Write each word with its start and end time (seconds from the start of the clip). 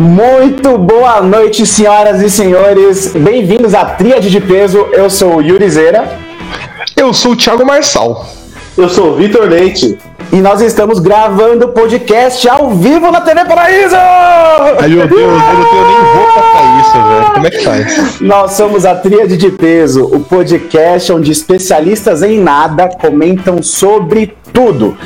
Muito 0.00 0.78
boa 0.78 1.20
noite, 1.20 1.66
senhoras 1.66 2.22
e 2.22 2.30
senhores. 2.30 3.12
Bem-vindos 3.14 3.74
à 3.74 3.84
Tríade 3.84 4.30
de 4.30 4.40
Peso. 4.40 4.88
Eu 4.92 5.10
sou 5.10 5.36
o 5.36 5.42
Yuri 5.42 5.68
Zeira. 5.68 6.18
Eu 6.96 7.12
sou 7.12 7.32
o 7.32 7.36
Thiago 7.36 7.66
Marçal. 7.66 8.24
Eu 8.78 8.88
sou 8.88 9.10
o 9.10 9.16
Vitor 9.16 9.46
Leite. 9.46 9.98
E 10.32 10.36
nós 10.36 10.62
estamos 10.62 11.00
gravando 11.00 11.66
o 11.66 11.68
podcast 11.68 12.48
ao 12.48 12.70
vivo 12.70 13.10
na 13.10 13.20
TV 13.20 13.44
Paraíso! 13.44 13.94
Ai 13.94 14.88
meu 14.88 15.06
Deus, 15.06 15.20
eu 15.20 15.28
não 15.28 15.64
tenho 15.70 15.86
nem 15.86 16.14
roupa 16.14 16.42
pra 16.50 16.80
isso, 16.80 16.92
velho. 16.92 17.34
Como 17.34 17.46
é 17.46 17.50
que 17.50 17.62
faz? 17.62 18.20
Nós 18.22 18.52
somos 18.52 18.86
a 18.86 18.94
Tríade 18.94 19.36
de 19.36 19.50
Peso, 19.50 20.04
o 20.04 20.20
podcast 20.20 21.12
onde 21.12 21.30
especialistas 21.30 22.22
em 22.22 22.40
nada 22.40 22.88
comentam 22.88 23.62
sobre 23.62 24.34
tudo. 24.50 24.96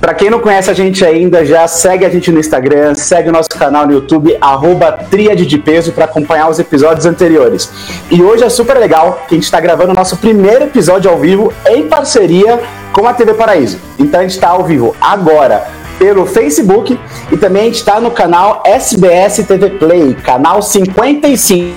Para 0.00 0.14
quem 0.14 0.30
não 0.30 0.38
conhece 0.38 0.70
a 0.70 0.74
gente 0.74 1.04
ainda, 1.04 1.44
já 1.44 1.66
segue 1.66 2.04
a 2.04 2.08
gente 2.08 2.30
no 2.30 2.38
Instagram, 2.38 2.94
segue 2.94 3.28
o 3.28 3.32
nosso 3.32 3.48
canal 3.48 3.84
no 3.84 3.92
YouTube, 3.92 4.36
arroba 4.40 4.92
Tríade 4.92 5.44
de 5.44 5.58
Peso, 5.58 5.92
para 5.92 6.04
acompanhar 6.04 6.48
os 6.48 6.58
episódios 6.60 7.04
anteriores. 7.04 7.68
E 8.10 8.22
hoje 8.22 8.44
é 8.44 8.48
super 8.48 8.78
legal 8.78 9.24
que 9.26 9.34
a 9.34 9.36
gente 9.36 9.44
está 9.44 9.60
gravando 9.60 9.90
o 9.90 9.94
nosso 9.94 10.16
primeiro 10.16 10.64
episódio 10.64 11.10
ao 11.10 11.18
vivo 11.18 11.52
em 11.66 11.88
parceria 11.88 12.60
com 12.92 13.08
a 13.08 13.12
TV 13.12 13.34
Paraíso. 13.34 13.78
Então 13.98 14.20
a 14.20 14.22
gente 14.22 14.34
está 14.34 14.50
ao 14.50 14.64
vivo 14.64 14.94
agora 15.00 15.66
pelo 15.98 16.24
Facebook 16.26 16.98
e 17.32 17.36
também 17.36 17.62
a 17.62 17.64
gente 17.66 17.76
está 17.76 18.00
no 18.00 18.12
canal 18.12 18.62
SBS 18.64 19.44
TV 19.48 19.70
Play, 19.70 20.14
canal 20.14 20.62
55. 20.62 21.74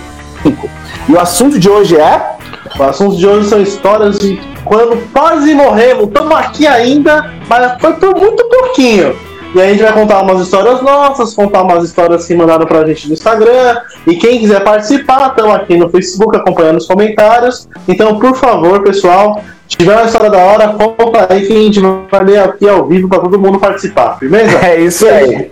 E 1.10 1.12
o 1.12 1.20
assunto 1.20 1.58
de 1.58 1.68
hoje 1.68 1.98
é. 1.98 2.38
O 2.78 2.84
assunto 2.84 3.18
de 3.18 3.28
hoje 3.28 3.50
são 3.50 3.60
histórias 3.62 4.20
de 4.20 4.51
quando 4.66 4.98
quase 5.12 5.54
morremos. 5.54 6.08
Estamos 6.08 6.36
aqui 6.36 6.68
ainda, 6.68 7.34
mas 7.48 7.80
foi 7.80 7.94
por 7.94 8.16
muito 8.16 8.44
pouquinho. 8.46 9.16
E 9.54 9.60
aí 9.60 9.68
a 9.68 9.72
gente 9.74 9.84
vai 9.84 9.94
contar 9.94 10.22
umas 10.22 10.40
histórias 10.40 10.82
nossas, 10.82 11.34
contar 11.34 11.64
umas 11.64 11.84
histórias 11.84 12.26
que 12.26 12.34
mandaram 12.34 12.66
pra 12.66 12.86
gente 12.86 13.08
no 13.08 13.14
Instagram. 13.14 13.82
E 14.08 14.16
quem 14.16 14.40
quiser 14.40 14.64
participar, 14.64 15.30
estamos 15.30 15.56
aqui 15.56 15.76
no 15.76 15.90
Facebook 15.90 16.38
acompanhando 16.38 16.78
os 16.78 16.88
comentários. 16.88 17.68
Então, 17.86 18.18
por 18.18 18.34
favor, 18.36 18.82
pessoal, 18.82 19.44
se 19.68 19.76
tiver 19.76 19.94
uma 19.94 20.06
história 20.06 20.30
da 20.30 20.38
hora, 20.38 20.70
conta 20.70 21.28
aí 21.30 21.46
que 21.46 21.54
a 21.54 21.58
gente 21.58 21.82
vai 22.10 22.24
ler 22.24 22.40
aqui 22.40 22.68
ao 22.68 22.88
vivo 22.88 23.10
para 23.10 23.20
todo 23.20 23.38
mundo 23.38 23.60
participar, 23.60 24.18
firmeza? 24.18 24.58
É 24.64 24.80
isso 24.80 25.06
aí. 25.06 25.52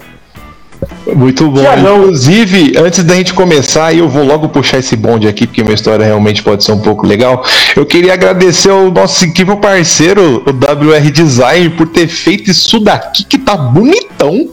Muito 1.16 1.50
bom. 1.50 1.62
Inclusive, 1.62 2.74
antes 2.78 3.04
da 3.04 3.16
gente 3.16 3.34
começar, 3.34 3.94
e 3.94 4.00
eu 4.00 4.10
vou 4.10 4.24
logo 4.24 4.50
puxar 4.50 4.80
esse 4.80 4.96
bonde 4.96 5.28
aqui, 5.28 5.48
porque 5.48 5.64
minha 5.64 5.76
história 5.76 6.06
realmente 6.06 6.44
pode 6.44 6.64
ser 6.64 6.72
um 6.72 6.80
pouco 6.80 7.06
legal. 7.06 7.44
Eu 7.76 7.86
queria 7.86 8.14
agradecer 8.14 8.70
ao 8.70 8.92
nosso 8.92 9.26
incrível 9.26 9.58
parceiro, 9.58 10.44
o 10.46 10.50
WR 10.50 11.12
Design, 11.12 11.70
por 11.72 11.88
ter 11.88 12.08
feito 12.08 12.52
isso 12.52 12.80
daqui 12.80 13.24
que 13.24 13.38
tá 13.38 13.56
bonitão. 13.56 14.50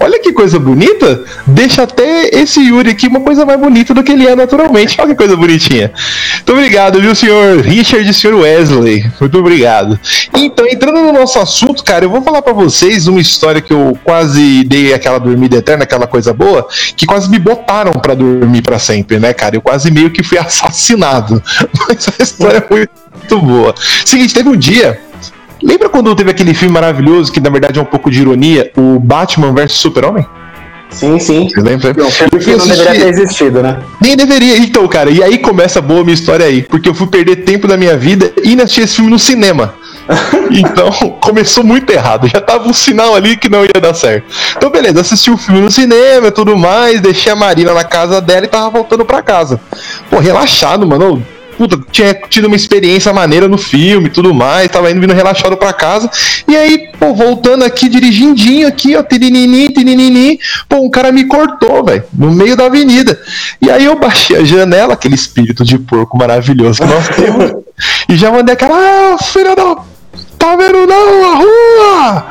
Olha 0.00 0.18
que 0.20 0.32
coisa 0.32 0.58
bonita. 0.58 1.24
Deixa 1.46 1.82
até 1.82 2.28
esse 2.32 2.60
Yuri 2.60 2.90
aqui 2.90 3.06
uma 3.06 3.20
coisa 3.20 3.44
mais 3.44 3.58
bonita 3.60 3.94
do 3.94 4.02
que 4.02 4.12
ele 4.12 4.26
é 4.26 4.34
naturalmente. 4.34 5.00
Olha 5.00 5.10
que 5.10 5.16
coisa 5.16 5.36
bonitinha. 5.36 5.92
Muito 6.36 6.52
obrigado, 6.52 7.00
viu, 7.00 7.14
senhor 7.14 7.60
Richard 7.60 8.08
e 8.08 8.14
senhor 8.14 8.36
Wesley. 8.36 9.04
Muito 9.20 9.38
obrigado. 9.38 9.98
Então, 10.34 10.66
entrando 10.66 11.00
no 11.00 11.12
nosso 11.12 11.38
assunto, 11.38 11.84
cara, 11.84 12.04
eu 12.04 12.10
vou 12.10 12.22
falar 12.22 12.42
para 12.42 12.52
vocês 12.52 13.06
uma 13.06 13.20
história 13.20 13.60
que 13.60 13.72
eu 13.72 13.96
quase 14.02 14.64
dei 14.64 14.92
aquela 14.92 15.18
dormida 15.18 15.56
eterna, 15.56 15.84
aquela 15.84 15.99
coisa 16.06 16.32
boa, 16.32 16.66
que 16.96 17.06
quase 17.06 17.30
me 17.30 17.38
botaram 17.38 17.92
para 17.94 18.14
dormir 18.14 18.62
para 18.62 18.78
sempre, 18.78 19.18
né, 19.18 19.32
cara? 19.32 19.56
Eu 19.56 19.62
quase 19.62 19.90
meio 19.90 20.10
que 20.10 20.22
fui 20.22 20.36
assassinado. 20.38 21.42
Mas 21.88 22.08
a 22.08 22.22
história 22.22 22.58
é 22.58 22.74
muito 22.74 23.40
boa. 23.40 23.74
Seguinte, 24.04 24.34
teve 24.34 24.48
um 24.48 24.56
dia 24.56 25.00
Lembra 25.62 25.88
quando 25.88 26.14
teve 26.14 26.30
aquele 26.30 26.54
filme 26.54 26.72
maravilhoso, 26.72 27.30
que 27.30 27.40
na 27.40 27.50
verdade 27.50 27.78
é 27.78 27.82
um 27.82 27.86
pouco 27.86 28.10
de 28.10 28.20
ironia, 28.20 28.72
o 28.76 28.98
Batman 28.98 29.52
vs 29.52 29.72
Super-Homem? 29.72 30.26
Sim, 30.88 31.18
sim. 31.20 31.48
Você 31.48 31.60
lembra? 31.60 31.94
Não, 31.94 32.10
que 32.10 32.56
não 32.56 32.66
deveria 32.66 32.92
ter 32.92 33.08
existido, 33.08 33.62
né? 33.62 33.78
Nem 34.00 34.16
deveria. 34.16 34.56
Então, 34.56 34.86
cara, 34.88 35.10
e 35.10 35.22
aí 35.22 35.38
começa 35.38 35.78
a 35.78 35.82
boa 35.82 36.02
minha 36.02 36.14
história 36.14 36.44
aí. 36.44 36.62
Porque 36.62 36.88
eu 36.88 36.94
fui 36.94 37.06
perder 37.06 37.44
tempo 37.44 37.68
da 37.68 37.76
minha 37.76 37.96
vida 37.96 38.32
e 38.42 38.54
assistir 38.60 38.82
esse 38.82 38.96
filme 38.96 39.10
no 39.10 39.18
cinema. 39.18 39.74
então, 40.50 40.90
começou 41.20 41.64
muito 41.64 41.90
errado. 41.90 42.28
Já 42.28 42.40
tava 42.40 42.68
um 42.68 42.72
sinal 42.72 43.14
ali 43.14 43.36
que 43.36 43.48
não 43.48 43.64
ia 43.64 43.80
dar 43.80 43.94
certo. 43.94 44.26
Então, 44.56 44.70
beleza, 44.70 45.00
assisti 45.00 45.30
o 45.30 45.36
filme 45.36 45.60
no 45.60 45.70
cinema 45.70 46.28
e 46.28 46.32
tudo 46.32 46.56
mais, 46.56 47.00
deixei 47.00 47.32
a 47.32 47.36
Marina 47.36 47.72
na 47.72 47.84
casa 47.84 48.20
dela 48.20 48.44
e 48.44 48.48
tava 48.48 48.70
voltando 48.70 49.04
pra 49.04 49.22
casa. 49.22 49.60
Pô, 50.10 50.18
relaxado, 50.18 50.86
mano 50.86 51.24
puta, 51.60 51.78
tinha 51.92 52.14
tido 52.14 52.46
uma 52.46 52.56
experiência 52.56 53.12
maneira 53.12 53.46
no 53.46 53.58
filme 53.58 54.06
e 54.06 54.10
tudo 54.10 54.32
mais, 54.32 54.70
tava 54.70 54.90
indo 54.90 54.98
vindo 54.98 55.12
relaxado 55.12 55.58
para 55.58 55.74
casa. 55.74 56.10
E 56.48 56.56
aí, 56.56 56.88
pô, 56.98 57.12
voltando 57.12 57.64
aqui, 57.64 57.86
dirigindinho 57.86 58.66
aqui, 58.66 58.96
ó, 58.96 59.02
tirinini, 59.02 59.68
tirinini, 59.68 60.40
pô, 60.66 60.76
um 60.76 60.88
cara 60.88 61.12
me 61.12 61.26
cortou, 61.26 61.84
velho, 61.84 62.02
no 62.14 62.30
meio 62.30 62.56
da 62.56 62.64
avenida. 62.64 63.20
E 63.60 63.70
aí 63.70 63.84
eu 63.84 63.98
baixei 63.98 64.38
a 64.38 64.44
janela, 64.44 64.94
aquele 64.94 65.14
espírito 65.14 65.62
de 65.62 65.78
porco 65.78 66.16
maravilhoso 66.16 66.80
que 66.80 66.88
nós 66.88 67.08
temos, 67.10 67.62
e 68.08 68.16
já 68.16 68.30
mandei 68.30 68.54
aquela, 68.54 68.78
ah, 68.78 69.18
filha 69.22 69.54
da 69.54 69.76
tá 70.40 70.56
vendo 70.56 70.86
não 70.86 71.24
a 71.24 71.36
rua? 71.36 72.26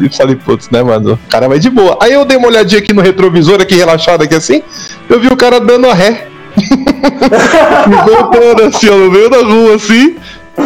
e 0.02 0.16
falei, 0.16 0.34
putz, 0.34 0.70
né, 0.70 0.82
mano? 0.82 1.12
O 1.12 1.30
cara 1.30 1.48
vai 1.48 1.58
de 1.58 1.68
boa. 1.68 1.98
Aí 2.02 2.12
eu 2.12 2.24
dei 2.24 2.38
uma 2.38 2.48
olhadinha 2.48 2.80
aqui 2.80 2.92
no 2.92 3.02
retrovisor, 3.02 3.60
aqui 3.60 3.76
relaxado 3.76 4.24
aqui 4.24 4.34
assim, 4.34 4.62
eu 5.08 5.20
vi 5.20 5.28
o 5.28 5.36
cara 5.36 5.60
dando 5.60 5.88
a 5.88 5.94
ré. 5.94 6.26
Voltando 8.06 8.62
assim, 8.64 8.88
ó, 8.88 8.96
no 8.96 9.10
meio 9.10 9.28
da 9.30 9.42
rua, 9.42 9.74
assim, 9.76 10.16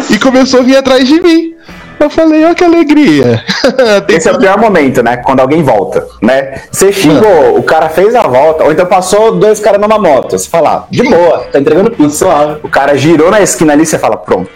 e 0.09 0.17
começou 0.17 0.61
a 0.61 0.63
vir 0.63 0.77
atrás 0.77 1.07
de 1.07 1.21
mim. 1.21 1.53
Eu 1.99 2.09
falei, 2.09 2.43
olha 2.43 2.55
que 2.55 2.63
alegria. 2.63 3.43
Esse 4.09 4.27
é 4.27 4.31
o 4.31 4.37
pior 4.37 4.59
momento, 4.59 5.01
né? 5.01 5.17
Quando 5.17 5.39
alguém 5.39 5.63
volta, 5.63 6.05
né? 6.21 6.61
Você 6.69 6.91
xingou, 6.91 7.57
o 7.57 7.63
cara 7.63 7.87
fez 7.87 8.13
a 8.13 8.23
volta, 8.23 8.63
ou 8.63 8.71
então 8.71 8.85
passou 8.85 9.37
dois 9.37 9.59
caras 9.59 9.79
numa 9.79 9.97
moto. 9.97 10.37
Você 10.37 10.49
fala, 10.49 10.87
de 10.89 11.03
boa, 11.03 11.39
tá 11.51 11.59
entregando 11.59 11.91
pizza. 11.91 12.59
O 12.63 12.69
cara 12.69 12.97
girou 12.97 13.31
na 13.31 13.41
esquina 13.41 13.73
ali, 13.73 13.85
você 13.85 13.97
fala, 13.97 14.17
pronto. 14.17 14.49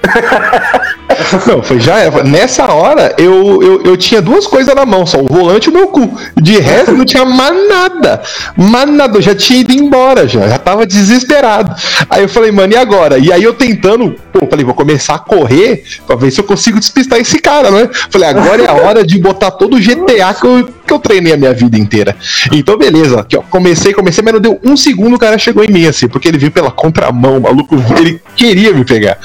Não, 1.47 1.61
foi 1.63 1.79
já. 1.79 2.09
Nessa 2.23 2.71
hora 2.71 3.15
eu, 3.17 3.61
eu, 3.61 3.83
eu 3.83 3.97
tinha 3.97 4.21
duas 4.21 4.45
coisas 4.45 4.73
na 4.73 4.85
mão, 4.85 5.05
só 5.05 5.19
o 5.19 5.25
volante 5.25 5.67
e 5.67 5.69
o 5.69 5.73
meu 5.73 5.87
cu. 5.87 6.17
De 6.39 6.59
resto, 6.59 6.93
não 6.93 7.05
tinha 7.05 7.25
mais 7.25 7.67
nada. 7.67 8.21
Mais 8.55 8.89
nada, 8.89 9.17
eu 9.17 9.21
já 9.21 9.35
tinha 9.35 9.59
ido 9.59 9.73
embora, 9.73 10.27
já. 10.27 10.47
Já 10.47 10.57
tava 10.57 10.85
desesperado. 10.85 11.75
Aí 12.09 12.21
eu 12.21 12.29
falei, 12.29 12.51
mano, 12.51 12.73
e 12.73 12.77
agora? 12.77 13.17
E 13.17 13.31
aí 13.31 13.43
eu 13.43 13.53
tentando, 13.53 14.15
pô, 14.31 14.45
falei, 14.47 14.65
vou 14.65 14.73
começar 14.73 15.15
a 15.15 15.19
correr 15.19 15.83
pra 16.05 16.15
ver 16.15 16.31
se 16.31 16.39
eu 16.39 16.45
consigo 16.45 16.79
despistar 16.79 17.19
esse 17.19 17.39
cara, 17.39 17.71
né? 17.71 17.89
Falei, 18.09 18.29
agora 18.29 18.63
é 18.63 18.67
a 18.67 18.73
hora 18.73 19.05
de 19.05 19.17
botar 19.17 19.51
todo 19.51 19.75
o 19.75 19.79
GTA 19.79 20.33
que 20.33 20.45
eu, 20.45 20.69
que 20.89 20.93
eu 20.93 20.99
treinei 20.99 21.33
a 21.33 21.37
minha 21.37 21.53
vida 21.53 21.77
inteira. 21.77 22.15
Então, 22.51 22.75
beleza. 22.77 23.19
Aqui, 23.19 23.37
ó, 23.37 23.41
comecei, 23.41 23.93
comecei, 23.93 24.23
mas 24.23 24.33
não 24.33 24.41
deu 24.41 24.59
um 24.63 24.75
segundo 24.75 25.15
o 25.15 25.19
cara 25.19 25.37
chegou 25.37 25.63
em 25.63 25.71
mim, 25.71 25.85
assim, 25.85 26.07
porque 26.07 26.27
ele 26.27 26.37
viu 26.37 26.49
pela 26.49 26.71
contramão, 26.71 27.37
o 27.37 27.41
maluco, 27.41 27.75
ele 27.97 28.19
queria 28.35 28.73
me 28.73 28.83
pegar. 28.83 29.17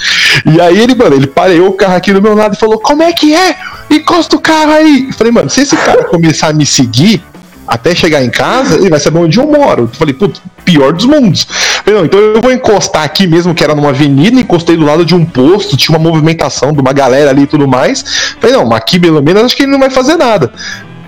E 0.44 0.60
aí 0.60 0.78
ele, 0.78 0.94
mano, 0.94 1.16
ele 1.16 1.26
pareou 1.26 1.68
o 1.68 1.72
carro 1.72 1.96
aqui 1.96 2.12
do 2.12 2.20
meu 2.20 2.34
lado 2.34 2.54
e 2.54 2.58
falou: 2.58 2.78
Como 2.78 3.02
é 3.02 3.12
que 3.12 3.34
é? 3.34 3.56
Encosta 3.90 4.36
o 4.36 4.40
carro 4.40 4.72
aí. 4.72 5.06
Eu 5.08 5.14
falei, 5.14 5.32
mano, 5.32 5.48
se 5.48 5.62
esse 5.62 5.76
cara 5.76 6.04
começar 6.04 6.48
a 6.48 6.52
me 6.52 6.66
seguir, 6.66 7.22
até 7.66 7.94
chegar 7.94 8.22
em 8.22 8.30
casa, 8.30 8.76
ele 8.76 8.90
vai 8.90 9.00
saber 9.00 9.18
onde 9.18 9.38
eu 9.38 9.46
moro. 9.46 9.84
Eu 9.84 9.88
falei, 9.88 10.12
putz, 10.12 10.40
pior 10.64 10.92
dos 10.92 11.06
mundos. 11.06 11.46
Falei, 11.84 11.98
não, 11.98 12.04
então 12.04 12.20
eu 12.20 12.40
vou 12.40 12.52
encostar 12.52 13.04
aqui 13.04 13.26
mesmo, 13.26 13.54
que 13.54 13.64
era 13.64 13.74
numa 13.74 13.90
avenida, 13.90 14.38
encostei 14.38 14.76
do 14.76 14.84
lado 14.84 15.04
de 15.04 15.14
um 15.14 15.24
posto, 15.24 15.76
tinha 15.76 15.96
uma 15.96 16.10
movimentação 16.10 16.72
de 16.72 16.80
uma 16.80 16.92
galera 16.92 17.30
ali 17.30 17.42
e 17.42 17.46
tudo 17.46 17.66
mais. 17.66 18.04
Falei, 18.40 18.56
não, 18.56 18.72
aqui 18.72 18.98
pelo 18.98 19.22
menos 19.22 19.44
acho 19.44 19.56
que 19.56 19.62
ele 19.62 19.72
não 19.72 19.80
vai 19.80 19.90
fazer 19.90 20.16
nada 20.16 20.52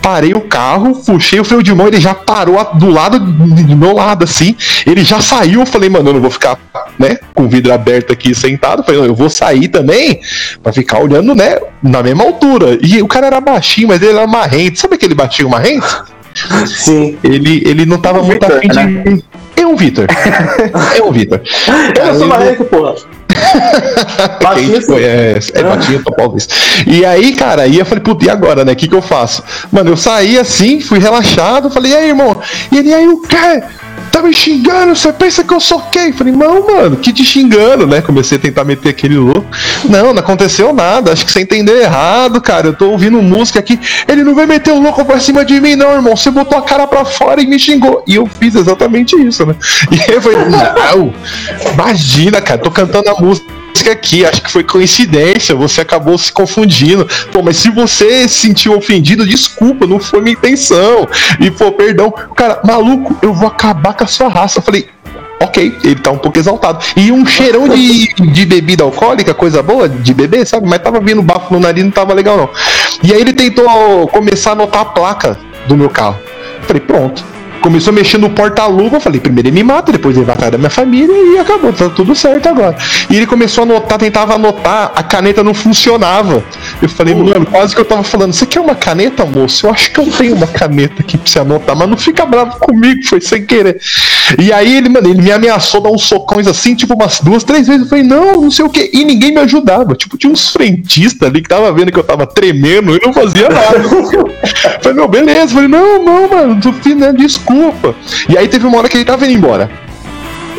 parei 0.06 0.32
o 0.34 0.40
carro, 0.40 0.94
puxei 1.04 1.40
o 1.40 1.44
freio 1.44 1.64
de 1.64 1.74
mão, 1.74 1.88
ele 1.88 2.00
já 2.00 2.14
parou 2.14 2.64
do 2.74 2.88
lado 2.88 3.18
do 3.18 3.76
meu 3.76 3.92
lado, 3.92 4.22
assim. 4.22 4.54
Ele 4.86 5.02
já 5.02 5.20
saiu, 5.20 5.58
eu 5.58 5.66
falei, 5.66 5.90
mano, 5.90 6.10
eu 6.10 6.14
não 6.14 6.20
vou 6.20 6.30
ficar, 6.30 6.56
né, 6.96 7.18
com 7.34 7.42
o 7.42 7.48
vidro 7.48 7.74
aberto 7.74 8.12
aqui 8.12 8.32
sentado. 8.32 8.82
Eu 8.82 8.84
falei, 8.84 9.00
não, 9.00 9.06
eu 9.08 9.16
vou 9.16 9.28
sair 9.28 9.66
também 9.66 10.20
pra 10.62 10.72
ficar 10.72 11.00
olhando, 11.00 11.34
né, 11.34 11.58
na 11.82 12.04
mesma 12.04 12.22
altura. 12.22 12.78
E 12.80 13.02
o 13.02 13.08
cara 13.08 13.26
era 13.26 13.40
baixinho, 13.40 13.88
mas 13.88 14.00
ele 14.00 14.16
era 14.16 14.28
marrento. 14.28 14.78
Sabe 14.78 14.94
aquele 14.94 15.12
baixinho 15.12 15.50
marrento? 15.50 16.04
Sim. 16.66 17.18
Ele, 17.24 17.64
ele 17.66 17.84
não 17.84 17.98
tava 17.98 18.22
muito 18.22 18.44
afim 18.46 18.68
de. 18.68 18.76
Né? 18.76 19.18
É 19.56 19.66
um 19.66 19.74
Vitor. 19.74 20.06
É 20.96 21.02
um 21.02 21.10
Vitor. 21.10 21.40
Eu 21.98 22.14
sou 22.14 22.28
marrento, 22.28 22.64
porra. 22.64 22.94
foi, 24.86 25.04
é, 25.04 25.32
é 25.32 25.38
isso. 25.38 26.48
E 26.86 27.04
aí, 27.04 27.34
cara, 27.34 27.62
aí 27.62 27.78
eu 27.78 27.86
falei, 27.86 28.02
puta, 28.02 28.24
e 28.24 28.30
agora, 28.30 28.64
né? 28.64 28.72
O 28.72 28.76
que, 28.76 28.88
que 28.88 28.94
eu 28.94 29.02
faço? 29.02 29.42
Mano, 29.70 29.90
eu 29.90 29.96
saí 29.96 30.38
assim, 30.38 30.80
fui 30.80 30.98
relaxado, 30.98 31.70
falei, 31.70 31.92
e 31.92 31.96
aí, 31.96 32.08
irmão? 32.08 32.36
E 32.70 32.78
ele, 32.78 32.92
aí, 32.92 33.08
o 33.08 33.20
quê? 33.22 33.62
Tá 34.10 34.22
me 34.22 34.32
xingando? 34.32 34.94
Você 34.94 35.12
pensa 35.12 35.44
que 35.44 35.52
eu 35.52 35.60
sou 35.60 35.80
quem? 35.92 36.12
Falei, 36.12 36.32
não, 36.32 36.66
mano, 36.66 36.96
que 36.96 37.12
te 37.12 37.24
xingando, 37.24 37.86
né? 37.86 38.00
Comecei 38.00 38.38
a 38.38 38.40
tentar 38.40 38.64
meter 38.64 38.90
aquele 38.90 39.16
louco. 39.16 39.44
Não, 39.84 40.12
não 40.12 40.20
aconteceu 40.20 40.72
nada. 40.72 41.12
Acho 41.12 41.24
que 41.24 41.32
você 41.32 41.40
entendeu 41.40 41.76
errado, 41.76 42.40
cara. 42.40 42.68
Eu 42.68 42.72
tô 42.72 42.90
ouvindo 42.90 43.20
música 43.20 43.58
aqui. 43.58 43.78
Ele 44.08 44.24
não 44.24 44.34
vai 44.34 44.46
meter 44.46 44.72
o 44.72 44.80
louco 44.80 45.04
pra 45.04 45.20
cima 45.20 45.44
de 45.44 45.60
mim, 45.60 45.76
não, 45.76 45.92
irmão. 45.92 46.16
Você 46.16 46.30
botou 46.30 46.58
a 46.58 46.62
cara 46.62 46.86
pra 46.86 47.04
fora 47.04 47.42
e 47.42 47.46
me 47.46 47.58
xingou. 47.58 48.02
E 48.06 48.14
eu 48.14 48.26
fiz 48.26 48.54
exatamente 48.54 49.16
isso, 49.16 49.44
né? 49.44 49.54
E 49.92 50.12
eu 50.12 50.20
falei, 50.22 50.38
não, 50.38 51.12
imagina, 51.72 52.40
cara, 52.40 52.60
tô 52.60 52.70
cantando 52.70 53.10
a 53.10 53.14
música 53.14 53.55
música 53.86 53.92
aqui, 53.92 54.24
acho 54.24 54.42
que 54.42 54.50
foi 54.50 54.64
coincidência, 54.64 55.54
você 55.54 55.80
acabou 55.80 56.18
se 56.18 56.32
confundindo. 56.32 57.06
Pô, 57.32 57.42
mas 57.42 57.56
se 57.56 57.70
você 57.70 58.28
se 58.28 58.40
sentiu 58.40 58.76
ofendido, 58.76 59.26
desculpa, 59.26 59.86
não 59.86 59.98
foi 59.98 60.20
minha 60.20 60.34
intenção. 60.34 61.06
E, 61.40 61.50
pô, 61.50 61.70
perdão. 61.72 62.10
Cara, 62.34 62.60
maluco, 62.64 63.16
eu 63.22 63.32
vou 63.32 63.48
acabar 63.48 63.94
com 63.94 64.04
a 64.04 64.06
sua 64.06 64.28
raça. 64.28 64.58
Eu 64.58 64.62
falei, 64.62 64.88
ok, 65.40 65.76
ele 65.84 65.96
tá 65.96 66.10
um 66.10 66.18
pouco 66.18 66.38
exaltado. 66.38 66.84
E 66.96 67.12
um 67.12 67.24
cheirão 67.24 67.68
de, 67.68 68.08
de 68.14 68.44
bebida 68.44 68.82
alcoólica, 68.82 69.32
coisa 69.32 69.62
boa, 69.62 69.88
de 69.88 70.12
beber, 70.12 70.46
sabe? 70.46 70.68
Mas 70.68 70.80
tava 70.80 71.00
vindo 71.00 71.22
bafo 71.22 71.52
no 71.52 71.60
nariz, 71.60 71.84
não 71.84 71.90
tava 71.90 72.12
legal 72.12 72.36
não. 72.36 72.50
E 73.02 73.12
aí 73.12 73.20
ele 73.20 73.32
tentou 73.32 74.08
começar 74.08 74.50
a 74.50 74.52
anotar 74.54 74.82
a 74.82 74.86
placa 74.86 75.38
do 75.66 75.76
meu 75.76 75.90
carro. 75.90 76.18
Eu 76.60 76.62
falei, 76.62 76.80
pronto 76.80 77.35
começou 77.66 77.90
a 77.90 77.94
mexer 77.94 78.18
no 78.18 78.30
porta-luva. 78.30 78.96
Eu 78.96 79.00
falei, 79.00 79.20
primeiro 79.20 79.48
ele 79.48 79.54
me 79.54 79.62
mata, 79.64 79.90
depois 79.90 80.16
ele 80.16 80.24
vai 80.24 80.34
atrás 80.34 80.52
da 80.52 80.58
minha 80.58 80.70
família 80.70 81.12
e 81.12 81.38
acabou, 81.38 81.72
tá 81.72 81.88
tudo 81.88 82.14
certo 82.14 82.48
agora. 82.48 82.76
E 83.10 83.16
ele 83.16 83.26
começou 83.26 83.62
a 83.62 83.64
anotar, 83.64 83.98
tentava 83.98 84.34
anotar, 84.34 84.92
a 84.94 85.02
caneta 85.02 85.42
não 85.42 85.52
funcionava. 85.52 86.44
Eu 86.80 86.88
falei, 86.88 87.14
mano, 87.14 87.44
quase 87.44 87.74
que 87.74 87.80
eu 87.80 87.84
tava 87.84 88.04
falando, 88.04 88.32
você 88.32 88.46
quer 88.46 88.60
uma 88.60 88.76
caneta, 88.76 89.24
moço? 89.24 89.66
Eu 89.66 89.70
acho 89.70 89.90
que 89.90 89.98
eu 89.98 90.06
tenho 90.12 90.36
uma 90.36 90.46
caneta 90.46 91.02
aqui 91.02 91.18
pra 91.18 91.28
você 91.28 91.40
anotar, 91.40 91.74
mas 91.76 91.88
não 91.88 91.96
fica 91.96 92.24
bravo 92.24 92.56
comigo, 92.58 93.04
foi 93.04 93.20
sem 93.20 93.44
querer. 93.44 93.80
E 94.38 94.52
aí 94.52 94.76
ele, 94.76 94.88
mano, 94.88 95.08
ele 95.08 95.22
me 95.22 95.30
ameaçou 95.30 95.80
dar 95.80 95.90
uns 95.90 96.02
socões 96.02 96.46
assim, 96.46 96.74
tipo, 96.74 96.94
umas 96.94 97.20
duas, 97.20 97.44
três 97.44 97.66
vezes. 97.66 97.82
Eu 97.82 97.88
falei, 97.88 98.04
não, 98.04 98.42
não 98.42 98.50
sei 98.50 98.64
o 98.64 98.68
que. 98.68 98.90
E 98.92 99.04
ninguém 99.04 99.32
me 99.32 99.40
ajudava. 99.40 99.94
Tipo, 99.94 100.16
tinha 100.16 100.32
uns 100.32 100.50
frentistas 100.50 101.28
ali 101.28 101.42
que 101.42 101.48
tava 101.48 101.72
vendo 101.72 101.92
que 101.92 101.98
eu 101.98 102.04
tava 102.04 102.26
tremendo 102.26 102.96
e 102.96 103.00
não 103.04 103.12
fazia 103.12 103.48
nada. 103.48 103.78
eu 103.78 104.30
falei, 104.82 104.96
meu, 104.96 105.08
beleza. 105.08 105.40
Eu 105.40 105.48
falei, 105.48 105.68
não, 105.68 106.02
não, 106.02 106.28
mano, 106.28 106.60
tô 106.60 106.70
né, 106.94 107.12
desculpa. 107.12 107.94
E 108.28 108.36
aí 108.36 108.48
teve 108.48 108.66
uma 108.66 108.78
hora 108.78 108.88
que 108.88 108.96
ele 108.96 109.04
tava 109.04 109.24
indo 109.24 109.34
embora. 109.34 109.70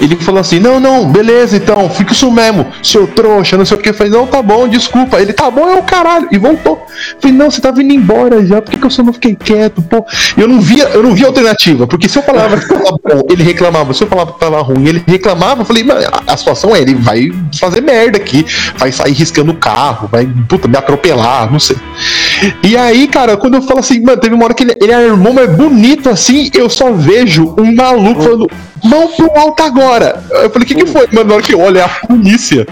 Ele 0.02 0.16
falou 0.16 0.42
assim: 0.42 0.60
Não, 0.60 0.80
não, 0.80 1.08
beleza, 1.08 1.58
então, 1.58 1.90
fica 1.90 2.14
isso 2.14 2.32
mesmo, 2.32 2.66
seu 2.84 3.08
trouxa, 3.08 3.58
não 3.58 3.66
sei 3.66 3.78
o 3.78 3.80
que. 3.80 3.90
Eu 3.90 3.94
falei: 3.94 4.12
Não, 4.12 4.28
tá 4.28 4.42
bom, 4.42 4.68
desculpa. 4.68 5.20
Ele 5.20 5.34
tá 5.34 5.50
bom, 5.50 5.70
é 5.70 5.76
o 5.76 5.84
caralho. 5.84 6.28
E 6.32 6.38
voltou. 6.38 6.76
Eu 6.76 7.22
falei: 7.22 7.38
Não, 7.38 7.52
você 7.52 7.62
tá 7.62 7.72
vindo 7.72 7.94
embora 7.94 8.46
já, 8.46 8.62
por 8.62 8.72
que, 8.72 8.78
que 8.78 8.86
eu 8.86 8.90
só 8.90 9.04
não 9.04 9.14
fiquei 9.14 9.36
quieto? 9.36 9.82
Pô, 9.82 10.06
eu 10.38 10.48
não 10.48 10.62
via, 10.62 10.86
eu 10.90 11.04
não 11.04 11.14
via 11.14 11.28
alternativa, 11.28 11.88
porque 11.88 12.08
se 12.08 12.18
eu 12.18 12.24
falava 12.24 12.58
que 12.58 12.68
tava 12.68 13.00
bom, 13.04 13.22
ele 13.30 13.44
reclamava. 13.44 13.94
Se 13.94 14.04
eu 14.04 14.08
falava 14.08 14.34
que 14.34 14.40
tava 14.40 14.62
ruim, 14.62 14.88
ele 14.88 15.04
reclamava. 15.06 15.62
Eu 15.62 15.66
falei: 15.66 15.84
Mano, 15.84 16.02
a, 16.02 16.34
a 16.34 16.38
situação 16.38 16.76
é, 16.76 16.82
ele 16.82 16.96
vai 16.96 17.32
fazer 17.60 17.82
merda 17.82 18.18
aqui, 18.18 18.46
vai 18.78 18.92
sair 18.92 19.14
riscando 19.14 19.52
o 19.52 19.56
carro, 19.56 20.08
vai, 20.12 20.28
puta, 20.48 20.68
me 20.68 20.78
atropelar, 20.78 21.52
não 21.52 21.60
sei. 21.60 21.78
E 22.64 22.78
aí, 22.78 23.08
cara, 23.08 23.38
quando 23.38 23.56
eu 23.56 23.62
falo 23.62 23.80
assim, 23.80 24.02
mano, 24.02 24.20
teve 24.20 24.36
uma 24.36 24.46
hora 24.46 24.54
que 24.54 24.64
ele, 24.64 24.76
ele 24.80 24.94
armou, 24.94 25.34
mas 25.34 25.50
bonito 25.50 26.10
assim, 26.10 26.50
eu 26.54 26.70
só 26.70 26.92
vejo 26.92 27.56
um 27.58 27.74
maluco 27.76 28.22
falando 28.22 28.48
mão 28.88 29.08
pro 29.10 29.32
alto 29.38 29.64
agora. 29.64 30.24
Eu 30.30 30.50
falei, 30.50 30.66
o 30.66 30.68
que, 30.68 30.76
que 30.76 30.86
foi? 30.86 31.08
Mano, 31.12 31.30
na 31.30 31.36
hora 31.36 31.44
que 31.44 31.54
eu 31.54 31.60
olho, 31.60 31.78
é 31.78 31.84
a 31.84 31.90
polícia. 31.90 32.66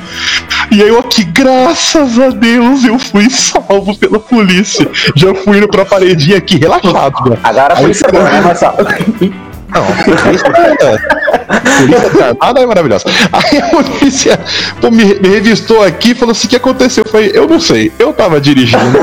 E 0.71 0.81
aí 0.81 0.87
eu 0.87 0.99
aqui, 0.99 1.23
graças 1.23 2.19
a 2.19 2.29
Deus, 2.29 2.83
eu 2.83 2.97
fui 2.97 3.29
salvo 3.29 3.97
pela 3.97 4.19
polícia. 4.19 4.89
Já 5.15 5.33
fui 5.35 5.57
indo 5.57 5.67
pra 5.67 5.85
paredinha 5.85 6.37
aqui, 6.37 6.57
relaxado. 6.57 7.29
Né? 7.29 7.37
Agora 7.43 7.73
a 7.73 7.77
polícia 7.77 8.07
aí, 8.11 8.37
é 8.37 8.41
Marcelo. 8.41 8.75
Não, 9.67 9.81
a 9.81 10.21
polícia, 10.21 10.47
a 11.49 11.59
polícia 11.59 12.25
armada 12.27 12.61
é 12.61 12.65
maravilhosa. 12.65 13.05
Aí 13.33 13.57
a 13.57 13.67
polícia 13.67 14.39
pô, 14.79 14.89
me, 14.89 15.15
me, 15.15 15.27
revistou 15.27 15.83
aqui 15.83 16.11
e 16.11 16.15
falou 16.15 16.31
assim: 16.31 16.47
o 16.47 16.49
que 16.49 16.55
aconteceu? 16.55 17.03
Eu 17.03 17.11
falei, 17.11 17.31
eu 17.33 17.47
não 17.47 17.59
sei, 17.59 17.91
eu 17.99 18.13
tava 18.13 18.39
dirigindo. 18.39 18.97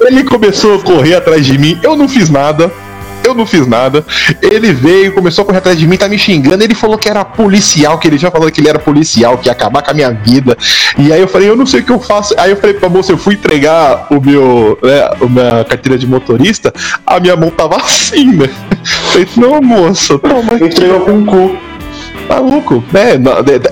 Ele 0.00 0.22
começou 0.24 0.76
a 0.76 0.78
correr 0.80 1.16
atrás 1.16 1.44
de 1.44 1.58
mim, 1.58 1.78
eu 1.82 1.96
não 1.96 2.08
fiz 2.08 2.28
nada. 2.28 2.70
Eu 3.24 3.34
não 3.34 3.46
fiz 3.46 3.66
nada. 3.66 4.04
Ele 4.40 4.72
veio, 4.72 5.12
começou 5.12 5.42
a 5.42 5.46
correr 5.46 5.58
atrás 5.58 5.78
de 5.78 5.86
mim, 5.86 5.96
tá 5.96 6.08
me 6.08 6.18
xingando. 6.18 6.62
Ele 6.62 6.74
falou 6.74 6.98
que 6.98 7.08
era 7.08 7.24
policial, 7.24 7.98
que 7.98 8.08
ele 8.08 8.18
já 8.18 8.30
falou 8.30 8.50
que 8.50 8.60
ele 8.60 8.68
era 8.68 8.78
policial, 8.78 9.38
que 9.38 9.48
ia 9.48 9.52
acabar 9.52 9.82
com 9.82 9.90
a 9.90 9.94
minha 9.94 10.10
vida. 10.10 10.56
E 10.98 11.12
aí 11.12 11.20
eu 11.20 11.28
falei, 11.28 11.48
eu 11.48 11.56
não 11.56 11.66
sei 11.66 11.80
o 11.80 11.84
que 11.84 11.92
eu 11.92 12.00
faço. 12.00 12.34
Aí 12.38 12.50
eu 12.50 12.56
falei 12.56 12.74
pra 12.74 12.88
moça, 12.88 13.12
eu 13.12 13.18
fui 13.18 13.34
entregar 13.34 14.06
o 14.10 14.20
meu, 14.20 14.78
né, 14.82 15.02
a 15.20 15.26
minha 15.26 15.64
carteira 15.64 15.98
de 15.98 16.06
motorista, 16.06 16.72
a 17.06 17.20
minha 17.20 17.36
mão 17.36 17.50
tava 17.50 17.76
assim, 17.76 18.32
né? 18.32 18.48
Eu 18.82 19.26
falei, 19.26 19.28
não, 19.36 19.60
moça, 19.60 20.18
toma. 20.18 20.54
Entregou 20.54 21.00
com 21.00 21.18
o 21.18 21.24
cu. 21.24 21.58
Maluco, 22.28 22.84
né? 22.92 23.14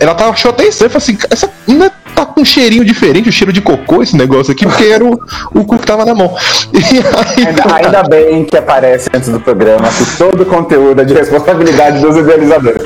Ela 0.01 0.15
tava, 0.15 0.31
achou 0.31 0.51
até 0.51 0.67
estranho, 0.67 0.91
falou 0.91 1.03
assim, 1.03 1.19
essa 1.31 1.51
menina 1.67 1.93
tá 2.21 2.27
com 2.27 2.41
um 2.43 2.45
cheirinho 2.45 2.85
diferente, 2.85 3.27
o 3.27 3.29
um 3.29 3.33
cheiro 3.33 3.53
de 3.53 3.61
cocô 3.61 4.03
esse 4.03 4.17
negócio 4.17 4.53
aqui, 4.53 4.67
porque 4.67 4.85
era 4.85 5.05
o, 5.05 5.19
o 5.55 5.65
cu 5.65 5.79
que 5.79 5.87
tava 5.87 6.05
na 6.05 6.15
mão. 6.15 6.35
Aí, 6.75 7.47
ainda, 7.47 7.75
ainda, 7.75 8.03
bem 8.05 8.45
que 8.45 8.57
aparece 8.57 9.09
antes 9.15 9.29
do 9.29 9.41
programa 9.41 9.89
que 9.89 10.17
todo 10.17 10.43
o 10.43 10.47
conteúdo 10.47 11.01
é 11.01 11.05
de 11.05 11.15
responsabilidade 11.15 12.01
dos 12.01 12.17
idealizadores. 12.17 12.83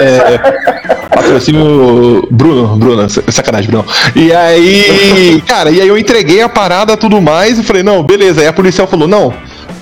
É, 0.00 0.38
patrocínio 1.08 2.26
Bruno, 2.30 2.76
Bruno, 2.76 3.08
sacanagem, 3.08 3.70
Bruno. 3.70 3.84
E 4.14 4.32
aí, 4.32 5.42
cara, 5.46 5.70
e 5.70 5.80
aí 5.80 5.88
eu 5.88 5.98
entreguei 5.98 6.42
a 6.42 6.48
parada 6.48 6.96
tudo 6.96 7.20
mais 7.20 7.58
e 7.58 7.62
falei, 7.62 7.82
não, 7.82 8.02
beleza. 8.02 8.40
Aí 8.40 8.46
a 8.46 8.52
policial 8.52 8.86
falou, 8.86 9.08
não 9.08 9.32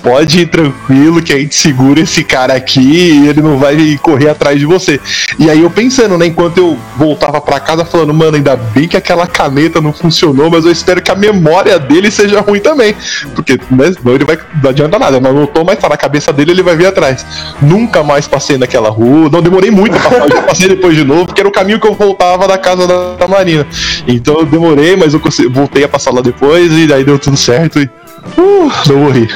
pode 0.01 0.41
ir 0.41 0.47
tranquilo 0.47 1.21
que 1.21 1.33
a 1.33 1.37
gente 1.37 1.55
segura 1.55 1.99
esse 1.99 2.23
cara 2.23 2.53
aqui 2.53 2.79
e 2.79 3.27
ele 3.27 3.41
não 3.41 3.57
vai 3.57 3.97
correr 4.01 4.29
atrás 4.29 4.59
de 4.59 4.65
você. 4.65 4.99
E 5.37 5.49
aí 5.49 5.61
eu 5.61 5.69
pensando, 5.69 6.17
né, 6.17 6.25
enquanto 6.25 6.57
eu 6.57 6.77
voltava 6.97 7.39
para 7.41 7.59
casa 7.59 7.85
falando, 7.85 8.13
mano, 8.13 8.37
ainda 8.37 8.55
bem 8.55 8.87
que 8.87 8.97
aquela 8.97 9.27
caneta 9.27 9.81
não 9.81 9.93
funcionou, 9.93 10.49
mas 10.49 10.65
eu 10.65 10.71
espero 10.71 11.01
que 11.01 11.11
a 11.11 11.15
memória 11.15 11.77
dele 11.79 12.11
seja 12.11 12.41
ruim 12.41 12.59
também. 12.59 12.95
Porque 13.35 13.59
né, 13.69 13.93
não, 14.03 14.13
ele 14.13 14.25
vai, 14.25 14.37
não 14.61 14.69
adianta 14.69 14.99
nada, 14.99 15.19
mas 15.19 15.33
não 15.33 15.45
tô 15.45 15.63
mais 15.63 15.79
tá 15.79 15.89
na 15.89 15.97
cabeça 15.97 16.31
dele, 16.33 16.51
ele 16.51 16.63
vai 16.63 16.75
vir 16.75 16.87
atrás. 16.87 17.25
Nunca 17.61 18.03
mais 18.03 18.27
passei 18.27 18.57
naquela 18.57 18.89
rua, 18.89 19.29
não 19.29 19.41
demorei 19.41 19.71
muito 19.71 19.97
pra 19.99 20.09
passar, 20.09 20.35
eu 20.35 20.43
passei 20.43 20.67
depois 20.67 20.95
de 20.95 21.03
novo, 21.03 21.25
porque 21.25 21.41
era 21.41 21.49
o 21.49 21.51
caminho 21.51 21.79
que 21.79 21.87
eu 21.87 21.93
voltava 21.93 22.47
da 22.47 22.57
casa 22.57 22.87
da, 22.87 23.15
da 23.15 23.27
Marina. 23.27 23.65
Então 24.07 24.39
eu 24.39 24.45
demorei, 24.45 24.95
mas 24.95 25.13
eu 25.13 25.21
voltei 25.49 25.83
a 25.83 25.87
passar 25.87 26.11
lá 26.11 26.21
depois 26.21 26.71
e 26.71 26.91
aí 26.93 27.03
deu 27.03 27.19
tudo 27.19 27.37
certo 27.37 27.79
e. 27.79 27.89
Uh, 28.37 28.71
não 28.87 28.97
morri. 28.97 29.29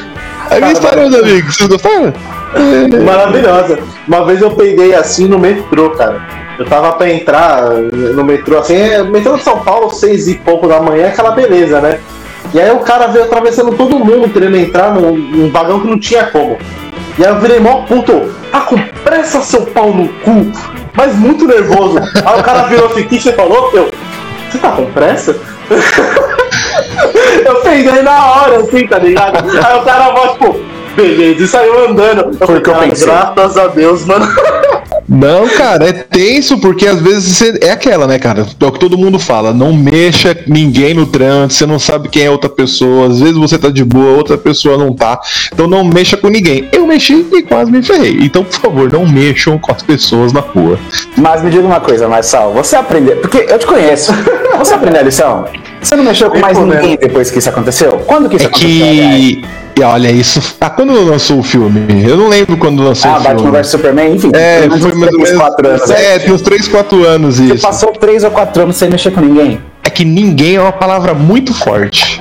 É 0.54 0.60
minha 0.60 0.72
história, 0.72 1.10
meus 1.10 1.16
amigos. 1.16 1.56
Vocês 1.56 1.68
gostaram? 1.68 2.14
Maravilhosa. 3.04 3.80
Uma 4.08 4.24
vez 4.24 4.40
eu 4.40 4.52
peguei 4.52 4.94
assim 4.94 5.28
no 5.28 5.40
metrô, 5.40 5.90
cara. 5.92 6.22
Eu 6.60 6.66
tava 6.66 6.92
pra 6.94 7.10
entrar 7.12 7.72
no 7.72 8.24
metrô, 8.24 8.60
assim, 8.60 8.76
é, 8.76 9.02
metrô 9.02 9.36
de 9.36 9.44
São 9.44 9.60
Paulo, 9.60 9.90
seis 9.90 10.28
e 10.28 10.36
pouco 10.36 10.68
da 10.68 10.80
manhã, 10.80 11.08
aquela 11.08 11.32
beleza, 11.32 11.82
né? 11.82 12.00
E 12.54 12.62
aí 12.62 12.70
o 12.70 12.82
cara 12.82 13.08
veio 13.08 13.26
atravessando 13.26 13.76
todo 13.76 13.98
mundo, 13.98 14.30
querendo 14.32 14.56
entrar 14.58 14.94
num, 14.94 15.18
num 15.18 15.52
vagão 15.52 15.80
que 15.80 15.88
não 15.88 16.00
tinha 16.00 16.26
como. 16.26 16.60
E 17.18 17.26
aí 17.26 17.32
eu 17.32 17.40
virei 17.40 17.60
mó 17.60 17.82
puto, 17.88 18.32
tá 18.52 18.62
com 18.62 18.78
pressa 19.04 19.42
seu 19.42 19.66
pau 19.66 19.92
no 19.92 20.08
cu, 20.08 20.52
mas 20.94 21.16
muito 21.16 21.48
nervoso. 21.48 21.98
aí 21.98 22.40
o 22.40 22.44
cara 22.44 22.64
virou 22.64 22.86
assim, 22.86 23.02
o 23.02 23.08
que 23.08 23.20
você 23.20 23.34
falou? 23.34 23.72
Eu, 23.74 23.90
você 24.52 24.60
tá 24.60 24.72
com 24.74 24.86
pressa? 24.92 25.36
eu 27.46 27.56
peguei 27.58 28.02
na 28.02 28.26
hora, 28.26 28.58
assim, 28.58 28.88
tá 28.88 29.00
ligado? 29.00 29.50
Aí 29.50 29.80
o 29.80 29.84
cara, 29.84 30.12
voz, 30.12 30.32
tipo, 30.34 30.60
beleza, 30.96 31.44
e 31.44 31.48
saiu 31.48 31.90
andando. 31.90 32.38
Foi 32.38 32.58
o 32.58 32.62
que 32.62 32.70
eu 32.70 32.76
pensei. 32.76 33.08
Graças 33.08 33.58
a 33.58 33.68
Deus, 33.68 34.06
mano. 34.06 34.28
Não, 35.08 35.48
cara, 35.50 35.90
é 35.90 35.94
tenso 35.94 36.58
porque 36.60 36.88
às 36.88 37.02
vezes 37.02 37.38
você... 37.38 37.60
é 37.62 37.72
aquela, 37.72 38.08
né, 38.08 38.18
cara? 38.18 38.42
É 38.60 38.66
o 38.66 38.72
que 38.72 38.80
todo 38.80 38.98
mundo 38.98 39.20
fala. 39.20 39.54
Não 39.54 39.74
mexa 39.74 40.36
ninguém 40.48 40.94
no 40.94 41.06
trânsito, 41.06 41.54
você 41.54 41.66
não 41.66 41.78
sabe 41.78 42.10
quem 42.10 42.24
é 42.24 42.30
outra 42.30 42.50
pessoa. 42.50 43.08
Às 43.08 43.20
vezes 43.20 43.36
você 43.36 43.58
tá 43.58 43.70
de 43.70 43.84
boa, 43.84 44.18
outra 44.18 44.38
pessoa 44.38 44.78
não 44.78 44.94
tá. 44.94 45.20
Então 45.52 45.68
não 45.68 45.84
mexa 45.84 46.16
com 46.16 46.30
ninguém. 46.30 46.70
Eu 46.72 46.88
mexi 46.88 47.26
e 47.34 47.42
quase 47.44 47.72
me 47.72 47.84
ferrei. 47.84 48.18
Então, 48.22 48.44
por 48.44 48.54
favor, 48.54 48.92
não 48.92 49.06
mexam 49.06 49.58
com 49.60 49.72
as 49.72 49.82
pessoas 49.82 50.32
na 50.32 50.40
rua. 50.40 50.80
Mas 51.18 51.44
me 51.44 51.50
diga 51.50 51.66
uma 51.66 51.82
coisa, 51.82 52.08
Marçal, 52.08 52.54
você 52.54 52.76
aprendeu. 52.76 53.18
Porque 53.18 53.46
eu 53.50 53.60
te 53.60 53.66
conheço. 53.66 54.14
Você 54.58 54.76
aprendeu 54.76 55.02
a 55.02 55.04
lição? 55.04 55.46
Você 55.84 55.96
não 55.96 56.04
mexeu 56.04 56.32
com 56.32 56.40
mais 56.40 56.58
ninguém 56.58 56.98
depois 56.98 57.30
que 57.30 57.40
isso 57.40 57.50
aconteceu? 57.50 58.00
Quando 58.06 58.30
que 58.30 58.38
isso 58.38 58.46
é 58.46 58.48
aconteceu? 58.48 58.70
Que... 58.70 59.46
E 59.76 59.82
olha, 59.82 60.12
isso. 60.12 60.56
Ah, 60.62 60.70
quando 60.70 60.94
lançou 60.94 61.40
o 61.40 61.44
filme? 61.44 62.08
Eu 62.08 62.16
não 62.16 62.28
lembro 62.28 62.56
quando 62.58 62.84
lançou 62.84 63.10
ah, 63.10 63.16
o 63.16 63.22
filme. 63.22 63.28
Ah, 63.28 63.34
Batman 63.34 63.52
vs 63.52 63.68
Superman, 63.68 64.16
enfim. 64.16 64.32
É, 64.34 64.60
foi 64.60 64.70
mais 64.70 64.86
ou 64.86 65.20
menos. 65.20 65.32
4 65.32 65.68
anos. 65.68 65.90
É, 65.90 66.20
tem 66.20 66.32
uns 66.32 66.42
3, 66.42 66.68
4 66.68 67.08
anos 67.08 67.40
isso. 67.40 67.58
Você 67.58 67.62
passou 67.62 67.92
3 67.92 68.24
ou 68.24 68.32
4 68.32 68.64
anos 68.64 68.76
sem 68.76 68.90
mexer 68.90 69.12
com 69.12 69.22
ninguém? 69.22 69.60
É 69.84 69.90
que 69.90 70.06
ninguém 70.06 70.56
é 70.56 70.62
uma 70.62 70.72
palavra 70.72 71.14
muito 71.14 71.54
forte. 71.54 72.20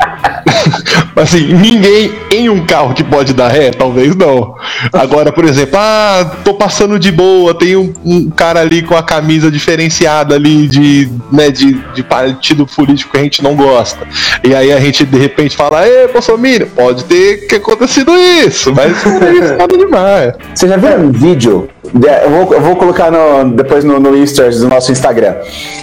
assim, 1.17 1.53
ninguém 1.55 2.13
em 2.31 2.49
um 2.49 2.65
carro 2.65 2.95
que 2.95 3.05
pode 3.05 3.33
dar 3.33 3.49
ré, 3.49 3.71
talvez 3.71 4.15
não. 4.17 4.55
Agora, 4.93 5.33
por 5.33 5.45
exemplo, 5.45 5.79
ah, 5.79 6.39
tô 6.45 6.55
passando 6.55 6.99
de 6.99 7.13
boa, 7.13 7.55
tem 7.55 7.77
um, 7.77 7.93
um 8.05 8.31
cara 8.31 8.61
ali 8.61 8.83
com 8.83 8.97
a 8.97 9.03
camisa 9.03 9.51
diferenciada 9.51 10.35
ali 10.35 10.67
de, 10.67 11.11
né, 11.31 11.51
de, 11.51 11.75
de 11.95 12.03
partido 12.03 12.67
político 12.67 13.13
que 13.13 13.19
a 13.19 13.23
gente 13.23 13.43
não 13.43 13.55
gosta. 13.55 14.07
E 14.45 14.55
aí 14.55 14.73
a 14.73 14.81
gente 14.81 15.05
de 15.05 15.19
repente 15.19 15.57
fala, 15.57 15.87
ê, 15.87 16.09
Bolsonaro, 16.09 16.67
pode 16.75 17.05
ter 17.05 17.47
que 17.47 17.57
acontecido 17.57 18.13
isso, 18.45 18.73
mas 18.75 18.97
isso 18.97 19.09
é 19.09 19.57
nada 19.57 19.77
demais. 19.77 20.35
Você 20.55 20.69
já 20.69 20.77
viu 20.77 20.97
um 20.97 21.13
vídeo? 21.13 21.69
Eu 21.95 22.31
vou, 22.31 22.55
eu 22.55 22.61
vou 22.61 22.77
colocar 22.77 23.11
no, 23.11 23.51
depois 23.53 23.85
no, 23.85 23.99
no 24.01 24.11
do 24.13 24.69
nosso 24.69 24.93
Instagram. 24.93 25.35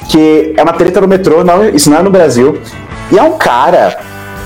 Que 0.09 0.53
é 0.57 0.63
uma 0.63 0.73
treta 0.73 1.01
no 1.01 1.07
metrô, 1.07 1.43
não, 1.43 1.63
isso 1.73 1.89
não 1.89 1.97
é 1.97 2.01
no 2.01 2.09
Brasil. 2.09 2.59
E 3.11 3.17
é 3.17 3.23
um 3.23 3.37
cara 3.37 3.97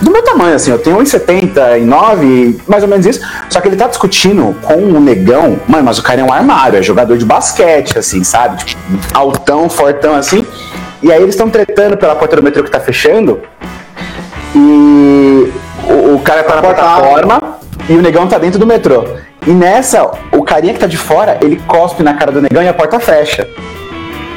do 0.01 0.11
meu 0.11 0.21
tamanho, 0.21 0.55
assim, 0.55 0.71
eu 0.71 0.79
tenho 0.79 0.97
1,79, 0.97 2.59
mais 2.67 2.83
ou 2.83 2.89
menos 2.89 3.05
isso. 3.05 3.21
Só 3.49 3.61
que 3.61 3.67
ele 3.67 3.75
tá 3.75 3.87
discutindo 3.87 4.55
com 4.61 4.75
um 4.75 4.99
negão, 4.99 5.59
mano, 5.67 5.83
mas 5.83 5.97
o 5.97 6.03
cara 6.03 6.21
é 6.21 6.23
um 6.23 6.31
armário, 6.31 6.77
é 6.77 6.81
jogador 6.81 7.17
de 7.17 7.25
basquete, 7.25 7.97
assim, 7.97 8.23
sabe? 8.23 8.63
Tipo, 8.63 8.81
altão, 9.13 9.69
fortão, 9.69 10.15
assim. 10.15 10.45
E 11.01 11.11
aí 11.11 11.21
eles 11.21 11.35
estão 11.35 11.49
tretando 11.49 11.97
pela 11.97 12.15
porta 12.15 12.35
do 12.35 12.43
metrô 12.43 12.63
que 12.63 12.71
tá 12.71 12.79
fechando. 12.79 13.41
E 14.55 15.51
o, 15.87 16.15
o 16.15 16.19
cara 16.19 16.43
tá 16.43 16.55
na 16.55 16.61
plataforma 16.61 17.41
e 17.89 17.93
o 17.93 18.01
negão 18.01 18.27
tá 18.27 18.37
dentro 18.37 18.59
do 18.59 18.67
metrô. 18.67 19.05
E 19.45 19.51
nessa, 19.51 20.09
o 20.31 20.43
carinha 20.43 20.73
que 20.73 20.79
tá 20.79 20.87
de 20.87 20.97
fora, 20.97 21.37
ele 21.41 21.61
cospe 21.67 22.03
na 22.03 22.13
cara 22.13 22.31
do 22.31 22.41
negão 22.41 22.63
e 22.63 22.67
a 22.67 22.73
porta 22.73 22.99
fecha. 22.99 23.47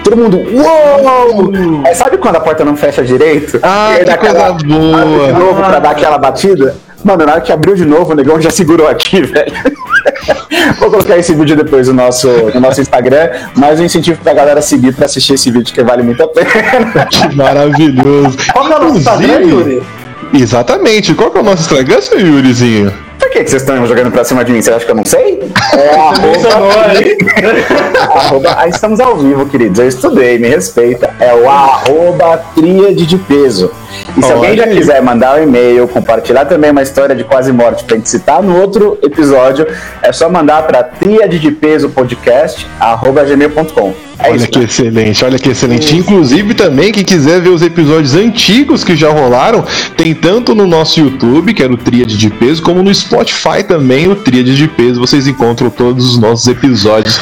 Todo 0.06 0.16
mundo, 0.16 0.38
uou! 0.38 1.50
Aí 1.84 1.92
sabe 1.92 2.16
quando 2.16 2.36
a 2.36 2.40
porta 2.40 2.64
não 2.64 2.76
fecha 2.76 3.02
direito? 3.02 3.58
Ah, 3.60 3.92
que 3.98 4.16
coisa 4.18 4.46
abre 4.46 4.62
de 4.64 4.72
boa. 4.72 5.32
novo 5.32 5.56
pra 5.56 5.80
dar 5.80 5.90
aquela 5.90 6.16
batida? 6.16 6.76
Mano, 7.04 7.26
na 7.26 7.32
hora 7.32 7.40
que 7.40 7.50
abriu 7.52 7.75
de 7.75 7.84
novo, 7.84 8.12
o 8.12 8.14
negão 8.14 8.40
já 8.40 8.48
segurou 8.50 8.86
aqui, 8.86 9.20
velho. 9.26 9.52
Vou 10.78 10.92
colocar 10.92 11.18
esse 11.18 11.34
vídeo 11.34 11.56
depois 11.56 11.88
no 11.88 11.94
nosso, 11.94 12.28
no 12.54 12.60
nosso 12.60 12.80
Instagram, 12.80 13.30
mas 13.56 13.80
um 13.80 13.84
incentivo 13.84 14.20
pra 14.22 14.32
galera 14.32 14.62
seguir 14.62 14.94
pra 14.94 15.06
assistir 15.06 15.34
esse 15.34 15.50
vídeo 15.50 15.75
que 15.75 15.82
vale 15.82 16.04
muito 16.04 16.22
a 16.22 16.28
pena. 16.28 17.06
Que 17.10 17.34
maravilhoso. 17.34 18.36
Qual 18.52 18.64
que 18.64 18.72
é 18.72 18.76
o 18.76 18.82
nosso 18.84 18.98
Instagram, 18.98 19.40
Yuri? 19.40 19.82
Exatamente. 20.32 21.14
Qual 21.14 21.32
que 21.32 21.38
é 21.38 21.40
o 21.40 21.44
nosso 21.44 21.62
Instagram, 21.62 22.00
seu 22.00 22.20
Yurizinho? 22.20 22.92
Por 23.18 23.30
que, 23.30 23.44
que 23.44 23.50
vocês 23.50 23.62
estão 23.62 23.87
jogando 23.87 24.11
pra 24.11 24.25
cima 24.25 24.44
de 24.44 24.52
mim? 24.52 24.62
Você 24.62 24.70
acha 24.73 24.85
que 24.85 24.90
eu 24.90 24.94
não 24.94 25.04
sei? 25.04 25.40
É 25.75 25.90
arroba, 25.96 26.87
aí. 26.88 27.16
arroba, 28.14 28.54
ah, 28.58 28.68
estamos 28.68 29.00
ao 29.00 29.16
vivo, 29.16 29.46
queridos. 29.46 29.78
Eu 29.78 29.88
estudei, 29.88 30.38
me 30.38 30.49
respeita. 30.49 31.12
É 31.20 31.35
o 31.35 31.49
arroba 31.49 32.38
tríade 32.54 33.06
de 33.06 33.16
peso. 33.18 33.70
E 34.16 34.23
se 34.23 34.26
Olha 34.26 34.35
alguém 34.35 34.56
já 34.56 34.64
aí. 34.64 34.76
quiser 34.76 35.02
mandar 35.02 35.38
um 35.38 35.42
e-mail, 35.42 35.88
compartilhar 35.88 36.44
também 36.44 36.70
uma 36.70 36.82
história 36.82 37.14
de 37.14 37.25
quase 37.25 37.52
morte 37.52 37.85
pra 37.85 37.96
gente 37.96 38.08
citar 38.08 38.42
no 38.42 38.61
outro 38.61 38.99
episódio, 39.02 39.66
é 40.02 40.12
só 40.12 40.28
mandar 40.28 40.62
pra 40.66 40.82
tríade 40.82 41.38
de 41.38 41.50
peso 41.50 41.88
podcast, 41.90 42.66
arroba 42.78 43.25
gmail.com. 43.25 44.05
É 44.18 44.30
olha 44.30 44.37
isso. 44.37 44.49
que 44.49 44.58
né? 44.58 44.64
excelente, 44.64 45.25
olha 45.25 45.38
que 45.38 45.49
excelente. 45.50 45.96
Inclusive 45.96 46.54
também, 46.54 46.92
quem 46.92 47.04
quiser 47.04 47.40
ver 47.40 47.50
os 47.50 47.62
episódios 47.62 48.14
antigos 48.14 48.82
que 48.82 48.96
já 48.96 49.11
rolaram, 49.11 49.64
tem 49.96 50.14
tanto 50.14 50.54
no 50.54 50.66
nosso 50.66 51.00
YouTube, 51.00 51.52
que 51.52 51.62
era 51.62 51.73
o 51.73 51.76
Tríade 51.76 52.16
de 52.16 52.30
Peso, 52.30 52.62
como 52.62 52.82
no 52.82 52.94
Spotify 52.94 53.62
também, 53.66 54.08
o 54.08 54.16
Tríade 54.16 54.56
de 54.56 54.68
Peso. 54.68 55.00
Vocês 55.00 55.26
encontram 55.26 55.68
todos 55.68 56.04
os 56.12 56.18
nossos 56.18 56.46
episódios 56.46 57.18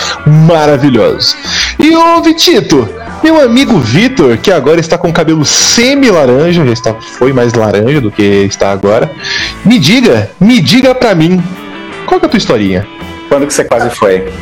maravilhosos. 0.46 1.36
E 1.78 1.94
ô 1.96 2.22
Vitito, 2.22 2.88
meu 3.22 3.40
amigo 3.40 3.78
Vitor, 3.78 4.38
que 4.38 4.52
agora 4.52 4.78
está 4.78 4.96
com 4.96 5.12
cabelo 5.12 5.44
semi-laranja, 5.44 6.64
já 6.64 6.72
está, 6.72 6.94
foi 6.94 7.32
mais 7.32 7.54
laranja 7.54 8.00
do 8.00 8.10
que 8.10 8.22
está 8.22 8.70
agora, 8.70 9.10
me 9.64 9.78
diga, 9.78 10.30
me 10.38 10.60
diga 10.60 10.94
pra 10.94 11.14
mim, 11.14 11.42
qual 12.06 12.20
que 12.20 12.26
é 12.26 12.28
a 12.28 12.30
tua 12.30 12.38
historinha? 12.38 12.86
Quando 13.28 13.46
que 13.46 13.54
você 13.54 13.64
quase 13.64 13.90
foi? 13.90 14.32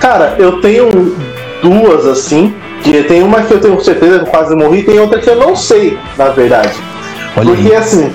Cara, 0.00 0.34
eu 0.38 0.60
tenho 0.60 1.16
duas 1.64 2.06
assim. 2.06 2.54
Que 2.82 3.02
tem 3.04 3.22
uma 3.22 3.42
que 3.42 3.54
eu 3.54 3.60
tenho 3.60 3.80
certeza 3.82 4.18
que 4.18 4.24
eu 4.26 4.30
quase 4.30 4.54
morri, 4.54 4.82
tem 4.82 5.00
outra 5.00 5.18
que 5.18 5.30
eu 5.30 5.36
não 5.36 5.56
sei, 5.56 5.98
na 6.18 6.28
verdade. 6.28 6.74
Olha 7.34 7.50
aí. 7.50 7.56
Porque 7.56 7.74
assim, 7.74 8.12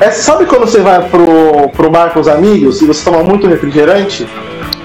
é, 0.00 0.10
sabe 0.10 0.44
quando 0.44 0.62
você 0.62 0.80
vai 0.80 1.00
pro, 1.08 1.68
pro 1.70 1.90
bar 1.90 2.12
com 2.12 2.20
os 2.20 2.28
amigos 2.28 2.82
e 2.82 2.86
você 2.86 3.04
toma 3.04 3.22
muito 3.22 3.46
refrigerante? 3.46 4.26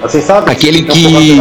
Assim, 0.03 0.21
sabe? 0.21 0.51
Aquele 0.51 0.79
Fica 0.79 0.93
que 0.93 1.37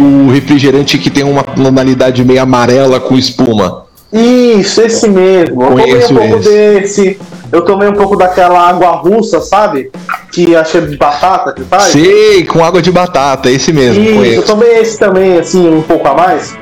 o, 0.00 0.26
o 0.26 0.30
refrigerante 0.30 0.98
que 0.98 1.10
tem 1.10 1.24
uma 1.24 1.44
tonalidade 1.44 2.24
meio 2.24 2.42
amarela 2.42 2.98
com 2.98 3.16
espuma. 3.16 3.87
Isso, 4.12 4.80
esse 4.80 5.08
mesmo. 5.08 5.62
Eu 5.62 5.68
tomei 5.68 5.90
Conheço 5.90 6.12
um 6.12 6.16
pouco 6.16 6.38
esse. 6.38 6.48
desse. 6.48 7.20
Eu 7.50 7.62
tomei 7.62 7.88
um 7.88 7.92
pouco 7.94 8.16
daquela 8.16 8.68
água 8.68 8.90
russa, 8.92 9.40
sabe? 9.40 9.90
Que 10.32 10.54
é 10.54 10.62
de 10.62 10.96
batata 10.96 11.52
que 11.52 11.62
faz. 11.62 11.84
Sei, 11.84 12.44
com 12.44 12.64
água 12.64 12.80
de 12.80 12.90
batata, 12.90 13.50
esse 13.50 13.72
mesmo. 13.72 14.02
Isso, 14.02 14.10
eu 14.10 14.16
conheço. 14.16 14.42
tomei 14.42 14.78
esse 14.80 14.98
também, 14.98 15.38
assim, 15.38 15.68
um 15.68 15.82
pouco 15.82 16.06
a 16.08 16.14
mais. 16.14 16.56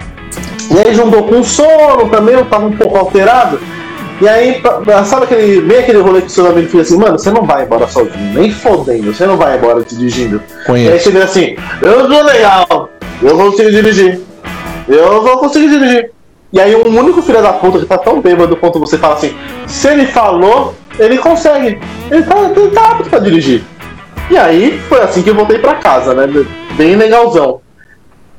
E 0.71 0.79
aí 0.79 0.95
juntou 0.95 1.25
com 1.25 1.43
sono 1.43 2.09
também, 2.11 2.35
eu 2.35 2.45
tava 2.47 2.67
um 2.67 2.77
pouco 2.77 2.97
alterado. 2.97 3.61
E 4.21 4.27
aí, 4.27 4.63
sabe 5.05 5.25
aquele, 5.25 5.61
bem 5.61 5.79
aquele 5.79 5.99
rolê 5.99 6.23
que 6.23 6.29
o 6.29 6.31
seu 6.31 6.47
amigo 6.47 6.69
fica 6.69 6.83
assim, 6.83 6.97
mano, 6.97 7.19
você 7.19 7.31
não 7.31 7.43
vai 7.45 7.65
embora 7.65 7.87
sozinho, 7.87 8.33
nem 8.35 8.51
fodendo, 8.51 9.13
você 9.13 9.27
não 9.27 9.37
vai 9.37 9.59
embora 9.59 9.83
dirigindo. 9.83 10.37
E 10.37 10.59
aí 10.59 10.65
Conheço. 10.65 11.05
você 11.05 11.11
vira 11.11 11.25
assim, 11.25 11.57
eu 11.83 12.09
sou 12.09 12.23
legal, 12.23 12.89
eu 13.23 13.37
consigo 13.37 13.71
dirigir. 13.71 14.21
Eu 14.89 15.23
vou 15.23 15.37
conseguir 15.39 15.69
dirigir. 15.69 16.16
E 16.53 16.61
aí 16.61 16.75
um 16.77 16.99
único 16.99 17.21
filho 17.23 17.43
da 17.43 17.53
puta 17.53 17.79
que 17.79 17.87
tá 17.87 17.99
tão 17.99 18.21
bêbado 18.21 18.57
quanto 18.57 18.79
você 18.79 18.97
fala 18.97 19.15
assim, 19.15 19.35
se 19.67 19.89
ele 19.89 20.07
falou, 20.07 20.75
ele 20.99 21.19
consegue. 21.19 21.79
Ele 22.11 22.23
tá, 22.23 22.37
ele 22.39 22.71
tá 22.71 22.91
apto 22.93 23.11
pra 23.11 23.19
dirigir. 23.19 23.65
E 24.31 24.37
aí 24.37 24.81
foi 24.89 25.01
assim 25.03 25.23
que 25.23 25.31
eu 25.31 25.35
voltei 25.35 25.59
pra 25.59 25.75
casa, 25.75 26.15
né? 26.15 26.27
Bem 26.77 26.97
legalzão. 26.97 27.61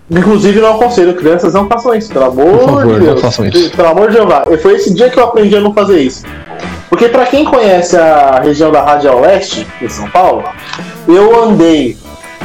Inclusive 0.09 0.61
não 0.61 0.75
aconselho 0.75 1.13
crianças, 1.15 1.53
não 1.53 1.67
façam 1.67 1.93
isso, 1.93 2.13
pelo 2.13 2.25
amor 2.25 2.59
favor, 2.59 2.85
de 2.85 2.91
não 2.93 2.99
Deus. 2.99 3.21
façam 3.21 3.45
isso. 3.45 3.71
Pelo 3.75 3.89
amor 3.89 4.07
de 4.07 4.15
Jeová. 4.15 4.45
E 4.49 4.57
foi 4.57 4.75
esse 4.75 4.93
dia 4.93 5.09
que 5.09 5.19
eu 5.19 5.23
aprendi 5.25 5.55
a 5.55 5.59
não 5.59 5.73
fazer 5.73 5.99
isso. 5.99 6.23
Porque 6.89 7.09
pra 7.09 7.25
quem 7.25 7.43
conhece 7.43 7.97
a 7.97 8.39
região 8.41 8.71
da 8.71 8.81
Radial 8.81 9.19
Leste, 9.19 9.67
em 9.81 9.89
São 9.89 10.09
Paulo, 10.09 10.45
eu 11.07 11.43
andei 11.43 11.97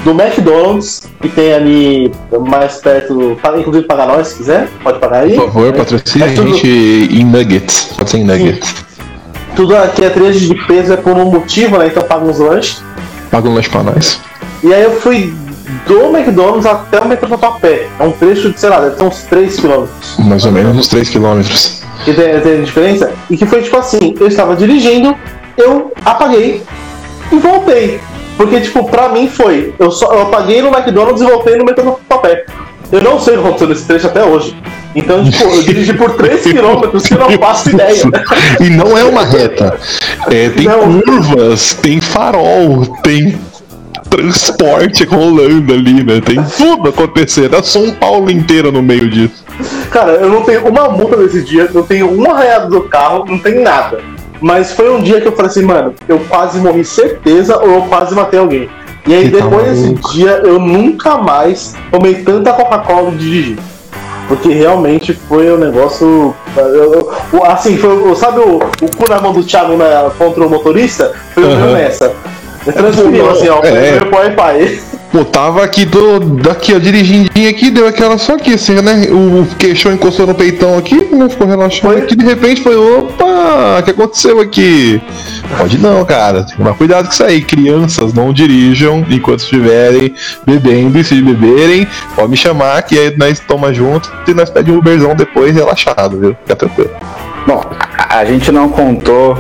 do 0.05 0.11
McDonald's, 0.11 1.03
que 1.21 1.29
tem 1.29 1.55
ali 1.55 2.13
mais 2.49 2.77
perto, 2.77 3.39
inclusive 3.59 3.87
pagar 3.87 4.07
nós 4.07 4.29
se 4.29 4.37
quiser, 4.37 4.69
pode 4.83 4.99
pagar 4.99 5.23
aí. 5.23 5.35
Por 5.35 5.47
favor, 5.47 5.73
patrocine 5.73 6.25
É 6.25 6.27
a 6.27 6.35
gente 6.35 6.67
em 6.67 7.25
nuggets. 7.25 7.91
Pode 7.97 8.11
ser 8.11 8.19
em 8.19 8.25
nuggets. 8.25 8.75
Tudo 9.55 9.77
aqui 9.77 10.05
é 10.05 10.11
trecho 10.11 10.41
de 10.41 10.55
peso 10.67 10.95
é 10.95 10.97
por 10.97 11.13
um 11.13 11.31
motivo, 11.31 11.79
né? 11.79 11.87
Então 11.87 12.03
paga 12.03 12.25
uns 12.25 12.39
lanches. 12.39 12.83
Paga 13.31 13.49
um 13.49 13.55
lanche 13.55 13.69
pra 13.69 13.83
nós. 13.83 14.21
E 14.63 14.73
aí 14.73 14.83
eu 14.83 14.93
fui 14.93 15.33
do 15.87 16.17
McDonald's 16.17 16.67
até 16.67 17.01
o 17.01 17.07
metrô 17.07 17.35
a 17.35 17.51
pé. 17.53 17.89
É 17.99 18.03
um 18.03 18.13
trecho 18.13 18.51
de, 18.51 18.59
sei 18.59 18.71
lá, 18.71 18.81
deve 18.81 19.03
uns 19.03 19.23
3 19.23 19.61
km. 19.61 19.87
Mais 20.19 20.45
ou 20.45 20.53
menos 20.53 20.77
uns 20.77 20.89
3 20.89 21.09
km. 21.11 21.41
Que 22.05 22.13
tem, 22.13 22.41
tem 22.41 22.63
diferença? 22.63 23.13
E 23.31 23.37
que 23.37 23.47
foi 23.47 23.63
tipo 23.63 23.77
assim, 23.77 24.15
eu 24.19 24.27
estava 24.27 24.57
dirigindo, 24.57 25.17
eu 25.57 25.93
apaguei 26.05 26.63
e 27.31 27.37
voltei. 27.37 28.01
Porque, 28.37 28.61
tipo, 28.61 28.85
pra 28.89 29.09
mim 29.09 29.29
foi, 29.29 29.75
eu 29.79 29.91
só 29.91 30.13
eu 30.13 30.23
apaguei 30.23 30.63
no 30.63 30.69
McDonald's 30.69 31.23
e 31.23 31.27
voltei 31.27 31.57
no 31.57 31.65
metrô 31.65 31.99
pé. 32.21 32.45
Eu 32.91 33.01
não 33.03 33.19
sei 33.19 33.35
o 33.35 33.39
que 33.39 33.45
aconteceu 33.45 33.69
nesse 33.69 33.85
trecho 33.87 34.07
até 34.07 34.25
hoje. 34.25 34.55
Então, 34.95 35.25
tipo, 35.25 35.45
eu 35.45 35.63
dirigi 35.63 35.95
por 35.95 36.13
3 36.15 36.43
km 36.43 36.99
que 37.01 37.15
eu 37.15 37.19
não 37.19 37.31
faço 37.39 37.71
ideia. 37.71 38.03
E 38.61 38.69
não 38.69 38.97
é 38.97 39.05
uma 39.05 39.25
reta. 39.25 39.79
É, 40.31 40.51
tem 40.51 40.67
Não. 40.67 41.01
curvas, 41.01 41.73
tem 41.75 42.01
farol, 42.01 42.85
tem 43.03 43.39
transporte 44.11 45.05
rolando 45.05 45.73
ali, 45.73 46.05
né? 46.05 46.21
Tem 46.21 46.37
tudo 46.59 46.91
acontecendo. 46.91 47.57
É 47.57 47.63
São 47.63 47.91
Paulo 47.93 48.31
inteira 48.31 48.71
no 48.71 48.83
meio 48.83 49.09
disso. 49.09 49.43
Cara, 49.91 50.13
eu 50.13 50.29
não 50.29 50.43
tenho 50.43 50.67
uma 50.69 50.89
multa 50.91 51.17
nesse 51.17 51.43
dia, 51.43 51.71
não 51.73 51.83
tenho 51.83 52.13
um 52.13 52.31
arranhado 52.31 52.69
do 52.69 52.83
carro, 52.83 53.25
não 53.27 53.39
tem 53.39 53.63
nada. 53.63 54.01
Mas 54.43 54.73
foi 54.73 54.91
um 54.93 55.01
dia 55.01 55.21
que 55.21 55.29
eu 55.29 55.33
falei 55.33 55.51
assim, 55.51 55.63
mano, 55.63 55.95
eu 56.09 56.19
quase 56.29 56.59
morri 56.59 56.85
certeza 56.85 57.59
ou 57.59 57.71
eu 57.75 57.83
quase 57.83 58.15
matei 58.15 58.41
alguém. 58.41 58.69
E 59.07 59.15
aí 59.15 59.31
Que 59.31 59.37
tá 59.37 59.45
depois 59.45 59.67
desse 59.67 59.95
dia 60.13 60.41
eu 60.45 60.59
nunca 60.59 61.17
mais 61.19 61.75
tomei 61.91 62.17
tanta 62.17 62.53
Coca-Cola 62.53 63.11
de 63.13 63.19
dirigir. 63.19 63.59
Porque 64.29 64.49
realmente 64.53 65.13
foi 65.13 65.53
um 65.53 65.57
negócio. 65.59 66.35
eu- 66.57 67.13
eu- 67.33 67.45
assim, 67.45 67.77
foi, 67.77 68.15
sabe 68.17 68.41
o, 68.41 68.57
o 68.57 68.97
cu 68.97 69.09
na 69.09 69.21
mão 69.21 69.33
do 69.33 69.43
Thiago 69.45 69.77
na, 69.77 70.11
contra 70.17 70.45
o 70.47 70.51
motorista? 70.51 71.13
Foi 71.35 71.45
o 71.45 71.47
meu 71.49 71.57
Aham. 71.57 71.73
nessa. 71.75 72.13
Eu 72.67 72.73
transferiu 72.73 73.29
assim, 73.31 73.49
ó, 73.49 73.61
É. 73.63 73.99
pro 73.99 74.11
pai. 74.37 74.81
Pô, 75.13 75.27
tava 75.27 75.63
aqui, 75.63 75.85
do, 75.85 76.21
daqui, 76.21 76.73
ó, 76.75 76.79
dirigindinho 76.79 77.51
aqui, 77.51 77.71
deu 77.71 77.87
aquela 77.87 78.17
só 78.17 78.37
aqui, 78.37 78.55
assim, 78.55 78.73
né? 78.77 79.09
O 79.11 79.47
queixão 79.57 79.93
encostou 79.93 80.27
no 80.27 80.35
peitão 80.35 80.79
aqui, 80.79 81.05
né? 81.15 81.29
Ficou 81.29 81.47
relaxado 81.47 81.99
aqui, 81.99 82.17
de 82.17 82.25
repente 82.25 82.63
foi, 82.63 82.75
opa, 82.75 83.79
o 83.79 83.83
que 83.83 83.91
aconteceu 83.91 84.41
aqui? 84.41 85.03
Pode 85.59 85.77
não, 85.77 86.03
cara, 86.07 86.45
tem 86.45 86.53
que 86.53 86.57
tomar 86.57 86.73
cuidado 86.73 87.07
com 87.09 87.13
isso 87.13 87.25
aí. 87.25 87.43
Crianças 87.43 88.15
não 88.15 88.33
dirijam 88.33 89.05
enquanto 89.11 89.41
estiverem 89.41 90.15
bebendo, 90.47 90.99
e 90.99 91.05
se 91.05 91.21
beberem, 91.21 91.87
pode 92.17 92.31
me 92.31 92.37
chamar, 92.37 92.83
que 92.83 92.99
aí 92.99 93.15
nós 93.15 93.39
toma 93.39 93.71
junto 93.75 94.11
e 94.27 94.33
nós 94.33 94.49
pedimos 94.49 94.79
um 94.79 94.81
Uberzão 94.81 95.15
depois 95.15 95.55
relaxado, 95.55 96.19
viu? 96.19 96.37
Fica 96.43 96.57
tranquilo. 96.57 96.91
Bom, 97.47 97.63
a 98.09 98.25
gente 98.25 98.51
não 98.51 98.71
contou 98.71 99.37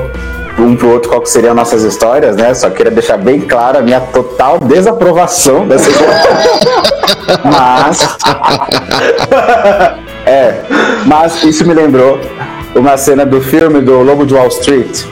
um 0.62 0.76
pro 0.76 0.90
outro 0.90 1.08
qual 1.08 1.20
que 1.20 1.28
seriam 1.28 1.54
nossas 1.54 1.82
histórias, 1.82 2.36
né? 2.36 2.54
Só 2.54 2.70
queria 2.70 2.92
deixar 2.92 3.16
bem 3.16 3.40
claro 3.40 3.78
a 3.78 3.82
minha 3.82 4.00
total 4.00 4.58
desaprovação 4.58 5.66
dessa 5.68 5.90
história. 5.90 6.20
Mas. 7.44 8.16
é, 10.26 10.60
mas 11.06 11.42
isso 11.42 11.66
me 11.66 11.74
lembrou 11.74 12.20
uma 12.74 12.96
cena 12.96 13.26
do 13.26 13.40
filme 13.40 13.80
do 13.80 14.02
Lobo 14.02 14.24
de 14.24 14.34
Wall 14.34 14.48
Street. 14.48 15.04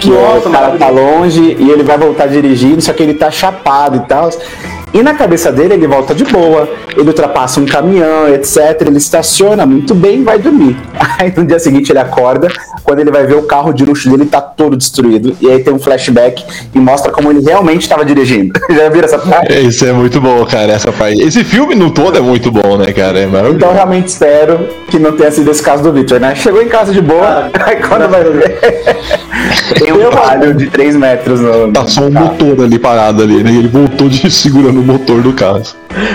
Que 0.00 0.10
Nossa, 0.10 0.48
o 0.48 0.52
cara 0.52 0.78
tá 0.78 0.88
longe 0.88 1.56
e 1.58 1.70
ele 1.70 1.82
vai 1.82 1.98
voltar 1.98 2.28
dirigindo, 2.28 2.80
só 2.80 2.92
que 2.92 3.02
ele 3.02 3.14
tá 3.14 3.30
chapado 3.30 3.96
e 3.96 4.00
tal. 4.06 4.30
E 4.92 5.02
na 5.02 5.14
cabeça 5.14 5.52
dele 5.52 5.74
ele 5.74 5.86
volta 5.86 6.14
de 6.14 6.24
boa, 6.24 6.68
ele 6.96 7.06
ultrapassa 7.06 7.60
um 7.60 7.66
caminhão, 7.66 8.28
etc. 8.28 8.82
Ele 8.86 8.96
estaciona 8.96 9.66
muito 9.66 9.94
bem 9.94 10.20
e 10.20 10.24
vai 10.24 10.38
dormir. 10.38 10.76
Aí 11.18 11.32
no 11.36 11.44
dia 11.44 11.58
seguinte 11.58 11.92
ele 11.92 11.98
acorda, 11.98 12.48
quando 12.88 13.00
ele 13.00 13.10
vai 13.10 13.26
ver 13.26 13.34
o 13.34 13.42
carro 13.42 13.70
de 13.70 13.84
luxo 13.84 14.08
dele 14.08 14.24
tá 14.24 14.40
todo 14.40 14.74
destruído. 14.74 15.36
E 15.42 15.50
aí 15.50 15.62
tem 15.62 15.74
um 15.74 15.78
flashback 15.78 16.42
e 16.74 16.78
mostra 16.78 17.12
como 17.12 17.30
ele 17.30 17.42
realmente 17.42 17.82
estava 17.82 18.02
dirigindo. 18.02 18.58
Já 18.74 18.88
viram 18.88 19.04
essa 19.04 19.18
parte? 19.18 19.52
Isso 19.60 19.84
é 19.84 19.92
muito 19.92 20.18
bom, 20.22 20.42
cara, 20.46 20.72
essa 20.72 20.90
parte. 20.90 21.20
Esse 21.20 21.44
filme 21.44 21.74
no 21.74 21.90
todo 21.90 22.16
é 22.16 22.20
muito 22.22 22.50
bom, 22.50 22.78
né, 22.78 22.90
cara? 22.92 23.18
É 23.18 23.26
maravilhoso. 23.26 23.56
Então 23.56 23.74
realmente 23.74 24.08
espero 24.08 24.70
que 24.88 24.98
não 24.98 25.12
tenha 25.12 25.30
sido 25.30 25.50
esse 25.50 25.62
caso 25.62 25.82
do 25.82 25.92
Victor, 25.92 26.18
né? 26.18 26.34
Chegou 26.34 26.62
em 26.62 26.68
casa 26.68 26.90
de 26.90 27.02
boa, 27.02 27.50
aí 27.60 27.76
quando 27.76 28.08
vai 28.08 28.24
ver. 28.24 28.58
tem 29.78 29.92
um 29.92 30.08
palho 30.08 30.54
de 30.54 30.70
3 30.70 30.96
metros 30.96 31.40
no. 31.40 31.70
Passou 31.70 32.04
um 32.04 32.10
motor 32.10 32.64
ali 32.64 32.78
parado 32.78 33.22
ali, 33.22 33.44
né? 33.44 33.50
Ele 33.50 33.68
voltou 33.68 34.08
de 34.08 34.30
segurando 34.30 34.80
o 34.80 34.82
motor 34.82 35.20
do 35.20 35.34
carro. 35.34 35.62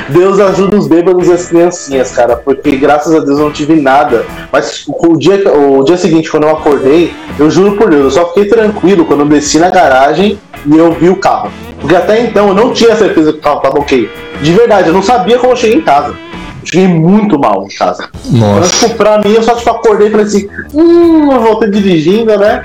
Deus 0.10 0.40
ajuda 0.40 0.78
os 0.78 0.88
bêbados 0.88 1.28
e 1.28 1.32
as 1.32 1.46
criancinhas, 1.46 2.12
cara, 2.12 2.36
porque 2.36 2.76
graças 2.76 3.14
a 3.14 3.20
Deus 3.20 3.40
eu 3.40 3.46
não 3.46 3.52
tive 3.52 3.76
nada. 3.80 4.26
Mas 4.52 4.86
o 4.88 5.18
dia, 5.18 5.42
o 5.54 5.84
dia 5.84 5.98
seguinte, 5.98 6.30
quando 6.30 6.44
eu 6.44 6.52
acordei, 6.52 7.14
eu 7.40 7.50
juro 7.50 7.76
por 7.76 7.90
Deus, 7.90 8.04
eu 8.04 8.12
só 8.12 8.28
fiquei 8.30 8.46
tranquilo 8.46 9.06
quando 9.06 9.22
eu 9.22 9.26
desci 9.28 9.60
na 9.60 9.70
garagem 9.70 10.40
e 10.66 10.78
eu 10.78 10.92
vi 10.94 11.10
o 11.10 11.16
carro. 11.16 11.52
Porque 11.80 11.96
até 11.96 12.22
então 12.22 12.50
eu 12.50 12.54
não 12.54 12.72
tinha 12.72 12.96
certeza 12.96 13.34
que 13.34 13.40
o 13.40 13.42
carro 13.42 13.58
estava 13.58 13.80
ok. 13.80 14.10
De 14.42 14.52
verdade, 14.54 14.88
eu 14.88 14.94
não 14.94 15.04
sabia 15.04 15.38
como 15.38 15.54
eu 15.54 15.58
cheguei 15.58 15.78
em 15.78 15.82
casa. 15.82 16.10
Eu 16.10 16.68
cheguei 16.68 16.88
muito 16.88 17.38
mal 17.38 17.66
em 17.70 17.76
casa. 17.76 18.10
Nossa. 18.32 18.68
Então, 18.78 18.90
tipo, 18.90 18.96
pra 18.96 19.18
mim, 19.20 19.34
eu 19.34 19.44
só 19.44 19.54
tipo, 19.56 19.70
acordei 19.70 20.08
e 20.08 20.12
falei 20.12 20.26
assim: 20.26 20.48
hum, 20.74 21.30
eu 21.32 21.42
voltei 21.42 21.70
dirigindo, 21.70 22.38
né? 22.38 22.64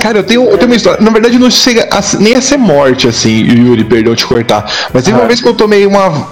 Cara, 0.00 0.18
eu 0.18 0.22
tenho, 0.24 0.44
eu 0.44 0.56
tenho 0.58 0.70
uma 0.70 0.76
história. 0.76 1.02
Na 1.02 1.10
verdade, 1.10 1.36
não 1.38 1.50
chega 1.50 1.88
a- 1.90 2.18
nem 2.20 2.34
a 2.36 2.40
ser 2.40 2.56
morte, 2.56 3.08
assim, 3.08 3.30
Yuri, 3.42 3.82
perdão 3.84 4.14
te 4.14 4.24
cortar. 4.26 4.64
Mas 4.92 5.04
teve 5.04 5.16
uma 5.16 5.24
Ah. 5.24 5.26
vez 5.26 5.40
que 5.40 5.48
eu 5.48 5.54
tomei 5.54 5.84
uma. 5.86 6.28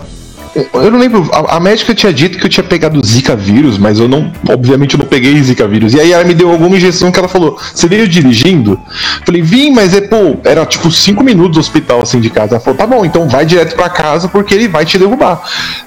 Eu 0.54 0.90
não 0.90 0.98
lembro, 0.98 1.28
a, 1.32 1.56
a 1.56 1.60
médica 1.60 1.94
tinha 1.94 2.12
dito 2.12 2.38
que 2.38 2.46
eu 2.46 2.50
tinha 2.50 2.64
pegado 2.64 3.04
Zika 3.04 3.34
vírus, 3.34 3.76
mas 3.76 3.98
eu 3.98 4.08
não, 4.08 4.32
obviamente 4.48 4.94
eu 4.94 4.98
não 4.98 5.06
peguei 5.06 5.40
Zika 5.42 5.66
vírus. 5.66 5.94
E 5.94 6.00
aí 6.00 6.12
ela 6.12 6.24
me 6.24 6.34
deu 6.34 6.50
alguma 6.50 6.76
injeção 6.76 7.10
que 7.10 7.18
ela 7.18 7.28
falou: 7.28 7.58
Você 7.74 7.88
veio 7.88 8.06
dirigindo? 8.06 8.78
Falei, 9.24 9.42
vim, 9.42 9.70
mas 9.70 9.94
é, 9.94 10.00
pô, 10.00 10.36
era 10.44 10.64
tipo 10.64 10.90
cinco 10.90 11.24
minutos 11.24 11.54
do 11.54 11.60
hospital 11.60 12.02
assim 12.02 12.20
de 12.20 12.30
casa. 12.30 12.54
Ela 12.54 12.60
falou: 12.60 12.78
Tá 12.78 12.86
bom, 12.86 13.04
então 13.04 13.28
vai 13.28 13.44
direto 13.44 13.74
pra 13.74 13.88
casa 13.88 14.28
porque 14.28 14.54
ele 14.54 14.68
vai 14.68 14.84
te 14.84 14.98
derrubar. 14.98 15.42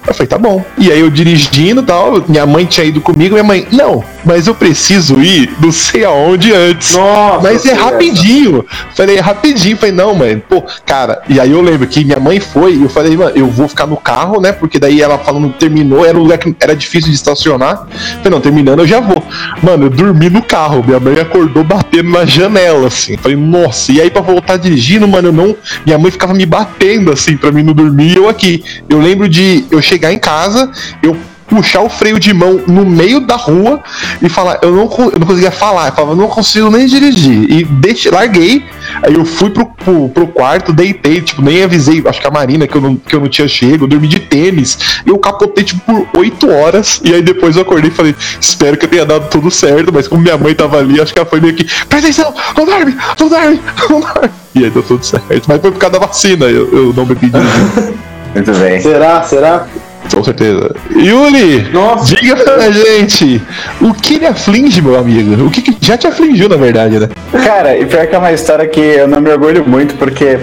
Eu 0.06 0.14
falei: 0.14 0.28
Tá 0.28 0.38
bom. 0.38 0.64
E 0.78 0.92
aí 0.92 1.00
eu 1.00 1.10
dirigindo 1.10 1.82
e 1.82 1.86
tal, 1.86 2.24
minha 2.28 2.46
mãe 2.46 2.66
tinha 2.66 2.86
ido 2.86 3.00
comigo, 3.00 3.34
minha 3.34 3.44
mãe, 3.44 3.68
não, 3.72 4.04
mas 4.26 4.48
eu 4.48 4.56
preciso 4.56 5.22
ir 5.22 5.56
não 5.60 5.72
sei 5.72 6.04
aonde 6.04 6.54
antes. 6.54 6.94
Nossa, 6.96 7.42
Mas 7.42 7.66
é 7.66 7.74
rapidinho. 7.74 8.66
Falei, 8.96 9.18
é 9.18 9.20
rapidinho. 9.20 9.78
Falei, 9.78 9.94
não, 9.94 10.14
mãe, 10.14 10.38
pô, 10.38 10.64
cara. 10.86 11.22
E 11.30 11.40
aí 11.40 11.52
eu 11.52 11.62
lembro 11.62 11.88
que 11.88 12.04
minha 12.04 12.20
mãe 12.20 12.40
foi 12.40 12.76
e 12.76 12.84
eu 12.84 12.90
falei, 12.90 13.16
mano, 13.16 13.32
eu 13.36 13.48
vou 13.48 13.68
ficar 13.68 13.86
no 13.86 13.98
carro, 13.98 14.42
né? 14.42 14.54
Porque 14.60 14.80
daí 14.80 15.02
ela 15.02 15.18
falando, 15.18 15.52
terminou, 15.54 16.06
era 16.06 16.18
um 16.18 16.22
lugar 16.22 16.38
que 16.38 16.56
era 16.60 16.76
difícil 16.76 17.10
de 17.10 17.16
estacionar. 17.16 17.88
Falei, 18.18 18.32
não, 18.32 18.42
terminando 18.42 18.80
eu 18.80 18.88
já 18.88 19.00
vou. 19.00 19.24
Mano, 19.62 19.86
eu 19.86 19.90
dormi 19.90 20.30
no 20.30 20.42
carro. 20.42 20.84
Minha 20.86 21.00
mãe 21.00 21.20
acordou 21.20 21.64
batendo 21.64 22.10
na 22.10 22.26
janela, 22.26 22.88
assim. 22.88 23.18
Falei, 23.18 23.38
nossa. 23.38 23.92
E 23.92 24.02
aí 24.02 24.10
pra 24.10 24.22
voltar 24.22 24.58
dirigindo, 24.58 25.08
mano, 25.08 25.30
eu 25.30 25.34
não. 25.34 25.56
Minha 25.86 25.98
mãe 25.98 26.12
ficava 26.12 26.34
me 26.34 26.46
batendo, 26.46 27.12
assim, 27.12 27.38
pra 27.38 27.52
mim 27.52 27.64
não 27.64 27.74
dormir 27.74 28.14
e 28.14 28.16
eu 28.16 28.28
aqui. 28.28 28.64
Eu 28.90 29.00
lembro 29.00 29.28
de 29.28 29.66
eu 29.72 29.82
chegar 29.82 30.12
em 30.12 30.20
casa, 30.20 30.72
eu 31.02 31.18
puxar 31.48 31.82
o 31.82 31.90
freio 31.90 32.20
de 32.20 32.34
mão 32.34 32.62
no 32.68 32.86
meio 32.86 33.20
da 33.20 33.36
rua 33.36 33.82
e 34.22 34.30
falar, 34.30 34.60
eu 34.62 34.72
não, 34.72 34.84
eu 34.84 35.20
não 35.20 35.28
conseguia 35.28 35.52
falar, 35.52 35.88
eu 35.88 35.94
falava, 35.94 36.12
eu 36.14 36.16
não 36.16 36.28
consigo 36.28 36.70
nem 36.70 36.86
dirigir. 36.86 37.50
E 37.50 37.64
deixei, 37.64 38.12
larguei, 38.12 38.66
aí 39.02 39.14
eu 39.14 39.26
fui 39.26 39.50
pro, 39.50 39.66
pro, 39.66 40.10
pro 40.10 40.28
quarto, 40.28 40.74
deitei, 40.74 41.22
tipo, 41.22 41.42
nem 41.42 41.64
avisei, 41.64 42.04
acho 42.06 42.20
que 42.20 42.28
a 42.28 42.32
Marina 42.32 42.68
que 42.68 42.76
eu 42.76 42.82
não, 42.82 42.96
que 42.96 43.16
eu 43.16 43.20
não 43.20 43.30
tinha 43.30 43.48
chego, 43.48 43.86
eu 43.86 43.88
dormi 43.88 44.08
de 44.08 44.20
tênis, 44.20 44.78
e 45.06 45.10
eu 45.10 45.18
capotei, 45.18 45.64
tipo, 45.64 45.82
por 45.82 46.20
8 46.20 46.50
horas, 46.50 47.02
e 47.04 47.14
aí 47.14 47.22
depois 47.22 47.56
eu 47.56 47.62
acordei 47.62 47.90
e 47.90 47.94
falei, 47.94 48.16
espero 48.40 48.78
que 48.78 48.86
eu 48.86 48.90
tenha 48.90 49.06
dado 49.06 49.30
tudo 49.30 49.50
certo, 49.50 49.92
mas 49.94 50.08
como 50.08 50.22
minha 50.22 50.38
mãe 50.38 50.54
tava 50.54 50.78
ali, 50.78 51.00
acho 51.00 51.14
que 51.14 51.20
ela 51.20 51.30
foi 51.30 51.40
meio 51.40 51.54
que, 51.54 51.64
presta 51.86 52.10
atenção, 52.10 52.34
não 52.58 52.66
dorme, 52.66 52.98
não 53.20 53.30
dorme, 53.30 53.62
não 53.90 54.00
dorme. 54.02 54.30
E 54.56 54.64
aí 54.64 54.70
deu 54.70 54.84
tudo 54.84 55.06
certo, 55.06 55.46
mas 55.48 55.62
foi 55.62 55.72
por 55.72 55.80
causa 55.80 56.00
da 56.00 56.06
vacina, 56.06 56.46
eu, 56.46 56.72
eu 56.74 56.94
não 56.94 57.06
bebi 57.06 57.30
dirigir. 57.30 57.94
Muito 58.36 58.54
bem. 58.54 58.82
Será? 58.82 59.24
Será? 59.24 59.68
Com 60.14 60.24
certeza. 60.24 60.76
Yuri, 60.96 61.70
Nossa. 61.72 62.16
diga 62.16 62.36
pra 62.38 62.72
gente, 62.72 63.42
o 63.82 63.94
que 63.94 64.18
lhe 64.20 64.26
aflige, 64.26 64.82
meu 64.82 64.98
amigo? 64.98 65.46
O 65.46 65.52
que, 65.52 65.62
que 65.62 65.78
já 65.86 65.98
te 65.98 66.08
afligiu, 66.08 66.50
na 66.50 66.56
verdade, 66.56 67.00
né? 67.00 67.10
Cara, 67.44 67.78
e 67.78 67.86
pior 67.86 68.08
que 68.08 68.16
é 68.16 68.18
uma 68.18 68.32
história 68.32 68.68
que 68.68 68.80
eu 68.80 69.08
não 69.08 69.22
me 69.22 69.30
orgulho 69.30 69.64
muito, 69.68 69.96
porque 69.96 70.40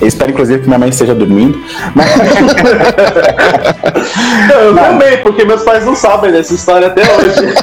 eu 0.00 0.06
espero 0.06 0.30
inclusive 0.30 0.60
que 0.60 0.66
minha 0.68 0.78
mãe 0.78 0.90
esteja 0.90 1.14
dormindo. 1.14 1.58
Mas, 1.94 2.06
Eu 4.52 4.74
também, 4.74 5.18
porque 5.18 5.44
meus 5.44 5.62
pais 5.62 5.84
não 5.84 5.94
sabem 5.94 6.32
dessa 6.32 6.54
história 6.54 6.88
até 6.88 7.02
hoje. 7.02 7.54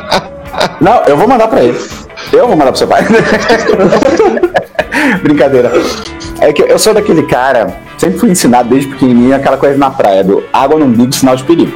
não, 0.80 1.02
eu 1.04 1.16
vou 1.16 1.28
mandar 1.28 1.48
pra 1.48 1.62
ele. 1.62 1.78
Eu 2.32 2.48
vou 2.48 2.56
mandar 2.56 2.72
pro 2.72 2.78
seu 2.78 2.88
pai. 2.88 3.04
Brincadeira. 5.22 5.72
É 6.40 6.52
que 6.52 6.62
eu 6.62 6.78
sou 6.78 6.92
daquele 6.92 7.22
cara, 7.22 7.78
sempre 7.96 8.18
fui 8.18 8.30
ensinado 8.30 8.68
desde 8.68 8.88
pequenininho 8.88 9.34
aquela 9.34 9.56
coisa 9.56 9.78
na 9.78 9.90
praia 9.90 10.22
do 10.22 10.44
água 10.52 10.78
no 10.78 10.86
umbigo, 10.86 11.12
sinal 11.12 11.36
de 11.36 11.44
perigo. 11.44 11.72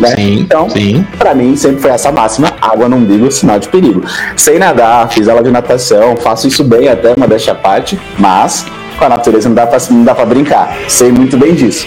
Né? 0.00 0.16
Sim, 0.16 0.40
então, 0.40 0.68
sim. 0.68 1.06
pra 1.16 1.34
mim 1.34 1.56
sempre 1.56 1.80
foi 1.80 1.92
essa 1.92 2.10
máxima, 2.10 2.52
água 2.60 2.88
no 2.88 2.96
umbigo, 2.96 3.30
sinal 3.30 3.58
de 3.58 3.68
perigo. 3.68 4.02
Sei 4.36 4.58
nadar, 4.58 5.08
fiz 5.08 5.28
aula 5.28 5.42
de 5.42 5.50
natação, 5.50 6.16
faço 6.16 6.48
isso 6.48 6.64
bem 6.64 6.88
até, 6.88 7.14
modéstia 7.16 7.52
à 7.52 7.56
parte, 7.56 7.98
mas 8.18 8.66
com 8.98 9.04
a 9.04 9.08
natureza 9.08 9.48
não 9.48 9.54
dá 9.54 9.66
pra, 9.66 9.78
não 9.90 10.04
dá 10.04 10.14
pra 10.14 10.26
brincar. 10.26 10.76
Sei 10.88 11.12
muito 11.12 11.36
bem 11.36 11.54
disso. 11.54 11.86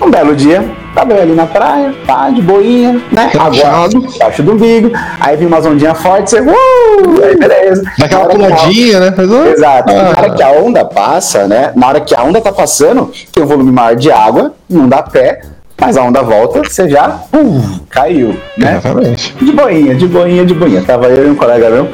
Um 0.00 0.10
belo 0.10 0.34
dia, 0.36 0.64
tava 0.94 1.12
eu 1.12 1.22
ali 1.22 1.32
na 1.32 1.46
praia, 1.46 1.92
pá, 2.06 2.30
de 2.30 2.40
boinha, 2.40 3.02
né? 3.10 3.30
Relaxado. 3.32 3.96
Embaixo 3.96 4.42
do 4.44 4.52
umbigo, 4.52 4.92
aí 5.20 5.36
vi 5.36 5.44
umas 5.44 5.66
ondinhas 5.66 6.00
fortes, 6.00 6.32
você, 6.32 6.40
uh, 6.40 7.24
aí 7.24 7.36
beleza. 7.36 7.82
Daquela 7.98 8.26
puladinha, 8.26 9.00
né? 9.00 9.14
Ah, 9.16 9.48
Exato. 9.48 9.92
Na 9.92 10.08
hora 10.10 10.26
ah. 10.26 10.30
que 10.30 10.42
a 10.42 10.50
onda 10.52 10.84
passa, 10.84 11.48
né? 11.48 11.72
Na 11.74 11.88
hora 11.88 12.00
que 12.00 12.14
a 12.14 12.22
onda 12.22 12.40
tá 12.40 12.52
passando, 12.52 13.10
tem 13.32 13.42
um 13.42 13.46
volume 13.46 13.72
maior 13.72 13.96
de 13.96 14.10
água, 14.10 14.52
não 14.70 14.88
dá 14.88 15.02
pé, 15.02 15.40
mas 15.80 15.96
a 15.96 16.02
onda 16.02 16.22
volta, 16.22 16.62
você 16.62 16.88
já 16.88 17.20
uh, 17.34 17.80
caiu, 17.90 18.36
né? 18.56 18.78
Exatamente. 18.78 19.34
De 19.34 19.52
boinha, 19.52 19.94
de 19.96 20.06
boinha, 20.06 20.46
de 20.46 20.54
boinha. 20.54 20.82
Tava 20.82 21.06
eu 21.08 21.26
e 21.26 21.30
um 21.30 21.34
colega 21.34 21.70
meu. 21.70 21.88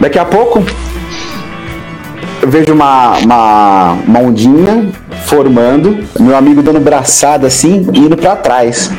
Daqui 0.00 0.18
a 0.18 0.24
pouco, 0.24 0.62
eu 2.40 2.48
vejo 2.48 2.72
uma, 2.72 3.18
uma, 3.18 3.92
uma 4.06 4.20
ondinha 4.20 4.90
formando, 5.28 5.98
meu 6.18 6.34
amigo 6.34 6.62
dando 6.62 6.80
braçada 6.80 7.46
assim 7.46 7.86
e 7.92 7.98
indo 7.98 8.16
pra 8.16 8.34
trás. 8.34 8.90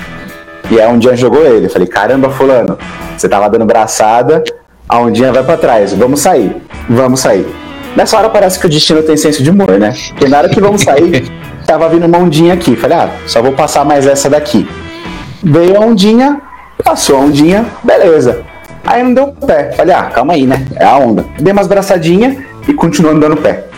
E 0.70 0.80
aí 0.80 0.86
a 0.86 0.90
ondinha 0.90 1.16
jogou 1.16 1.44
ele. 1.44 1.66
Eu 1.66 1.70
falei, 1.72 1.88
caramba, 1.88 2.30
fulano, 2.30 2.78
você 3.18 3.28
tava 3.28 3.50
dando 3.50 3.66
braçada, 3.66 4.44
a 4.88 5.00
ondinha 5.00 5.34
vai 5.34 5.44
pra 5.44 5.58
trás, 5.58 5.92
vamos 5.92 6.22
sair, 6.22 6.56
vamos 6.88 7.20
sair. 7.20 7.48
Nessa 7.96 8.16
hora 8.16 8.30
parece 8.30 8.60
que 8.60 8.68
o 8.68 8.70
destino 8.70 9.02
tem 9.02 9.18
senso 9.18 9.42
de 9.42 9.50
humor, 9.50 9.80
né? 9.80 9.92
Porque 10.10 10.28
na 10.28 10.38
hora 10.38 10.50
que 10.50 10.62
vamos 10.62 10.84
sair, 10.84 11.32
tava 11.66 11.90
vindo 11.90 12.06
uma 12.06 12.20
ondinha 12.20 12.54
aqui. 12.54 12.76
Falei, 12.76 12.98
ah, 12.98 13.10
só 13.26 13.42
vou 13.42 13.54
passar 13.54 13.84
mais 13.84 14.06
essa 14.06 14.30
daqui. 14.30 14.70
Veio 15.44 15.78
a 15.78 15.80
ondinha, 15.80 16.40
passou 16.84 17.18
a 17.18 17.22
ondinha, 17.22 17.66
beleza. 17.84 18.44
Aí 18.86 19.02
não 19.02 19.16
deu 19.16 19.28
pé. 19.48 19.72
Falei, 19.72 19.96
ah, 19.96 20.04
calma 20.04 20.34
aí, 20.34 20.46
né? 20.46 20.64
É 20.76 20.86
a 20.86 20.96
onda. 20.96 21.26
Dei 21.40 21.52
umas 21.52 21.68
braçadinhas 21.68 22.38
e 22.68 22.74
continuou 22.74 23.16
andando 23.16 23.36
pé. 23.36 23.69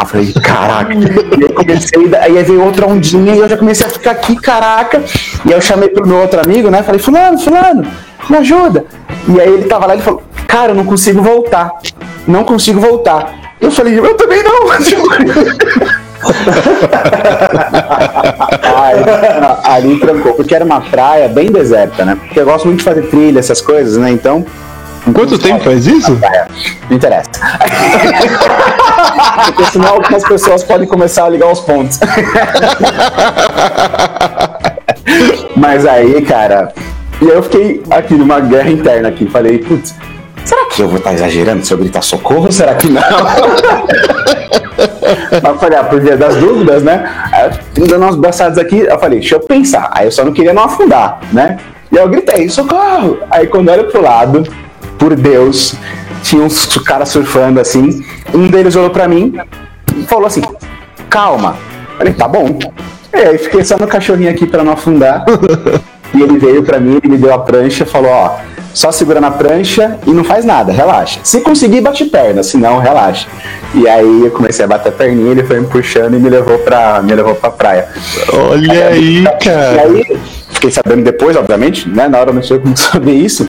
Eu 0.00 0.06
falei, 0.06 0.32
caraca. 0.32 0.94
e 0.94 1.44
aí 1.44 1.52
comecei, 1.52 2.10
aí 2.20 2.42
veio 2.42 2.64
outra 2.64 2.86
ondinha 2.86 3.34
e 3.34 3.38
eu 3.38 3.48
já 3.48 3.56
comecei 3.56 3.86
a 3.86 3.90
ficar 3.90 4.12
aqui, 4.12 4.34
caraca. 4.36 5.02
E 5.44 5.48
aí 5.48 5.54
eu 5.54 5.60
chamei 5.60 5.88
pro 5.88 6.06
meu 6.06 6.18
outro 6.18 6.40
amigo, 6.40 6.70
né? 6.70 6.82
Falei, 6.82 7.00
fulano, 7.00 7.38
fulano, 7.38 7.86
me 8.28 8.36
ajuda. 8.38 8.86
E 9.28 9.40
aí 9.40 9.52
ele 9.52 9.64
tava 9.64 9.86
lá 9.86 9.96
e 9.96 10.00
falou, 10.00 10.22
cara, 10.46 10.72
eu 10.72 10.74
não 10.76 10.84
consigo 10.84 11.22
voltar. 11.22 11.70
Não 12.26 12.44
consigo 12.44 12.80
voltar. 12.80 13.54
Eu 13.60 13.70
falei, 13.70 13.98
eu 13.98 14.14
também 14.14 14.42
não. 14.42 14.70
Aí, 18.76 19.02
ali 19.64 19.98
trancou, 19.98 20.34
porque 20.34 20.54
era 20.54 20.64
uma 20.64 20.80
praia 20.80 21.28
bem 21.28 21.50
deserta, 21.50 22.04
né? 22.04 22.14
Porque 22.14 22.40
eu 22.40 22.44
gosto 22.44 22.66
muito 22.66 22.78
de 22.78 22.84
fazer 22.84 23.02
trilha, 23.02 23.38
essas 23.38 23.60
coisas, 23.60 23.96
né? 23.96 24.10
Então. 24.10 24.44
Quanto 25.14 25.38
tempo 25.38 25.64
faz 25.64 25.86
isso? 25.86 26.18
Não 26.88 26.96
interessa. 26.96 27.30
porque 29.46 29.64
senão 29.72 29.94
algumas 29.94 30.22
pessoas 30.24 30.62
podem 30.62 30.86
começar 30.86 31.24
a 31.24 31.28
ligar 31.28 31.50
os 31.50 31.60
pontos. 31.60 31.98
Mas 35.56 35.86
aí, 35.86 36.22
cara. 36.22 36.72
E 37.20 37.26
aí 37.26 37.36
eu 37.36 37.42
fiquei 37.42 37.82
aqui 37.90 38.14
numa 38.14 38.40
guerra 38.40 38.70
interna 38.70 39.08
aqui. 39.08 39.26
Falei, 39.26 39.58
putz, 39.58 39.94
será 40.44 40.66
que 40.66 40.82
eu 40.82 40.88
vou 40.88 40.98
estar 40.98 41.12
exagerando 41.12 41.64
se 41.64 41.72
eu 41.72 41.78
gritar 41.78 42.02
socorro 42.02 42.46
ou 42.46 42.52
será 42.52 42.74
que 42.74 42.88
não? 42.88 43.02
Mas 45.42 45.44
eu 45.44 45.58
falei, 45.58 45.78
ah, 45.78 45.84
por 45.84 46.00
via 46.00 46.16
das 46.16 46.36
dúvidas, 46.36 46.82
né? 46.82 47.10
Aí 47.32 47.50
eu 47.76 47.86
dando 47.86 48.02
umas 48.02 48.16
braçadas 48.16 48.58
aqui, 48.58 48.80
eu 48.80 48.98
falei, 48.98 49.20
deixa 49.20 49.34
eu 49.34 49.40
pensar. 49.40 49.90
Aí 49.92 50.06
eu 50.06 50.12
só 50.12 50.24
não 50.24 50.32
queria 50.32 50.52
não 50.52 50.64
afundar, 50.64 51.20
né? 51.32 51.58
E 51.92 51.98
aí 51.98 52.04
eu 52.04 52.08
gritei, 52.08 52.48
socorro! 52.48 53.18
Aí 53.30 53.46
quando 53.46 53.68
eu 53.68 53.74
olho 53.74 53.90
pro 53.90 54.00
lado, 54.00 54.44
por 55.00 55.16
Deus, 55.16 55.74
tinha 56.22 56.42
uns 56.42 56.66
caras 56.84 57.08
surfando 57.08 57.58
assim. 57.58 58.04
Um 58.34 58.46
deles 58.46 58.76
olhou 58.76 58.90
pra 58.90 59.08
mim 59.08 59.34
e 59.96 60.02
falou 60.04 60.26
assim: 60.26 60.42
calma. 61.08 61.56
Eu 61.92 61.98
falei, 61.98 62.12
tá 62.12 62.28
bom. 62.28 62.58
E 63.12 63.16
aí 63.16 63.38
fiquei 63.38 63.64
só 63.64 63.76
no 63.78 63.88
cachorrinho 63.88 64.30
aqui 64.30 64.46
pra 64.46 64.62
não 64.62 64.72
afundar. 64.72 65.24
e 66.14 66.22
ele 66.22 66.38
veio 66.38 66.62
pra 66.62 66.78
mim, 66.78 67.00
ele 67.02 67.12
me 67.14 67.18
deu 67.18 67.32
a 67.32 67.38
prancha 67.38 67.84
e 67.84 67.86
falou: 67.86 68.10
ó, 68.10 68.38
só 68.74 68.92
segura 68.92 69.20
na 69.20 69.30
prancha 69.30 69.98
e 70.06 70.10
não 70.10 70.22
faz 70.22 70.44
nada, 70.44 70.70
relaxa. 70.70 71.20
Se 71.24 71.40
conseguir, 71.40 71.80
bate 71.80 72.04
perna, 72.04 72.42
se 72.42 72.58
não, 72.58 72.78
relaxa. 72.78 73.26
E 73.74 73.88
aí 73.88 74.24
eu 74.24 74.30
comecei 74.30 74.64
a 74.64 74.68
bater 74.68 74.90
a 74.90 74.92
perninha, 74.92 75.30
ele 75.30 75.44
foi 75.44 75.60
me 75.60 75.66
puxando 75.66 76.14
e 76.14 76.18
me 76.18 76.28
levou 76.28 76.58
pra, 76.58 77.00
me 77.02 77.14
levou 77.14 77.34
pra 77.34 77.50
praia. 77.50 77.88
Olha 78.32 78.88
aí, 78.88 79.24
cara. 79.42 79.88
E 79.88 80.02
aí, 80.02 80.20
fiquei 80.50 80.70
sabendo 80.70 81.02
depois, 81.04 81.36
obviamente, 81.36 81.88
né? 81.88 82.06
Na 82.06 82.18
hora 82.18 82.30
eu 82.30 82.34
não 82.34 82.42
sei 82.42 82.58
como 82.58 82.76
saber 82.76 83.14
isso. 83.14 83.48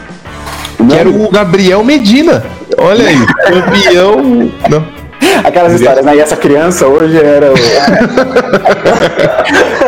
Que 0.88 0.96
era 0.96 1.10
o 1.10 1.30
Gabriel 1.30 1.84
Medina. 1.84 2.44
Olha 2.78 3.08
aí, 3.08 3.18
campeão. 3.46 4.52
Não. 4.70 5.02
Aquelas 5.44 5.74
histórias, 5.74 6.04
né? 6.06 6.16
E 6.16 6.20
essa 6.20 6.36
criança 6.36 6.88
hoje 6.88 7.18
era 7.18 7.52
o. 7.52 7.56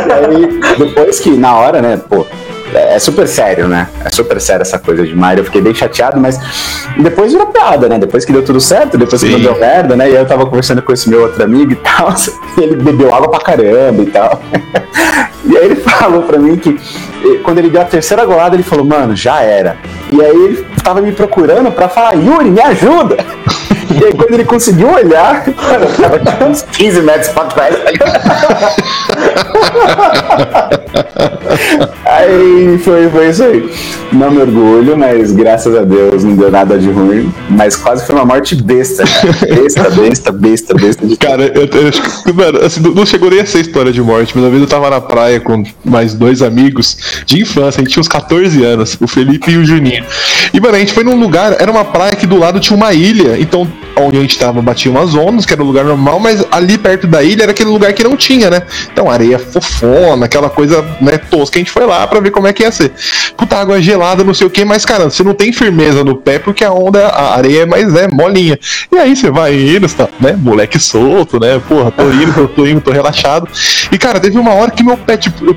e 0.08 0.12
aí, 0.12 0.60
depois 0.78 1.20
que, 1.20 1.32
na 1.32 1.56
hora, 1.56 1.82
né, 1.82 1.98
pô, 1.98 2.26
é 2.74 2.98
super 3.00 3.28
sério, 3.28 3.68
né? 3.68 3.88
É 4.04 4.10
super 4.10 4.40
sério 4.42 4.62
essa 4.64 4.80
coisa 4.80 5.06
de 5.06 5.16
Mario. 5.16 5.42
Eu 5.42 5.46
fiquei 5.46 5.62
bem 5.62 5.74
chateado, 5.74 6.20
mas 6.20 6.40
depois 6.98 7.32
virou 7.32 7.48
piada, 7.48 7.88
né? 7.88 8.00
Depois 8.00 8.26
que 8.26 8.32
deu 8.32 8.44
tudo 8.44 8.60
certo, 8.60 8.98
depois 8.98 9.22
Sim. 9.22 9.28
que 9.28 9.34
não 9.34 9.40
deu 9.42 9.60
merda, 9.60 9.96
né? 9.96 10.10
E 10.10 10.16
eu 10.16 10.26
tava 10.26 10.46
conversando 10.46 10.82
com 10.82 10.92
esse 10.92 11.10
meu 11.10 11.22
outro 11.22 11.44
amigo 11.44 11.72
e 11.72 11.76
tal. 11.76 12.14
E 12.58 12.62
ele 12.62 12.76
bebeu 12.78 13.14
água 13.14 13.30
pra 13.30 13.40
caramba 13.40 14.02
e 14.02 14.08
tal. 14.08 14.42
E 15.46 15.58
aí 15.58 15.66
ele 15.66 15.76
falou 15.76 16.24
pra 16.24 16.38
mim 16.38 16.56
que 16.58 16.80
quando 17.44 17.60
ele 17.60 17.70
deu 17.70 17.82
a 17.82 17.86
terceira 17.86 18.26
golada, 18.26 18.56
ele 18.56 18.64
falou, 18.64 18.86
mano, 18.86 19.16
já 19.16 19.42
era. 19.42 19.78
E 20.12 20.22
aí 20.22 20.36
ele 20.36 20.66
tava 20.84 21.02
me 21.02 21.12
procurando 21.12 21.72
pra 21.72 21.88
falar, 21.90 22.14
Yuri, 22.14 22.50
me 22.50 22.62
ajuda! 22.62 23.18
E 23.92 24.06
aí 24.06 24.14
quando 24.14 24.34
ele 24.34 24.46
conseguiu 24.46 24.92
olhar, 24.92 25.44
cara, 25.54 25.86
tava 26.24 26.46
uns 26.46 26.64
15 26.64 27.02
metros 27.02 27.28
pra 27.30 27.44
trás. 27.46 27.76
aí 32.06 32.78
foi, 32.84 33.10
foi 33.10 33.30
isso 33.30 33.44
aí. 33.44 33.70
Não 34.12 34.32
me 34.32 34.42
orgulho, 34.42 34.98
mas 34.98 35.32
graças 35.32 35.76
a 35.76 35.84
Deus 35.84 36.24
não 36.24 36.36
deu 36.36 36.52
nada 36.52 36.78
de 36.78 36.90
ruim. 36.90 37.34
Mas 37.50 37.76
quase 37.76 38.06
foi 38.06 38.16
uma 38.16 38.26
morte 38.26 38.56
besta. 38.56 39.04
Besta, 39.42 39.90
besta, 39.90 40.32
besta, 40.32 40.74
besta. 40.74 41.06
De 41.06 41.18
cara, 41.18 41.52
eu, 41.56 41.64
eu 41.64 42.34
mano, 42.34 42.60
assim, 42.60 42.82
não 42.82 43.06
chegou 43.06 43.30
nem 43.30 43.40
a 43.40 43.46
ser 43.46 43.62
história 43.62 43.92
de 43.92 44.02
morte, 44.02 44.34
mas 44.36 44.44
uma 44.44 44.50
vez 44.50 44.62
eu 44.62 44.68
tava 44.68 44.90
na 44.90 45.02
praia 45.02 45.40
com 45.40 45.64
mais 45.84 46.14
dois 46.14 46.42
amigos 46.42 47.24
de 47.26 47.42
infância, 47.42 47.80
a 47.80 47.84
gente 47.84 47.94
tinha 47.94 48.02
uns 48.02 48.08
14 48.08 48.64
anos, 48.64 48.98
o 49.00 49.08
Felipe 49.08 49.52
e 49.52 49.58
o 49.58 49.66
Juninho. 49.66 50.06
E, 50.54 50.60
mano, 50.60 50.76
a 50.76 50.80
gente 50.80 50.94
foi 50.94 51.04
num 51.04 51.20
lugar, 51.20 51.56
era 51.60 51.72
uma 51.72 51.86
praia 51.86 52.16
que 52.16 52.28
do 52.28 52.38
lado 52.38 52.60
tinha 52.60 52.76
uma 52.76 52.94
ilha, 52.94 53.40
então 53.40 53.68
onde 53.96 54.18
a 54.18 54.22
gente 54.22 54.38
tava 54.38 54.62
batia 54.62 54.92
umas 54.92 55.14
ondas, 55.16 55.46
que 55.46 55.54
era 55.54 55.64
um 55.64 55.66
lugar 55.66 55.86
normal, 55.86 56.20
mas 56.20 56.44
ali 56.52 56.78
perto 56.78 57.08
da 57.08 57.24
ilha 57.24 57.44
era 57.44 57.52
aquele 57.52 57.70
lugar 57.70 57.94
que 57.94 58.04
não 58.04 58.16
tinha, 58.16 58.50
né? 58.50 58.64
Então 58.92 59.10
areia 59.10 59.40
fofona, 59.64 60.26
aquela 60.26 60.50
coisa 60.50 60.82
né, 61.02 61.18
tosca, 61.18 61.58
a 61.58 61.60
gente 61.60 61.72
foi 61.72 61.86
lá 61.86 62.06
pra 62.08 62.20
ver 62.20 62.32
como 62.32 62.48
é 62.48 62.54
que 62.54 62.64
ia 62.64 62.72
ser. 62.72 62.92
Puta, 63.38 63.58
água 63.58 63.82
gelada, 63.82 64.24
não 64.24 64.34
sei 64.34 64.48
o 64.48 64.50
que, 64.50 64.64
mas 64.64 64.86
cara, 64.86 65.06
você 65.10 65.24
não 65.24 65.34
tem 65.34 65.52
firmeza 65.52 66.04
no 66.04 66.16
pé 66.16 66.40
porque 66.40 66.64
a 66.64 66.72
onda, 66.72 67.08
a 67.08 67.36
areia 67.36 67.64
é 67.64 67.66
mais, 67.66 67.92
né, 67.92 68.08
molinha. 68.12 68.58
E 68.92 68.98
aí 68.98 69.16
você 69.16 69.32
vai 69.32 69.56
indo, 69.56 69.88
tá, 69.90 70.08
né, 70.20 70.38
moleque 70.38 70.80
solto, 70.80 71.40
né, 71.40 71.62
porra, 71.68 71.92
tô 71.92 72.04
indo, 72.10 72.34
tô, 72.34 72.48
tô 72.48 72.68
indo, 72.68 72.82
tô 72.82 72.92
relaxado. 72.92 73.48
E 73.92 73.98
cara, 73.98 74.20
teve 74.20 74.38
uma 74.38 74.54
hora 74.54 74.72
que 74.72 74.84
meu 74.84 74.98
pé, 74.98 75.18
tipo, 75.18 75.46
eu 75.46 75.56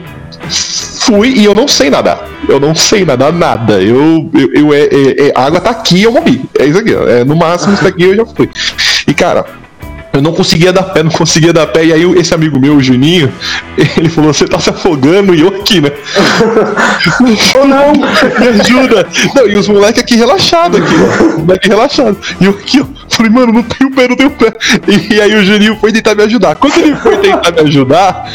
fui 1.07 1.31
e 1.31 1.45
eu 1.45 1.55
não 1.55 1.69
sei 1.69 1.91
nadar. 1.91 2.25
Eu 2.49 2.61
não 2.61 2.75
sei 2.75 3.05
nadar 3.05 3.33
nada. 3.33 3.81
Eu, 3.81 4.31
eu, 4.35 4.53
eu 4.55 4.75
é, 4.75 4.83
é, 4.83 5.29
é, 5.29 5.33
a 5.35 5.45
água 5.45 5.61
tá 5.61 5.71
aqui 5.71 6.03
eu 6.03 6.13
morri. 6.13 6.43
É 6.59 6.67
isso 6.67 6.79
aqui. 6.79 6.93
É, 6.93 7.25
no 7.25 7.37
máximo 7.37 7.75
isso 7.75 7.85
daqui 7.85 8.05
eu 8.05 8.17
já 8.17 8.27
fui. 8.27 8.49
E 9.07 9.15
cara, 9.15 9.47
eu 10.17 10.23
não 10.23 10.33
conseguia 10.33 10.73
dar 10.73 10.83
pé, 10.83 11.03
não 11.03 11.11
conseguia 11.11 11.53
dar 11.53 11.67
pé. 11.67 11.85
E 11.85 11.93
aí 11.93 12.03
esse 12.19 12.35
amigo 12.35 12.59
meu, 12.59 12.77
o 12.77 12.83
Juninho, 12.83 13.33
ele 13.97 14.09
falou, 14.09 14.33
você 14.33 14.47
tá 14.47 14.59
se 14.59 14.71
afogando 14.71 15.35
e 15.35 15.41
eu 15.41 15.49
aqui, 15.49 15.81
né? 15.81 15.91
Ou 17.55 17.67
não, 17.67 17.93
me 17.93 18.61
ajuda. 18.61 19.07
Não, 19.35 19.47
e 19.47 19.57
os 19.57 19.69
moleques 19.69 20.03
aqui 20.03 20.17
relaxados 20.17 20.81
aqui, 20.81 20.95
ó. 20.95 21.39
Moleque 21.41 21.69
relaxado. 21.69 22.17
E 22.41 22.45
eu 22.45 22.53
aqui, 22.53 22.81
ó. 22.81 22.87
Falei, 23.09 23.31
mano, 23.31 23.53
não 23.53 23.63
tenho 23.63 23.91
pé, 23.91 24.09
não 24.09 24.17
tenho 24.17 24.31
pé. 24.31 24.53
E, 24.89 25.15
e 25.15 25.21
aí 25.21 25.35
o 25.35 25.45
Juninho 25.45 25.77
foi 25.81 25.93
tentar 25.93 26.15
me 26.15 26.23
ajudar. 26.25 26.57
Quando 26.57 26.79
ele 26.79 26.97
foi 26.97 27.17
tentar 27.19 27.53
me 27.53 27.61
ajudar, 27.61 28.31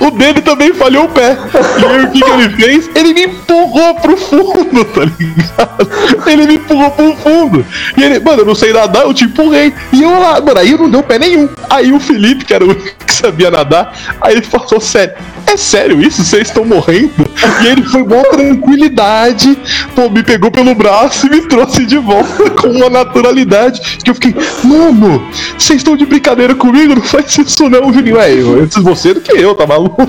o 0.00 0.10
dele 0.10 0.40
também 0.40 0.72
falhou 0.72 1.04
o 1.04 1.08
pé. 1.08 1.36
E 1.80 1.84
aí 1.84 2.04
o 2.04 2.10
que, 2.10 2.20
que 2.20 2.30
ele 2.30 2.50
fez? 2.50 2.90
Ele 2.94 3.14
me 3.14 3.24
empurrou 3.24 3.94
pro 3.96 4.16
fundo, 4.16 4.84
tá 4.84 5.00
ligado? 5.04 6.28
Ele 6.30 6.46
me 6.46 6.54
empurrou 6.54 6.90
pro 6.90 7.16
fundo. 7.16 7.66
E 7.96 8.02
ele, 8.04 8.20
mano, 8.20 8.42
eu 8.42 8.46
não 8.46 8.54
sei 8.54 8.72
nadar, 8.72 9.02
eu 9.02 9.14
te 9.14 9.24
empurrei. 9.24 9.74
E 9.92 10.02
eu 10.02 10.10
lá, 10.18 10.40
mano, 10.40 10.58
aí 10.58 10.76
não 10.76 10.88
deu 10.88 11.02
pé 11.02 11.18
nenhum. 11.18 11.48
Aí 11.68 11.92
o 11.92 12.00
Felipe, 12.00 12.44
que 12.44 12.54
era 12.54 12.64
o 12.64 12.68
único 12.68 13.04
que 13.04 13.12
sabia 13.12 13.50
nadar, 13.50 13.92
aí 14.20 14.34
ele 14.34 14.42
falou, 14.42 14.80
sério, 14.80 15.14
é 15.48 15.56
sério 15.56 16.00
isso? 16.00 16.24
Vocês 16.24 16.48
estão 16.48 16.64
morrendo? 16.64 17.26
E 17.62 17.66
ele 17.66 17.82
foi 17.82 18.04
com 18.04 18.22
tranquilidade, 18.22 19.58
pô, 19.94 20.08
me 20.08 20.22
pegou 20.22 20.50
pelo 20.50 20.74
braço 20.74 21.26
e 21.26 21.30
me 21.30 21.42
trouxe 21.42 21.86
de 21.86 21.98
volta 21.98 22.50
com 22.60 22.68
uma 22.68 22.90
naturalidade. 22.90 23.80
Que 24.02 24.10
eu 24.10 24.14
fiquei, 24.14 24.34
mano, 24.62 25.26
vocês 25.56 25.78
estão 25.78 25.96
de 25.96 26.06
brincadeira 26.06 26.54
comigo? 26.54 26.94
Não 26.94 27.02
faz 27.02 27.36
isso 27.38 27.68
não, 27.68 27.92
Juninho. 27.92 28.18
É, 28.18 28.30
antes 28.62 28.82
você 28.82 29.14
do 29.14 29.20
que 29.20 29.32
eu, 29.32 29.54
tá 29.54 29.66
maluco? 29.66 30.06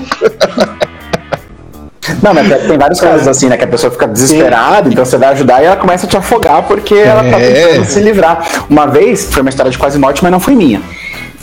Não, 2.22 2.34
mas 2.34 2.48
tem 2.66 2.78
vários 2.78 3.00
casos 3.00 3.28
assim, 3.28 3.48
né? 3.48 3.56
Que 3.56 3.64
a 3.64 3.68
pessoa 3.68 3.90
fica 3.90 4.08
desesperada, 4.08 4.84
Sim. 4.84 4.92
então 4.92 5.04
você 5.04 5.16
vai 5.16 5.28
ajudar 5.28 5.62
e 5.62 5.66
ela 5.66 5.76
começa 5.76 6.06
a 6.06 6.08
te 6.08 6.16
afogar 6.16 6.62
porque 6.64 6.94
é. 6.94 7.06
ela 7.06 7.22
tá 7.22 7.38
tentando 7.38 7.84
se 7.84 8.00
livrar. 8.00 8.64
Uma 8.68 8.86
vez, 8.86 9.32
foi 9.32 9.42
uma 9.42 9.50
história 9.50 9.70
de 9.70 9.78
quase 9.78 9.98
morte, 9.98 10.22
mas 10.22 10.32
não 10.32 10.40
foi 10.40 10.54
minha. 10.54 10.82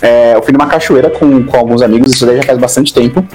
É, 0.02 0.36
eu 0.36 0.44
fui 0.44 0.52
numa 0.54 0.68
cachoeira 0.68 1.10
com, 1.10 1.44
com 1.44 1.58
alguns 1.58 1.82
amigos, 1.82 2.14
isso 2.14 2.26
daí 2.26 2.38
já 2.38 2.44
faz 2.44 2.58
bastante 2.58 2.94
tempo. 2.94 3.26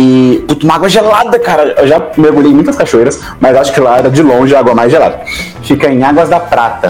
E, 0.00 0.42
puto, 0.48 0.64
uma 0.64 0.76
água 0.76 0.88
gelada, 0.88 1.38
cara. 1.38 1.74
Eu 1.78 1.86
já 1.86 2.00
mergulhei 2.16 2.50
em 2.50 2.54
muitas 2.54 2.74
cachoeiras, 2.74 3.20
mas 3.38 3.54
acho 3.54 3.72
que 3.72 3.80
lá 3.80 3.98
era 3.98 4.08
de 4.08 4.22
longe 4.22 4.54
a 4.54 4.58
água 4.58 4.74
mais 4.74 4.90
gelada. 4.90 5.20
Fica 5.62 5.92
em 5.92 6.02
Águas 6.02 6.30
da 6.30 6.40
Prata 6.40 6.88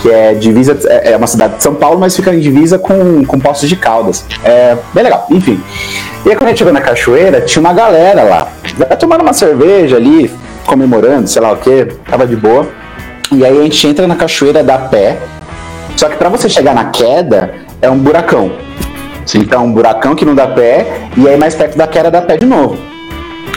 que 0.00 0.10
é 0.10 0.34
divisa, 0.34 0.76
é, 0.86 1.12
é 1.12 1.16
uma 1.16 1.28
cidade 1.28 1.58
de 1.58 1.62
São 1.62 1.76
Paulo, 1.76 2.00
mas 2.00 2.16
fica 2.16 2.34
em 2.34 2.40
divisa 2.40 2.76
com, 2.76 3.24
com 3.24 3.38
Poços 3.38 3.68
de 3.68 3.76
Caldas. 3.76 4.24
É 4.42 4.76
bem 4.92 5.04
legal, 5.04 5.28
enfim. 5.30 5.62
E 6.26 6.30
aí 6.30 6.34
quando 6.34 6.46
a 6.46 6.48
gente 6.48 6.58
chegou 6.58 6.72
na 6.72 6.80
cachoeira, 6.80 7.40
tinha 7.40 7.60
uma 7.60 7.72
galera 7.72 8.24
lá, 8.24 8.48
tomando 8.98 9.20
uma 9.20 9.32
cerveja 9.32 9.96
ali, 9.96 10.28
comemorando, 10.66 11.28
sei 11.28 11.40
lá 11.40 11.52
o 11.52 11.56
que, 11.56 11.84
tava 12.10 12.26
de 12.26 12.34
boa. 12.34 12.68
E 13.30 13.46
aí 13.46 13.60
a 13.60 13.62
gente 13.62 13.86
entra 13.86 14.08
na 14.08 14.16
cachoeira 14.16 14.64
da 14.64 14.76
pé, 14.76 15.18
só 15.96 16.08
que 16.08 16.16
para 16.16 16.28
você 16.28 16.48
chegar 16.48 16.74
na 16.74 16.86
queda, 16.86 17.54
é 17.80 17.88
um 17.88 17.98
buracão. 17.98 18.50
Sim. 19.26 19.40
Então, 19.40 19.64
um 19.64 19.72
buracão 19.72 20.14
que 20.14 20.24
não 20.24 20.34
dá 20.34 20.46
pé, 20.46 21.08
e 21.16 21.28
aí 21.28 21.36
mais 21.36 21.54
perto 21.54 21.76
da 21.76 21.86
queda 21.86 22.10
dá 22.10 22.22
pé 22.22 22.36
de 22.36 22.46
novo. 22.46 22.92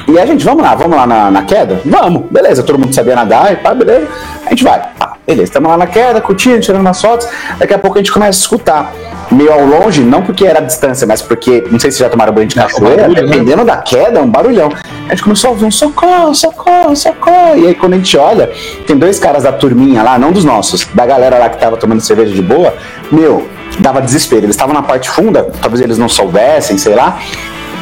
E 0.07 0.19
a 0.19 0.25
gente, 0.25 0.45
vamos 0.45 0.61
lá, 0.61 0.75
vamos 0.75 0.95
lá 0.95 1.07
na, 1.07 1.31
na 1.31 1.43
queda? 1.43 1.81
Vamos, 1.83 2.23
beleza, 2.29 2.61
todo 2.61 2.77
mundo 2.77 2.93
sabia 2.93 3.15
nadar 3.15 3.51
e 3.53 3.55
pá, 3.55 3.73
beleza. 3.73 4.07
A 4.45 4.49
gente 4.49 4.63
vai. 4.63 4.79
Pá, 4.99 5.17
beleza, 5.25 5.45
estamos 5.45 5.69
lá 5.69 5.77
na 5.77 5.87
queda, 5.87 6.21
curtindo, 6.21 6.59
tirando 6.59 6.81
umas 6.81 7.01
fotos. 7.01 7.27
Daqui 7.57 7.73
a 7.73 7.79
pouco 7.79 7.97
a 7.97 8.01
gente 8.01 8.11
começa 8.11 8.37
a 8.37 8.41
escutar. 8.41 8.93
Meio 9.31 9.51
ao 9.51 9.65
longe, 9.65 10.01
não 10.01 10.21
porque 10.21 10.45
era 10.45 10.59
a 10.59 10.61
distância, 10.61 11.07
mas 11.07 11.19
porque, 11.19 11.65
não 11.71 11.79
sei 11.79 11.89
se 11.89 11.97
já 11.97 12.07
tomaram 12.07 12.31
banho 12.31 12.47
de 12.47 12.53
cachoeira, 12.53 13.01
barulho, 13.01 13.21
né? 13.23 13.27
dependendo 13.27 13.57
né? 13.57 13.65
da 13.65 13.77
queda, 13.77 14.19
é 14.19 14.21
um 14.21 14.29
barulhão. 14.29 14.69
A 15.07 15.09
gente 15.09 15.23
começou 15.23 15.49
a 15.49 15.53
ouvir 15.53 15.65
um 15.65 15.71
socorro, 15.71 16.35
socorro, 16.35 16.95
socorro. 16.95 17.55
E 17.57 17.67
aí 17.67 17.75
quando 17.75 17.93
a 17.93 17.97
gente 17.97 18.15
olha, 18.15 18.51
tem 18.85 18.95
dois 18.95 19.17
caras 19.17 19.41
da 19.41 19.51
turminha 19.51 20.03
lá, 20.03 20.19
não 20.19 20.31
dos 20.31 20.45
nossos, 20.45 20.87
da 20.93 21.07
galera 21.07 21.39
lá 21.39 21.49
que 21.49 21.57
tava 21.57 21.75
tomando 21.75 22.01
cerveja 22.01 22.35
de 22.35 22.41
boa, 22.43 22.75
meu, 23.11 23.47
dava 23.79 24.01
desespero. 24.01 24.45
Eles 24.45 24.55
estavam 24.55 24.73
na 24.73 24.81
parte 24.81 25.09
funda, 25.09 25.47
talvez 25.61 25.81
eles 25.81 25.97
não 25.97 26.09
soubessem, 26.09 26.77
sei 26.77 26.95
lá. 26.95 27.19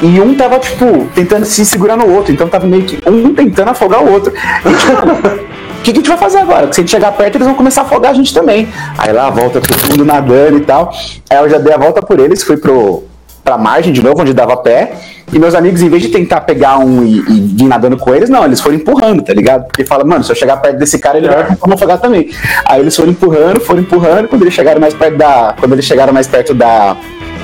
E 0.01 0.19
um 0.19 0.35
tava, 0.35 0.59
tipo, 0.59 1.07
tentando 1.15 1.45
se 1.45 1.65
segurar 1.65 1.95
no 1.95 2.13
outro. 2.13 2.33
Então 2.33 2.47
tava 2.47 2.67
meio 2.67 2.83
que 2.83 2.99
um 3.09 3.33
tentando 3.33 3.69
afogar 3.69 4.03
o 4.03 4.11
outro. 4.11 4.33
E, 4.33 4.75
tipo, 4.75 5.27
o 5.79 5.83
que, 5.83 5.91
que, 5.91 5.91
a 5.91 5.95
gente 5.95 6.09
vai 6.09 6.17
fazer 6.17 6.39
agora? 6.39 6.61
Porque 6.61 6.75
se 6.75 6.81
a 6.81 6.83
gente 6.83 6.91
chegar 6.91 7.11
perto, 7.13 7.35
eles 7.35 7.47
vão 7.47 7.55
começar 7.55 7.81
a 7.81 7.85
afogar 7.85 8.11
a 8.11 8.13
gente 8.13 8.33
também. 8.33 8.67
Aí 8.97 9.13
lá 9.13 9.29
volta 9.29 9.61
todo 9.61 9.89
mundo 9.89 10.05
nadando 10.05 10.57
e 10.57 10.61
tal. 10.61 10.93
Aí 11.29 11.37
eu 11.37 11.49
já 11.49 11.57
dei 11.57 11.73
a 11.73 11.77
volta 11.77 12.01
por 12.01 12.19
eles, 12.19 12.43
fui 12.43 12.57
pro, 12.57 13.03
pra 13.43 13.57
margem 13.57 13.93
de 13.93 14.03
novo, 14.03 14.21
onde 14.21 14.33
dava 14.33 14.57
pé. 14.57 14.93
E 15.33 15.39
meus 15.39 15.55
amigos, 15.55 15.81
em 15.81 15.89
vez 15.89 16.03
de 16.03 16.09
tentar 16.09 16.41
pegar 16.41 16.77
um 16.77 17.03
e, 17.03 17.17
e 17.17 17.41
vir 17.57 17.65
nadando 17.65 17.97
com 17.97 18.13
eles, 18.13 18.29
não, 18.29 18.45
eles 18.45 18.61
foram 18.61 18.75
empurrando, 18.75 19.23
tá 19.23 19.33
ligado? 19.33 19.65
Porque 19.65 19.83
fala, 19.83 20.03
mano, 20.03 20.23
se 20.23 20.31
eu 20.31 20.35
chegar 20.35 20.57
perto 20.57 20.77
desse 20.77 20.99
cara, 20.99 21.17
ele 21.17 21.27
vai 21.27 21.49
me 21.49 21.73
afogar 21.73 21.99
também. 21.99 22.29
Aí 22.65 22.79
eles 22.79 22.95
foram 22.95 23.09
empurrando, 23.09 23.59
foram 23.59 23.81
empurrando, 23.81 24.27
quando 24.27 24.43
eles 24.43 24.53
chegaram 24.53 24.79
mais 24.79 24.93
perto 24.93 25.17
da. 25.17 25.55
Quando 25.59 25.73
eles 25.73 25.85
chegaram 25.85 26.13
mais 26.13 26.27
perto 26.27 26.53
da, 26.53 26.95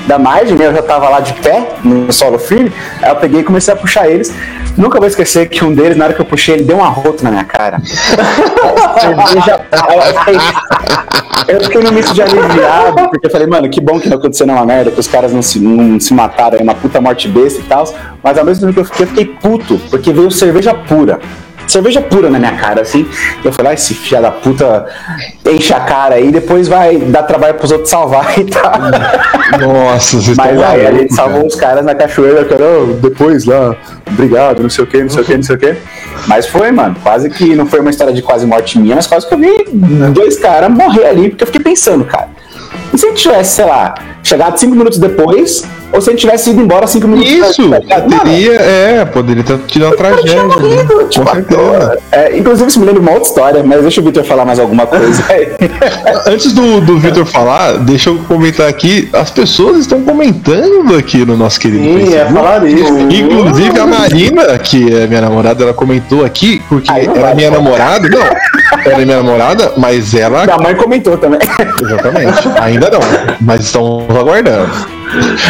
da 0.06 0.18
margem, 0.18 0.56
né? 0.56 0.66
Eu 0.66 0.74
já 0.74 0.82
tava 0.82 1.08
lá 1.08 1.20
de 1.20 1.32
pé, 1.34 1.68
no 1.84 2.12
solo 2.12 2.38
firme. 2.38 2.72
Aí 3.02 3.10
eu 3.10 3.16
peguei 3.16 3.40
e 3.40 3.44
comecei 3.44 3.72
a 3.72 3.76
puxar 3.76 4.08
eles. 4.08 4.34
Nunca 4.76 4.98
vou 4.98 5.06
esquecer 5.08 5.48
que 5.48 5.64
um 5.64 5.74
deles, 5.74 5.96
na 5.96 6.04
hora 6.04 6.14
que 6.14 6.20
eu 6.20 6.24
puxei, 6.24 6.54
ele 6.54 6.64
deu 6.64 6.76
um 6.76 6.84
arroto 6.84 7.24
na 7.24 7.30
minha 7.30 7.44
cara. 7.44 7.78
eu, 11.48 11.60
fiquei, 11.60 11.82
no 11.82 11.92
misto 11.92 12.14
de 12.14 12.22
aliviado, 12.22 13.08
porque 13.10 13.26
eu 13.26 13.30
falei, 13.30 13.46
mano, 13.46 13.68
que 13.68 13.80
bom 13.80 13.98
que 13.98 14.08
não 14.08 14.16
aconteceu 14.16 14.46
nenhuma 14.46 14.64
merda, 14.64 14.90
que 14.90 15.00
os 15.00 15.08
caras 15.08 15.32
não 15.32 15.42
se, 15.42 15.58
não 15.58 15.98
se 15.98 16.14
mataram 16.14 16.56
aí, 16.56 16.62
uma 16.62 16.74
puta 16.74 17.00
morte 17.00 17.28
besta 17.28 17.60
e 17.60 17.64
tal. 17.64 17.84
Mas 18.22 18.38
ao 18.38 18.44
mesmo 18.44 18.66
tempo 18.66 18.74
que 18.74 18.80
eu 18.80 18.84
fiquei, 18.84 19.04
eu 19.04 19.08
fiquei 19.08 19.24
puto, 19.26 19.80
porque 19.90 20.12
veio 20.12 20.30
cerveja 20.30 20.72
pura 20.74 21.20
cerveja 21.70 22.00
pura 22.00 22.30
na 22.30 22.38
minha 22.38 22.56
cara, 22.56 22.82
assim. 22.82 23.06
Eu 23.44 23.52
falei, 23.52 23.72
ah, 23.72 23.74
esse 23.74 23.94
filho 23.94 24.20
da 24.20 24.30
puta 24.30 24.86
enche 25.46 25.72
a 25.72 25.80
cara 25.80 26.16
aí, 26.16 26.30
depois 26.30 26.68
vai 26.68 26.98
dar 26.98 27.22
trabalho 27.22 27.54
pros 27.54 27.70
outros 27.70 27.90
salvar 27.90 28.38
e 28.38 28.44
tal. 28.44 28.72
Nossa, 29.60 30.16
vocês 30.16 30.36
Mas 30.36 30.60
aí 30.62 30.86
a 30.86 30.92
gente 30.92 31.14
salvou 31.14 31.46
uns 31.46 31.54
caras 31.54 31.84
na 31.84 31.94
cachoeira, 31.94 32.44
cara, 32.44 32.64
oh, 32.64 32.92
depois 32.94 33.44
lá, 33.44 33.76
obrigado, 34.06 34.62
não 34.62 34.70
sei 34.70 34.84
o 34.84 34.86
que, 34.86 35.02
não 35.02 35.10
sei 35.10 35.22
o 35.22 35.24
que, 35.24 35.36
não 35.36 35.42
sei 35.42 35.56
o 35.56 35.58
que. 35.58 35.76
Mas 36.26 36.46
foi, 36.46 36.70
mano, 36.70 36.96
quase 37.02 37.30
que 37.30 37.54
não 37.54 37.66
foi 37.66 37.80
uma 37.80 37.90
história 37.90 38.12
de 38.12 38.22
quase 38.22 38.46
morte 38.46 38.78
minha, 38.78 38.96
mas 38.96 39.06
quase 39.06 39.26
que 39.26 39.34
eu 39.34 39.38
vi 39.38 39.64
dois 40.12 40.38
caras 40.38 40.70
morrer 40.70 41.06
ali, 41.06 41.30
porque 41.30 41.44
eu 41.44 41.46
fiquei 41.46 41.62
pensando, 41.62 42.04
cara. 42.04 42.28
E 42.92 42.98
se 42.98 43.06
a 43.06 43.08
gente 43.08 43.22
tivesse, 43.22 43.54
sei 43.54 43.64
lá, 43.64 43.94
chegado 44.22 44.58
cinco 44.58 44.74
minutos 44.74 44.98
depois, 44.98 45.64
ou 45.92 46.00
se 46.00 46.10
gente 46.10 46.20
tivesse 46.20 46.50
ido 46.50 46.60
embora 46.60 46.86
cinco 46.86 47.08
minutos 47.08 47.30
Isso, 47.32 47.68
tá 47.88 48.00
poderia, 48.00 48.52
é, 48.54 49.04
poderia 49.04 49.42
ter 49.42 49.58
tido 49.66 49.86
uma 49.86 49.96
tragédia. 49.96 50.42
morrido, 50.44 50.96
né? 50.98 51.04
tipo, 51.08 51.24
Com 51.26 51.32
certeza. 51.34 51.98
é, 52.12 52.36
inclusive, 52.38 52.68
isso 52.68 52.80
me 52.80 52.86
lembra 52.86 53.00
uma 53.00 53.12
outra 53.12 53.28
história, 53.28 53.62
mas 53.62 53.82
deixa 53.82 54.00
o 54.00 54.04
Victor 54.04 54.24
falar 54.24 54.44
mais 54.44 54.58
alguma 54.58 54.86
coisa. 54.86 55.22
Antes 56.26 56.52
do, 56.52 56.80
do 56.80 56.98
Vitor 56.98 57.24
falar, 57.24 57.78
deixa 57.78 58.10
eu 58.10 58.18
comentar 58.28 58.68
aqui. 58.68 59.08
As 59.12 59.30
pessoas 59.30 59.78
estão 59.78 60.02
comentando 60.02 60.96
aqui 60.96 61.24
no 61.24 61.36
nosso 61.36 61.58
querido 61.60 61.82
Sim, 61.82 62.02
é 62.14 62.24
Facebook. 62.24 62.34
falar 62.34 62.66
isso. 62.66 62.98
Inclusive 63.10 63.78
a 63.78 63.86
Marina, 63.86 64.58
que 64.58 64.94
é 64.94 65.06
minha 65.06 65.20
namorada, 65.20 65.64
ela 65.64 65.74
comentou 65.74 66.24
aqui, 66.24 66.62
porque 66.68 66.90
é 66.90 67.06
vai, 67.08 67.34
minha 67.34 67.50
pô. 67.50 67.56
namorada. 67.56 68.08
Não, 68.08 68.20
ela 68.20 69.02
é 69.02 69.04
minha 69.04 69.16
namorada, 69.18 69.72
mas 69.76 70.14
ela. 70.14 70.44
Minha 70.44 70.58
mãe 70.58 70.74
comentou 70.74 71.16
também. 71.18 71.40
Exatamente. 71.82 72.48
Ainda 72.60 72.90
não, 72.90 73.00
mas 73.40 73.60
estamos 73.60 74.04
aguardando. 74.16 74.99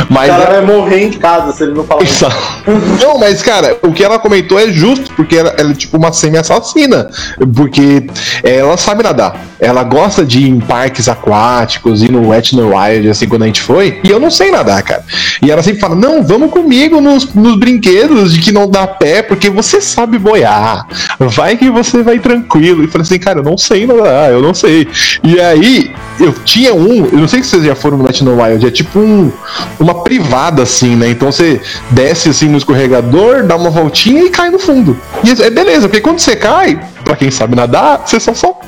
O 0.08 0.12
Mas 0.12 0.28
cara 0.30 0.60
vai 0.60 0.64
morrer 0.64 1.04
em 1.04 1.12
casa 1.12 1.52
se 1.52 1.62
ele 1.62 1.72
não 1.72 1.84
falar 1.84 2.02
isso. 2.02 2.24
Exato. 2.24 2.60
Não, 3.00 3.18
mas, 3.18 3.42
cara, 3.42 3.78
o 3.82 3.92
que 3.92 4.04
ela 4.04 4.18
comentou 4.18 4.58
é 4.58 4.70
justo, 4.70 5.12
porque 5.14 5.36
ela, 5.36 5.54
ela 5.58 5.70
é 5.70 5.74
tipo 5.74 5.96
uma 5.96 6.12
semi-assassina. 6.12 7.10
Porque 7.54 8.06
ela 8.42 8.76
sabe 8.76 9.02
nadar. 9.02 9.36
Ela 9.58 9.82
gosta 9.82 10.24
de 10.24 10.40
ir 10.40 10.48
em 10.48 10.60
parques 10.60 11.08
aquáticos, 11.08 12.02
ir 12.02 12.10
no 12.10 12.28
Wet 12.28 12.54
n 12.54 12.62
Wild, 12.62 13.08
assim, 13.08 13.28
quando 13.28 13.42
a 13.42 13.46
gente 13.46 13.62
foi. 13.62 14.00
E 14.04 14.10
eu 14.10 14.20
não 14.20 14.30
sei 14.30 14.50
nadar, 14.50 14.82
cara. 14.82 15.04
E 15.42 15.50
ela 15.50 15.62
sempre 15.62 15.80
fala: 15.80 15.94
Não, 15.94 16.22
vamos 16.22 16.50
comigo 16.50 17.00
nos, 17.00 17.32
nos 17.34 17.58
brinquedos 17.58 18.34
de 18.34 18.40
que 18.40 18.52
não 18.52 18.68
dá 18.68 18.86
pé, 18.86 19.22
porque 19.22 19.50
você 19.50 19.80
sabe 19.80 20.18
boiar. 20.18 20.86
Vai 21.18 21.56
que 21.56 21.70
você 21.70 22.02
vai 22.02 22.18
tranquilo. 22.18 22.84
E 22.84 22.86
falei 22.86 23.02
assim, 23.02 23.18
cara, 23.18 23.40
eu 23.40 23.44
não 23.44 23.58
sei 23.58 23.86
nadar, 23.86 24.30
eu 24.30 24.42
não 24.42 24.54
sei. 24.54 24.86
E 25.22 25.40
aí, 25.40 25.90
eu 26.18 26.32
tinha 26.44 26.74
um, 26.74 27.06
eu 27.06 27.18
não 27.18 27.28
sei 27.28 27.42
se 27.42 27.50
vocês 27.50 27.64
já 27.64 27.74
foram 27.74 27.98
no 27.98 28.04
Wet 28.04 28.22
n 28.22 28.30
Wild, 28.30 28.66
é 28.66 28.70
tipo 28.70 28.98
um, 28.98 29.32
uma 29.78 30.02
privada, 30.02 30.62
assim, 30.62 30.96
né? 30.96 31.10
Então 31.10 31.30
você 31.30 31.60
desce 31.90 32.30
assim 32.30 32.48
no 32.48 32.58
escorregador, 32.58 33.44
dá 33.44 33.56
uma 33.56 33.70
voltinha 33.70 34.24
e 34.24 34.30
cai 34.30 34.50
no 34.50 34.58
fundo. 34.58 34.96
E 35.24 35.30
é 35.42 35.50
beleza, 35.50 35.88
porque 35.88 36.00
quando 36.00 36.18
você 36.18 36.36
cai, 36.36 36.80
pra 37.04 37.16
quem 37.16 37.30
sabe 37.30 37.56
nadar, 37.56 38.02
você 38.04 38.20
só 38.20 38.34
só 38.34 38.58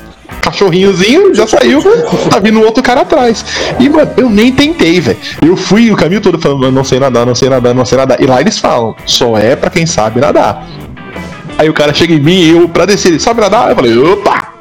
cachorrinhozinho, 0.41 1.33
já 1.33 1.47
saiu, 1.47 1.81
tá 2.29 2.39
vindo 2.39 2.61
outro 2.61 2.83
cara 2.83 3.01
atrás. 3.01 3.45
E, 3.79 3.87
mano, 3.89 4.11
eu 4.17 4.29
nem 4.29 4.51
tentei, 4.51 4.99
velho. 4.99 5.17
Eu 5.41 5.55
fui 5.55 5.91
o 5.91 5.95
caminho 5.95 6.21
todo 6.21 6.37
falando, 6.39 6.71
não 6.71 6.83
sei 6.83 6.99
nadar, 6.99 7.25
não 7.25 7.35
sei 7.35 7.49
nadar, 7.49 7.73
não 7.73 7.85
sei 7.85 7.97
nadar. 7.97 8.21
E 8.21 8.25
lá 8.25 8.41
eles 8.41 8.57
falam, 8.57 8.95
só 9.05 9.37
é 9.37 9.55
pra 9.55 9.69
quem 9.69 9.85
sabe 9.85 10.19
nadar. 10.19 10.65
Aí 11.57 11.69
o 11.69 11.73
cara 11.73 11.93
chega 11.93 12.13
em 12.13 12.19
mim 12.19 12.41
e 12.41 12.49
eu, 12.49 12.67
pra 12.67 12.85
descer, 12.85 13.09
ele 13.09 13.19
sabe 13.19 13.39
nadar? 13.41 13.69
Eu 13.69 13.75
falei, 13.75 13.97
opa! 13.97 14.53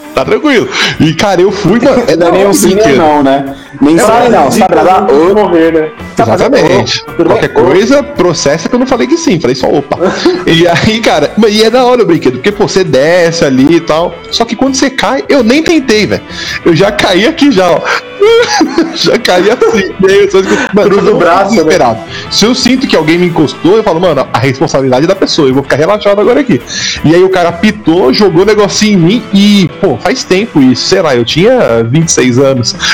Tá 0.14 0.24
tranquilo. 0.24 0.68
E, 0.98 1.14
cara, 1.14 1.40
eu 1.40 1.52
fui, 1.52 1.80
mano. 1.80 2.02
É 2.06 2.16
Não 2.16 2.28
é 2.28 2.32
nem 2.32 2.46
um 2.46 2.52
sim 2.52 2.74
nem 2.74 2.96
não, 2.96 3.22
né? 3.22 3.56
Nem 3.80 3.96
sabe 3.98 4.28
não, 4.28 4.50
sabe 4.50 4.74
nadar? 4.74 5.06
Vou 5.06 5.30
Ô, 5.30 5.34
morrer, 5.34 5.72
né? 5.72 5.90
Exatamente. 6.18 7.04
Bem? 7.16 7.26
Qualquer 7.26 7.48
coisa, 7.48 8.02
processa 8.02 8.68
que 8.68 8.74
eu 8.74 8.78
não 8.78 8.86
falei 8.86 9.06
que 9.06 9.16
sim, 9.16 9.40
falei 9.40 9.54
só 9.54 9.68
opa. 9.68 9.96
e 10.46 10.66
aí, 10.66 11.00
cara, 11.00 11.32
mas 11.36 11.54
e 11.54 11.64
é 11.64 11.70
da 11.70 11.84
hora 11.84 12.02
o 12.02 12.06
brinquedo, 12.06 12.34
porque 12.34 12.52
pô, 12.52 12.68
você 12.68 12.84
desce 12.84 13.44
ali 13.44 13.76
e 13.76 13.80
tal. 13.80 14.14
Só 14.30 14.44
que 14.44 14.56
quando 14.56 14.74
você 14.74 14.90
cai, 14.90 15.24
eu 15.28 15.42
nem 15.42 15.62
tentei, 15.62 16.06
velho. 16.06 16.22
Eu 16.64 16.74
já 16.74 16.92
caí 16.92 17.26
aqui 17.26 17.50
já, 17.50 17.70
ó. 17.70 17.80
já 18.94 19.18
caí 19.18 19.50
assim. 19.50 19.94
Eu 20.02 20.30
só 20.30 20.40
escuto, 20.40 20.76
mano, 20.76 20.90
Cruza 20.90 21.10
o 21.10 21.18
braço, 21.18 21.50
fico 21.50 21.64
desesperado. 21.64 22.00
Se 22.30 22.44
eu 22.44 22.54
sinto 22.54 22.86
que 22.86 22.96
alguém 22.96 23.18
me 23.18 23.26
encostou, 23.26 23.76
eu 23.76 23.82
falo, 23.82 24.00
mano, 24.00 24.26
a 24.32 24.38
responsabilidade 24.38 25.04
é 25.04 25.08
da 25.08 25.14
pessoa, 25.14 25.48
eu 25.48 25.54
vou 25.54 25.62
ficar 25.62 25.76
relaxado 25.76 26.20
agora 26.20 26.40
aqui. 26.40 26.60
E 27.04 27.14
aí 27.14 27.22
o 27.22 27.30
cara 27.30 27.52
pitou, 27.52 28.12
jogou 28.12 28.42
o 28.42 28.46
negocinho 28.46 28.98
em 28.98 29.02
mim 29.02 29.22
e, 29.32 29.70
pô, 29.80 29.96
faz 30.00 30.24
tempo 30.24 30.60
isso, 30.60 30.86
sei 30.86 31.02
lá, 31.02 31.14
eu 31.14 31.24
tinha 31.24 31.82
26 31.84 32.38
anos. 32.38 32.74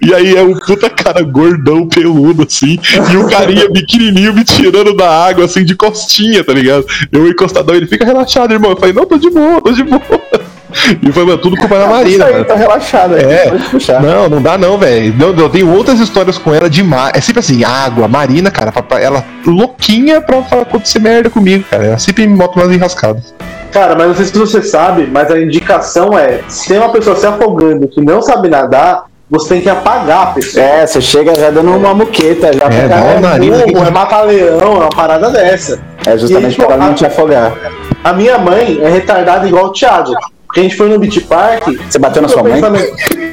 E 0.00 0.14
aí 0.14 0.36
é 0.36 0.42
um 0.42 0.54
puta 0.54 0.88
cara 0.88 1.22
gordão, 1.22 1.88
peludo, 1.88 2.44
assim, 2.44 2.78
e 3.12 3.16
o 3.16 3.26
carinha 3.28 3.70
pequenininho 3.70 4.32
me 4.32 4.44
tirando 4.44 4.94
da 4.94 5.08
água, 5.26 5.44
assim, 5.44 5.64
de 5.64 5.74
costinha, 5.74 6.44
tá 6.44 6.52
ligado? 6.52 6.84
Eu 7.10 7.28
encostadão, 7.28 7.74
ele 7.74 7.86
fica 7.86 8.04
relaxado, 8.04 8.52
irmão. 8.52 8.72
Eu 8.72 8.76
falei, 8.76 8.92
não, 8.92 9.06
tô 9.06 9.18
de 9.18 9.30
boa, 9.30 9.60
tô 9.60 9.72
de 9.72 9.82
boa. 9.82 10.02
E 11.02 11.12
foi, 11.12 11.24
mano, 11.24 11.38
tudo 11.38 11.56
culpa 11.56 11.78
da 11.78 11.86
Marina, 11.86 12.24
Isso 12.26 12.36
aí, 12.36 12.44
tá 12.44 12.54
relaxado 12.54 13.14
aí. 13.14 13.24
É, 13.24 13.50
Pode 13.50 13.64
puxar. 13.64 14.02
não, 14.02 14.28
não 14.28 14.40
dá 14.42 14.56
não, 14.56 14.78
velho. 14.78 15.14
Eu, 15.20 15.36
eu 15.36 15.48
tenho 15.48 15.70
outras 15.70 16.00
histórias 16.00 16.38
com 16.38 16.54
ela 16.54 16.68
de 16.70 16.82
mar. 16.82 17.12
É 17.14 17.20
sempre 17.20 17.40
assim, 17.40 17.62
água, 17.64 18.08
Marina, 18.08 18.50
cara, 18.50 18.72
papai, 18.72 19.04
ela 19.04 19.24
louquinha 19.46 20.20
pra, 20.20 20.40
pra 20.42 20.62
acontecer 20.62 20.98
merda 20.98 21.28
comigo, 21.28 21.64
cara. 21.70 21.84
Ela 21.84 21.98
sempre 21.98 22.26
me 22.26 22.36
bota 22.36 22.58
umas 22.58 22.74
enrascadas. 22.74 23.34
Cara, 23.72 23.94
mas 23.96 24.08
não 24.08 24.14
sei 24.14 24.26
se 24.26 24.38
você 24.38 24.62
sabe, 24.62 25.08
mas 25.10 25.30
a 25.30 25.40
indicação 25.40 26.16
é: 26.16 26.40
se 26.46 26.68
tem 26.68 26.78
uma 26.78 26.90
pessoa 26.92 27.16
se 27.16 27.26
afogando 27.26 27.88
que 27.88 28.00
não 28.02 28.20
sabe 28.20 28.48
nadar, 28.48 29.06
você 29.30 29.54
tem 29.54 29.62
que 29.62 29.70
apagar 29.70 30.22
a 30.24 30.26
pessoa. 30.26 30.62
É, 30.62 30.86
você 30.86 31.00
chega 31.00 31.34
já 31.34 31.50
dando 31.50 31.74
uma 31.74 31.94
muqueta, 31.94 32.52
já 32.52 32.66
É, 32.66 33.14
uma 33.16 33.20
narina 33.30 33.56
aqui. 33.62 33.72
burro, 33.72 33.86
é 33.86 33.90
mata-leão, 33.90 34.60
é 34.60 34.80
uma 34.80 34.90
parada 34.90 35.30
dessa. 35.30 35.80
É 36.06 36.18
justamente 36.18 36.54
E 36.54 36.56
pra 36.56 36.76
pô, 36.76 36.76
não 36.76 36.92
te 36.92 37.06
afogar. 37.06 37.54
A 38.04 38.12
minha 38.12 38.36
mãe 38.36 38.78
é 38.82 38.90
retardada 38.90 39.48
igual 39.48 39.66
o 39.66 39.72
Thiago. 39.72 40.12
Porque 40.52 40.60
a 40.60 40.62
gente 40.64 40.76
foi 40.76 40.90
no 40.90 40.98
Beach 40.98 41.18
Park. 41.22 41.66
Você 41.88 41.98
bateu 41.98 42.20
na 42.20 42.28
sua 42.28 42.42
mãe? 42.42 42.60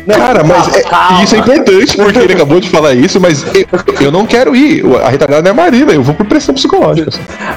Não, 0.07 0.15
Cara, 0.15 0.41
mas 0.41 0.63
calma, 0.63 0.77
é- 0.77 0.83
calma. 0.83 1.23
isso 1.23 1.35
é 1.35 1.39
importante, 1.39 1.97
porque 1.97 2.17
ele 2.19 2.33
acabou 2.33 2.61
de 2.61 2.69
falar 2.69 2.93
isso, 2.93 3.19
mas 3.19 3.43
eu, 3.53 3.65
eu 4.05 4.11
não 4.11 4.25
quero 4.25 4.55
ir. 4.55 4.85
A 5.03 5.09
retardada 5.09 5.49
é 5.49 5.51
a 5.51 5.53
Marina, 5.53 5.91
eu 5.91 6.01
vou 6.01 6.15
por 6.15 6.25
pressão 6.25 6.55
psicológica. 6.55 7.11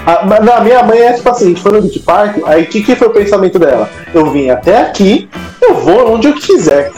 A, 0.05 0.27
mas 0.27 0.45
não, 0.45 0.57
a 0.57 0.61
minha 0.63 0.83
mãe 0.83 0.99
é 0.99 1.13
tipo 1.13 1.29
assim, 1.31 1.45
a 1.45 1.49
gente 1.51 1.63
foi 1.63 1.71
no 1.73 1.83
Beach 1.83 2.01
Park, 2.01 2.39
aí 2.45 2.65
o 2.65 2.67
que, 2.67 2.83
que 2.83 2.97
foi 2.97 3.07
o 3.07 3.13
pensamento 3.13 3.57
dela? 3.57 3.89
Eu 4.13 4.33
vim 4.33 4.51
até 4.51 4.83
aqui, 4.83 5.29
eu 5.63 5.75
vou 5.77 6.13
onde 6.15 6.27
eu 6.27 6.35
quiser. 6.35 6.91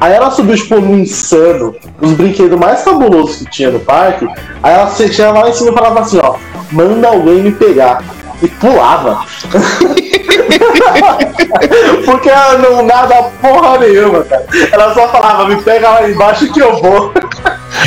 Aí 0.00 0.12
ela 0.12 0.30
subiu, 0.30 0.54
tipo, 0.54 0.78
no 0.80 0.96
insano, 0.96 1.74
os 2.00 2.12
brinquedos 2.12 2.56
mais 2.58 2.82
fabulosos 2.84 3.38
que 3.38 3.50
tinha 3.50 3.70
no 3.72 3.80
parque. 3.80 4.24
Aí 4.62 4.72
ela 4.72 4.88
chegava 4.94 5.40
lá 5.40 5.50
em 5.50 5.52
cima 5.52 5.70
e 5.72 5.74
falava 5.74 5.98
assim, 5.98 6.20
ó, 6.22 6.36
manda 6.70 7.08
alguém 7.08 7.42
me 7.42 7.50
pegar. 7.50 8.04
E 8.40 8.46
pulava. 8.46 9.24
Porque 12.04 12.28
ela 12.28 12.58
não 12.58 12.82
nada 12.82 13.30
porra 13.40 13.78
nenhuma, 13.78 14.22
cara. 14.24 14.44
Ela 14.72 14.94
só 14.94 15.08
falava, 15.08 15.46
me 15.48 15.56
pega 15.62 15.88
lá 15.90 16.08
embaixo 16.08 16.52
que 16.52 16.60
eu 16.60 16.76
vou. 16.80 17.12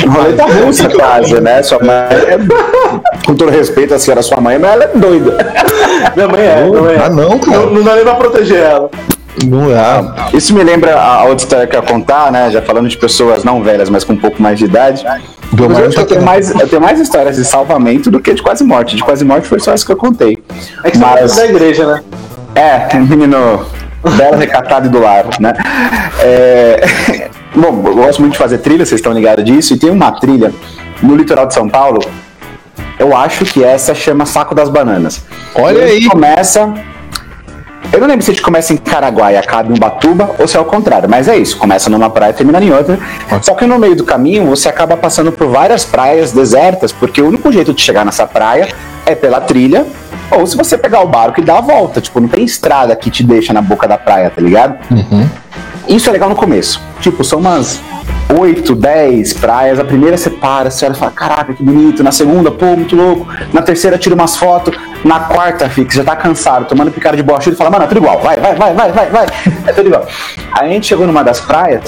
Roleta 0.06 0.44
russa 0.44 0.88
quase, 0.88 1.40
né? 1.40 1.62
Sua 1.62 1.78
mãe 1.80 1.94
é, 1.96 2.38
com 3.26 3.34
todo 3.34 3.50
respeito 3.50 3.94
à 3.94 3.98
senhora, 3.98 4.22
sua 4.22 4.40
mãe, 4.40 4.58
mas 4.58 4.72
ela 4.72 4.84
é 4.84 4.88
doida. 4.94 5.36
Minha 6.14 6.28
mãe 6.28 6.40
é, 6.40 6.64
minha 6.64 6.82
mãe 6.82 6.94
é. 6.94 6.98
Ah, 7.04 7.10
não, 7.10 7.38
cara. 7.38 7.58
Não, 7.58 7.70
não 7.70 7.82
dá 7.82 7.94
nem 7.94 8.04
pra 8.04 8.14
proteger 8.14 8.58
ela. 8.60 8.90
Não 9.44 9.70
dá. 9.70 10.28
Isso 10.32 10.54
me 10.54 10.62
lembra 10.62 10.96
a 10.96 11.14
a 11.16 11.22
outra 11.24 11.44
história 11.44 11.66
que 11.66 11.76
eu 11.76 11.80
ia 11.80 11.86
contar, 11.86 12.30
né? 12.30 12.50
Já 12.50 12.62
falando 12.62 12.88
de 12.88 12.96
pessoas 12.96 13.44
não 13.44 13.62
velhas, 13.62 13.88
mas 13.88 14.04
com 14.04 14.12
um 14.12 14.16
pouco 14.16 14.40
mais 14.42 14.58
de 14.58 14.64
idade. 14.64 15.04
Eu, 15.56 15.86
acho 15.86 15.90
que 15.90 16.00
eu, 16.00 16.06
tenho 16.06 16.22
mais, 16.22 16.50
eu 16.50 16.68
tenho 16.68 16.82
mais 16.82 17.00
histórias 17.00 17.36
de 17.36 17.44
salvamento 17.44 18.10
do 18.10 18.20
que 18.20 18.34
de 18.34 18.42
quase 18.42 18.62
morte. 18.64 18.96
De 18.96 19.02
quase 19.02 19.24
morte 19.24 19.48
foi 19.48 19.58
só 19.60 19.72
essa 19.72 19.84
que 19.84 19.92
eu 19.92 19.96
contei. 19.96 20.38
É 20.84 20.90
que 20.90 20.98
você 20.98 21.04
Mas- 21.04 21.38
é 21.38 21.40
da 21.42 21.46
igreja, 21.48 21.86
né? 21.86 22.02
É, 22.58 22.98
menino 22.98 23.66
belo, 24.16 24.36
recatado 24.36 24.86
e 24.86 24.90
do 24.90 24.98
lar, 24.98 25.26
né? 25.38 25.52
É, 26.20 27.28
Bom, 27.54 27.82
eu 27.86 27.94
gosto 27.94 28.20
muito 28.20 28.32
de 28.32 28.38
fazer 28.38 28.58
trilha, 28.58 28.84
vocês 28.84 29.00
estão 29.00 29.12
ligados 29.12 29.44
disso, 29.44 29.74
e 29.74 29.78
tem 29.78 29.90
uma 29.90 30.12
trilha 30.12 30.52
no 31.02 31.16
litoral 31.16 31.46
de 31.46 31.54
São 31.54 31.68
Paulo, 31.68 32.00
eu 32.98 33.16
acho 33.16 33.44
que 33.44 33.64
essa 33.64 33.94
chama 33.94 34.26
Saco 34.26 34.54
das 34.54 34.68
Bananas. 34.68 35.24
Olha 35.54 35.84
aí. 35.84 36.04
começa. 36.06 36.72
Eu 37.90 38.00
não 38.00 38.06
lembro 38.06 38.22
se 38.22 38.30
a 38.30 38.34
gente 38.34 38.42
começa 38.42 38.72
em 38.72 38.76
Caraguá 38.76 39.32
e 39.32 39.36
acaba 39.36 39.72
em 39.72 39.76
Ubatuba 39.76 40.34
ou 40.38 40.46
se 40.46 40.56
é 40.56 40.60
o 40.60 40.64
contrário, 40.64 41.08
mas 41.08 41.26
é 41.26 41.36
isso. 41.36 41.56
Começa 41.56 41.88
numa 41.88 42.10
praia 42.10 42.30
e 42.30 42.34
termina 42.34 42.62
em 42.62 42.70
outra. 42.70 42.98
Só 43.40 43.54
que 43.54 43.64
no 43.64 43.78
meio 43.78 43.96
do 43.96 44.04
caminho 44.04 44.44
você 44.44 44.68
acaba 44.68 44.96
passando 44.96 45.32
por 45.32 45.48
várias 45.48 45.84
praias 45.84 46.32
desertas, 46.32 46.92
porque 46.92 47.22
o 47.22 47.28
único 47.28 47.50
jeito 47.50 47.72
de 47.72 47.80
chegar 47.80 48.04
nessa 48.04 48.26
praia 48.26 48.68
é 49.06 49.14
pela 49.14 49.40
trilha, 49.40 49.86
ou 50.30 50.46
se 50.46 50.56
você 50.56 50.76
pegar 50.76 51.00
o 51.00 51.08
barco 51.08 51.40
e 51.40 51.44
dar 51.44 51.58
a 51.58 51.60
volta. 51.60 52.00
Tipo, 52.00 52.20
não 52.20 52.28
tem 52.28 52.44
estrada 52.44 52.94
que 52.94 53.10
te 53.10 53.22
deixa 53.22 53.52
na 53.52 53.62
boca 53.62 53.86
da 53.88 53.96
praia, 53.98 54.30
tá 54.30 54.40
ligado? 54.40 54.78
Isso 55.88 56.08
é 56.08 56.12
legal 56.12 56.28
no 56.28 56.36
começo. 56.36 56.80
Tipo, 57.00 57.24
são 57.24 57.38
umas 57.38 57.80
8, 58.36 58.74
10 58.74 59.32
praias. 59.34 59.78
A 59.78 59.84
primeira 59.84 60.16
você 60.16 60.28
para, 60.28 60.70
você 60.70 60.84
olha 60.84 60.92
e 60.92 60.96
fala, 60.96 61.10
caraca, 61.10 61.54
que 61.54 61.62
bonito. 61.62 62.02
Na 62.02 62.12
segunda, 62.12 62.50
pô, 62.50 62.66
muito 62.76 62.94
louco. 62.94 63.26
Na 63.52 63.62
terceira, 63.62 63.96
tira 63.96 64.14
umas 64.14 64.36
fotos. 64.36 64.76
Na 65.04 65.20
quarta, 65.20 65.68
fica, 65.70 65.94
já 65.94 66.04
tá 66.04 66.14
cansado, 66.14 66.66
tomando 66.66 66.90
picada 66.90 67.16
de 67.16 67.22
borrachudo 67.22 67.54
e 67.54 67.56
fala, 67.56 67.70
mano, 67.70 67.84
é 67.84 67.86
tudo 67.86 67.98
igual. 67.98 68.20
Vai, 68.20 68.36
vai, 68.36 68.54
vai, 68.54 68.74
vai, 68.74 68.92
vai, 68.92 69.10
vai. 69.10 69.26
É 69.66 69.72
tudo 69.72 69.86
igual. 69.86 70.06
Aí 70.52 70.68
a 70.68 70.72
gente 70.72 70.86
chegou 70.86 71.06
numa 71.06 71.24
das 71.24 71.40
praias 71.40 71.82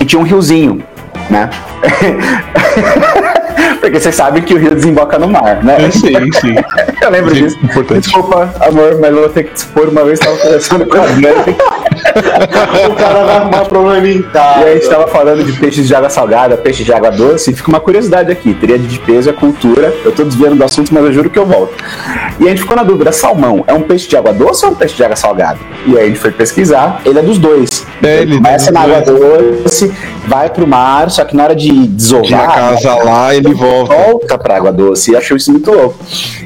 e 0.00 0.04
tinha 0.04 0.18
um 0.18 0.24
riozinho, 0.24 0.82
né? 1.30 1.48
Porque 3.82 3.98
vocês 3.98 4.14
sabem 4.14 4.44
que 4.44 4.54
o 4.54 4.58
rio 4.58 4.76
desemboca 4.76 5.18
no 5.18 5.26
mar, 5.26 5.60
né? 5.64 5.76
Eu 5.80 5.90
sei, 5.90 6.14
sim. 6.40 6.54
Eu 7.02 7.10
lembro 7.10 7.34
Sim, 7.34 7.42
disso. 7.42 7.58
importante. 7.64 8.02
Desculpa, 8.04 8.54
amor, 8.60 8.96
mas 9.00 9.10
eu 9.10 9.16
vou 9.22 9.28
ter 9.28 9.42
que 9.42 9.54
te 9.54 9.56
expor 9.56 9.88
uma 9.88 10.04
vez 10.04 10.20
que 10.20 10.24
tava 10.24 10.38
conversando 10.38 10.86
com 10.86 10.96
a 10.98 11.00
Dani. 11.06 11.56
o 12.90 12.94
cara 12.94 13.24
vai 13.24 13.36
arrumar 13.36 13.64
problema 13.64 14.08
em 14.08 14.22
casa. 14.22 14.60
E 14.60 14.64
a 14.64 14.74
gente 14.74 14.88
tava 14.88 15.06
falando 15.08 15.44
de 15.44 15.52
peixes 15.52 15.86
de 15.86 15.94
água 15.94 16.10
salgada, 16.10 16.56
peixe 16.56 16.84
de 16.84 16.92
água 16.92 17.10
doce, 17.10 17.50
e 17.50 17.54
fica 17.54 17.68
uma 17.68 17.80
curiosidade 17.80 18.30
aqui. 18.30 18.54
Tríade 18.54 18.86
de 18.86 18.98
peso 18.98 19.30
é 19.30 19.32
cultura. 19.32 19.94
Eu 20.04 20.12
tô 20.12 20.24
desviando 20.24 20.56
do 20.56 20.64
assunto, 20.64 20.92
mas 20.92 21.04
eu 21.04 21.12
juro 21.12 21.30
que 21.30 21.38
eu 21.38 21.46
volto. 21.46 21.74
E 22.38 22.46
a 22.46 22.48
gente 22.48 22.62
ficou 22.62 22.76
na 22.76 22.82
dúvida: 22.82 23.12
salmão 23.12 23.64
é 23.66 23.72
um 23.72 23.82
peixe 23.82 24.08
de 24.08 24.16
água 24.16 24.32
doce 24.32 24.64
ou 24.64 24.70
é 24.70 24.74
um 24.74 24.76
peixe 24.76 24.94
de 24.94 25.04
água 25.04 25.16
salgada? 25.16 25.58
E 25.86 25.98
aí 25.98 26.04
a 26.04 26.08
gente 26.08 26.18
foi 26.18 26.30
pesquisar, 26.30 27.00
ele 27.04 27.18
é 27.18 27.22
dos 27.22 27.38
dois. 27.38 27.86
É, 28.02 28.22
ele 28.22 28.36
começa 28.36 28.70
é 28.70 28.72
na 28.72 28.80
água 28.80 29.00
doce, 29.00 29.92
vai 30.26 30.48
pro 30.50 30.66
mar, 30.66 31.10
só 31.10 31.24
que 31.24 31.36
na 31.36 31.44
hora 31.44 31.54
de 31.54 31.86
desovar. 31.88 32.24
Tinha 32.24 32.46
casa 32.46 32.94
lá, 32.96 33.34
ele 33.34 33.52
volta. 33.54 33.94
volta 33.94 34.38
pra 34.38 34.56
água 34.56 34.72
doce 34.72 35.12
e 35.12 35.16
achou 35.16 35.36
isso 35.36 35.50
muito 35.50 35.70
louco. 35.70 35.98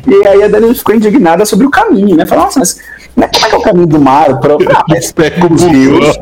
E 0.07 0.27
aí 0.27 0.43
a 0.43 0.49
Dani 0.49 0.75
ficou 0.75 0.95
indignada 0.95 1.45
sobre 1.45 1.67
o 1.67 1.71
caminho, 1.71 2.17
né? 2.17 2.25
Falou, 2.27 2.45
nossa, 2.45 2.59
mas 2.61 2.79
né, 3.17 3.29
como 3.33 3.47
é 3.47 3.49
que 3.49 3.55
é 3.55 3.59
o 3.59 3.63
caminho 3.63 3.87
do 3.87 4.01
mar? 4.01 4.39
Pro... 4.39 4.59
Ah, 4.77 4.85
mas 4.89 5.15
os 5.51 5.63
rios, 5.65 6.19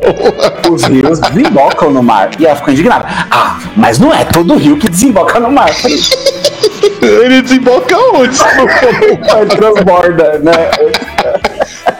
os 0.70 0.84
rios 0.84 1.18
desembocam 1.20 1.90
no 1.90 2.02
mar. 2.02 2.30
E 2.38 2.46
ela 2.46 2.56
ficou 2.56 2.72
indignada. 2.72 3.06
Ah, 3.30 3.58
mas 3.76 3.98
não 3.98 4.12
é 4.12 4.24
todo 4.24 4.56
rio 4.56 4.78
que 4.78 4.88
desemboca 4.88 5.40
no 5.40 5.50
mar. 5.50 5.70
Ele 7.02 7.42
desemboca 7.42 7.96
onde? 8.14 8.38
"Mas 8.38 9.48
transborda, 9.56 10.38
né? 10.38 10.52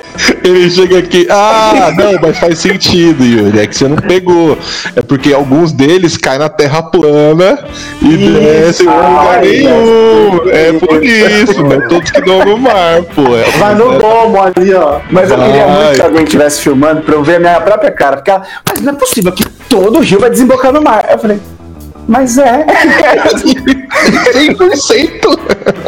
Ele 0.44 0.70
chega 0.70 0.98
aqui, 0.98 1.26
ah, 1.30 1.92
não, 1.96 2.20
mas 2.20 2.38
faz 2.38 2.58
sentido, 2.58 3.24
Yuri. 3.24 3.60
É 3.60 3.66
que 3.66 3.76
você 3.76 3.88
não 3.88 3.96
pegou. 3.96 4.58
É 4.94 5.02
porque 5.02 5.32
alguns 5.32 5.72
deles 5.72 6.16
caem 6.16 6.38
na 6.38 6.48
terra 6.48 6.82
plana 6.82 7.64
e 8.02 8.14
Isso, 8.14 8.32
descem 8.32 8.86
em 8.86 8.90
lugar 8.90 9.40
nenhum. 9.40 10.50
É 10.50 10.72
por 10.72 11.04
isso, 11.04 11.62
não 11.62 11.72
é 11.72 11.80
todos 11.88 12.10
que 12.10 12.20
dão 12.20 12.44
no 12.44 12.58
mar, 12.58 13.02
pô. 13.14 13.36
É, 13.36 13.44
Vai 13.58 13.74
no 13.74 13.98
gomo 13.98 14.42
ali, 14.42 14.74
ó. 14.74 15.00
Mas 15.10 15.30
eu 15.30 15.38
queria 15.38 15.66
muito 15.66 15.94
que 15.94 16.02
alguém 16.02 16.24
estivesse 16.24 16.60
filmando 16.60 17.02
pra 17.02 17.14
eu 17.14 17.22
ver 17.22 17.36
a 17.36 17.40
minha 17.40 17.60
própria 17.60 17.90
cara. 17.90 18.16
Porque 18.16 18.30
ela, 18.30 18.42
mas 18.68 18.80
não 18.80 18.92
é 18.92 18.96
possível 18.96 19.32
que 19.32 19.44
todo 19.68 20.00
rio 20.00 20.20
vai 20.20 20.30
desembocar 20.30 20.72
no 20.72 20.82
mar. 20.82 21.06
Eu 21.10 21.18
falei, 21.18 21.40
mas 22.06 22.38
é. 22.38 22.64
100%. 24.32 25.38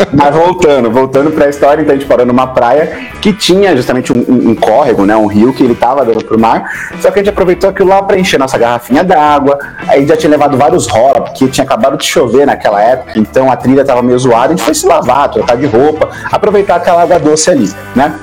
Mas 0.12 0.34
voltando, 0.34 0.90
voltando 0.90 1.30
pra 1.30 1.48
história, 1.48 1.82
então 1.82 1.94
a 1.94 1.98
gente 1.98 2.08
parou 2.08 2.24
numa 2.24 2.46
praia 2.46 3.10
que 3.20 3.32
tinha 3.32 3.76
justamente 3.76 4.12
um, 4.12 4.18
um- 4.28 4.50
um 4.50 4.54
córrego, 4.54 5.04
né? 5.04 5.14
Um 5.16 5.26
rio 5.26 5.52
que 5.52 5.62
ele 5.62 5.74
tava 5.74 6.04
dando 6.04 6.24
pro 6.24 6.38
mar. 6.38 6.64
Só 7.00 7.10
que 7.10 7.18
a 7.18 7.22
gente 7.22 7.30
aproveitou 7.30 7.68
aquilo 7.70 7.88
lá 7.90 8.02
pra 8.02 8.18
encher 8.18 8.38
nossa 8.38 8.56
garrafinha 8.56 9.04
d'água. 9.04 9.58
Aí 9.88 10.04
a 10.04 10.06
já 10.06 10.16
tinha 10.16 10.30
levado 10.30 10.56
vários 10.56 10.86
rola, 10.86 11.20
porque 11.22 11.48
tinha 11.48 11.64
acabado 11.64 11.96
de 11.98 12.04
chover 12.06 12.46
naquela 12.46 12.80
época, 12.82 13.12
então 13.18 13.50
a 13.50 13.56
trilha 13.56 13.84
tava 13.84 14.02
meio 14.02 14.18
zoada, 14.18 14.46
a 14.46 14.56
gente 14.56 14.62
foi 14.62 14.74
se 14.74 14.86
lavar, 14.86 15.28
trocar 15.30 15.56
de 15.56 15.66
roupa, 15.66 16.08
aproveitar 16.32 16.76
aquela 16.76 17.02
água 17.02 17.18
doce 17.18 17.50
ali, 17.50 17.70
né? 17.94 18.14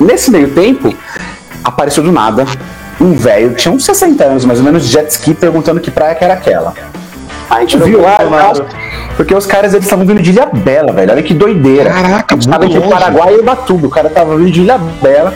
Nesse 0.00 0.30
meio 0.30 0.50
tempo, 0.52 0.94
apareceu 1.64 2.02
do 2.02 2.12
nada 2.12 2.46
um 3.00 3.12
velho 3.14 3.54
tinha 3.54 3.72
uns 3.72 3.84
60 3.84 4.22
anos, 4.24 4.44
mais 4.44 4.58
ou 4.58 4.64
menos, 4.64 4.84
de 4.84 4.92
jet 4.92 5.08
ski, 5.10 5.32
perguntando 5.34 5.80
que 5.80 5.90
praia 5.90 6.14
que 6.14 6.22
era 6.24 6.34
aquela. 6.34 6.74
Aí 7.50 7.56
a 7.58 7.60
gente 7.60 7.76
viu 7.78 8.00
lá, 8.00 8.16
Bolsonaro. 8.18 8.66
porque 9.16 9.34
os 9.34 9.44
caras 9.44 9.74
eles 9.74 9.84
estavam 9.84 10.06
vindo 10.06 10.22
de 10.22 10.30
Ilha 10.30 10.46
Bela, 10.46 10.92
velho. 10.92 11.10
Olha 11.12 11.22
que 11.22 11.34
doideira. 11.34 11.90
Caraca, 11.90 12.36
gente 12.36 12.48
tava 12.48 12.64
muito 12.64 12.76
entre. 12.78 12.88
Paraguai 12.90 13.34
e 13.34 13.38
Ubatuba. 13.40 13.86
O 13.88 13.90
cara 13.90 14.08
tava 14.08 14.36
vindo 14.36 14.50
de 14.52 14.60
Ilha 14.60 14.78
Bela. 14.78 15.34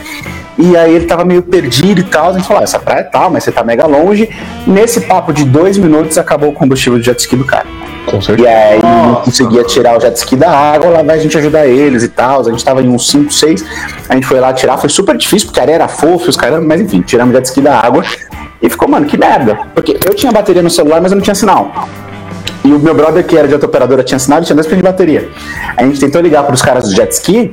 E 0.56 0.76
aí 0.76 0.94
ele 0.94 1.06
tava 1.06 1.24
meio 1.24 1.42
perdido 1.42 2.00
e 2.00 2.04
tal. 2.04 2.30
A 2.30 2.32
gente 2.34 2.46
falou, 2.46 2.60
ah, 2.60 2.64
essa 2.64 2.78
praia 2.78 3.00
é 3.00 3.02
tal, 3.02 3.28
mas 3.28 3.42
você 3.42 3.50
tá 3.50 3.64
mega 3.64 3.84
longe. 3.86 4.30
Nesse 4.64 5.00
papo 5.00 5.32
de 5.32 5.44
dois 5.44 5.76
minutos 5.76 6.16
acabou 6.16 6.50
o 6.50 6.52
combustível 6.52 6.96
do 7.00 7.04
jet 7.04 7.18
ski 7.18 7.34
do 7.34 7.44
cara. 7.44 7.66
Com 8.06 8.18
E 8.18 8.22
certeza. 8.22 8.48
aí 8.48 8.80
não 8.80 9.06
Nossa. 9.06 9.22
conseguia 9.24 9.64
tirar 9.64 9.98
o 9.98 10.00
jet 10.00 10.14
ski 10.16 10.36
da 10.36 10.50
água, 10.56 10.90
lá 10.90 11.02
vai 11.02 11.16
a 11.16 11.20
gente 11.20 11.36
ajudar 11.36 11.66
eles 11.66 12.04
e 12.04 12.08
tal. 12.08 12.40
A 12.42 12.44
gente 12.44 12.64
tava 12.64 12.80
em 12.80 12.88
uns 12.88 13.10
5, 13.10 13.32
6. 13.32 13.64
A 14.08 14.14
gente 14.14 14.26
foi 14.28 14.38
lá 14.38 14.52
tirar, 14.52 14.78
foi 14.78 14.88
super 14.88 15.16
difícil, 15.16 15.48
porque 15.48 15.58
a 15.58 15.64
areia 15.64 15.74
era 15.76 15.88
fofa, 15.88 16.30
os 16.30 16.36
caras, 16.36 16.62
mas 16.62 16.80
enfim, 16.80 17.00
tiramos 17.00 17.32
o 17.34 17.36
jet 17.36 17.46
ski 17.46 17.60
da 17.60 17.76
água. 17.80 18.04
E 18.62 18.70
ficou, 18.70 18.88
mano, 18.88 19.04
que 19.06 19.18
merda. 19.18 19.58
Porque 19.74 19.98
eu 20.06 20.14
tinha 20.14 20.30
bateria 20.30 20.62
no 20.62 20.70
celular, 20.70 21.00
mas 21.00 21.10
eu 21.10 21.16
não 21.16 21.22
tinha 21.22 21.34
sinal. 21.34 21.88
E 22.64 22.72
o 22.72 22.78
meu 22.78 22.94
brother, 22.94 23.22
que 23.24 23.36
era 23.36 23.46
de 23.46 23.52
outra 23.52 23.68
operadora, 23.68 24.02
tinha 24.02 24.18
sinal 24.18 24.40
e 24.40 24.44
tinha 24.44 24.56
10% 24.56 24.76
de 24.76 24.82
bateria. 24.82 25.28
A 25.76 25.84
gente 25.84 26.00
tentou 26.00 26.22
ligar 26.22 26.42
para 26.44 26.54
os 26.54 26.62
caras 26.62 26.84
do 26.84 26.94
jet 26.94 27.12
ski, 27.12 27.52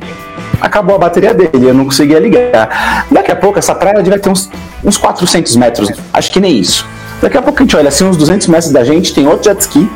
acabou 0.62 0.96
a 0.96 1.00
bateria 1.00 1.34
dele, 1.34 1.68
eu 1.68 1.74
não 1.74 1.84
conseguia 1.84 2.18
ligar. 2.18 3.06
Daqui 3.12 3.30
a 3.30 3.36
pouco, 3.36 3.60
essa 3.60 3.76
praia 3.76 4.02
devia 4.02 4.18
ter 4.18 4.30
uns, 4.30 4.50
uns 4.82 4.96
400 4.96 5.54
metros, 5.58 5.92
acho 6.14 6.32
que 6.32 6.40
nem 6.40 6.58
isso. 6.58 6.88
Daqui 7.22 7.38
a 7.38 7.42
pouco 7.42 7.60
a 7.60 7.62
gente 7.62 7.76
olha 7.76 7.90
assim, 7.90 8.06
uns 8.06 8.16
200 8.16 8.48
metros 8.48 8.72
da 8.72 8.86
gente, 8.86 9.14
tem 9.14 9.28
outro 9.28 9.44
jet 9.44 9.60
ski 9.60 9.90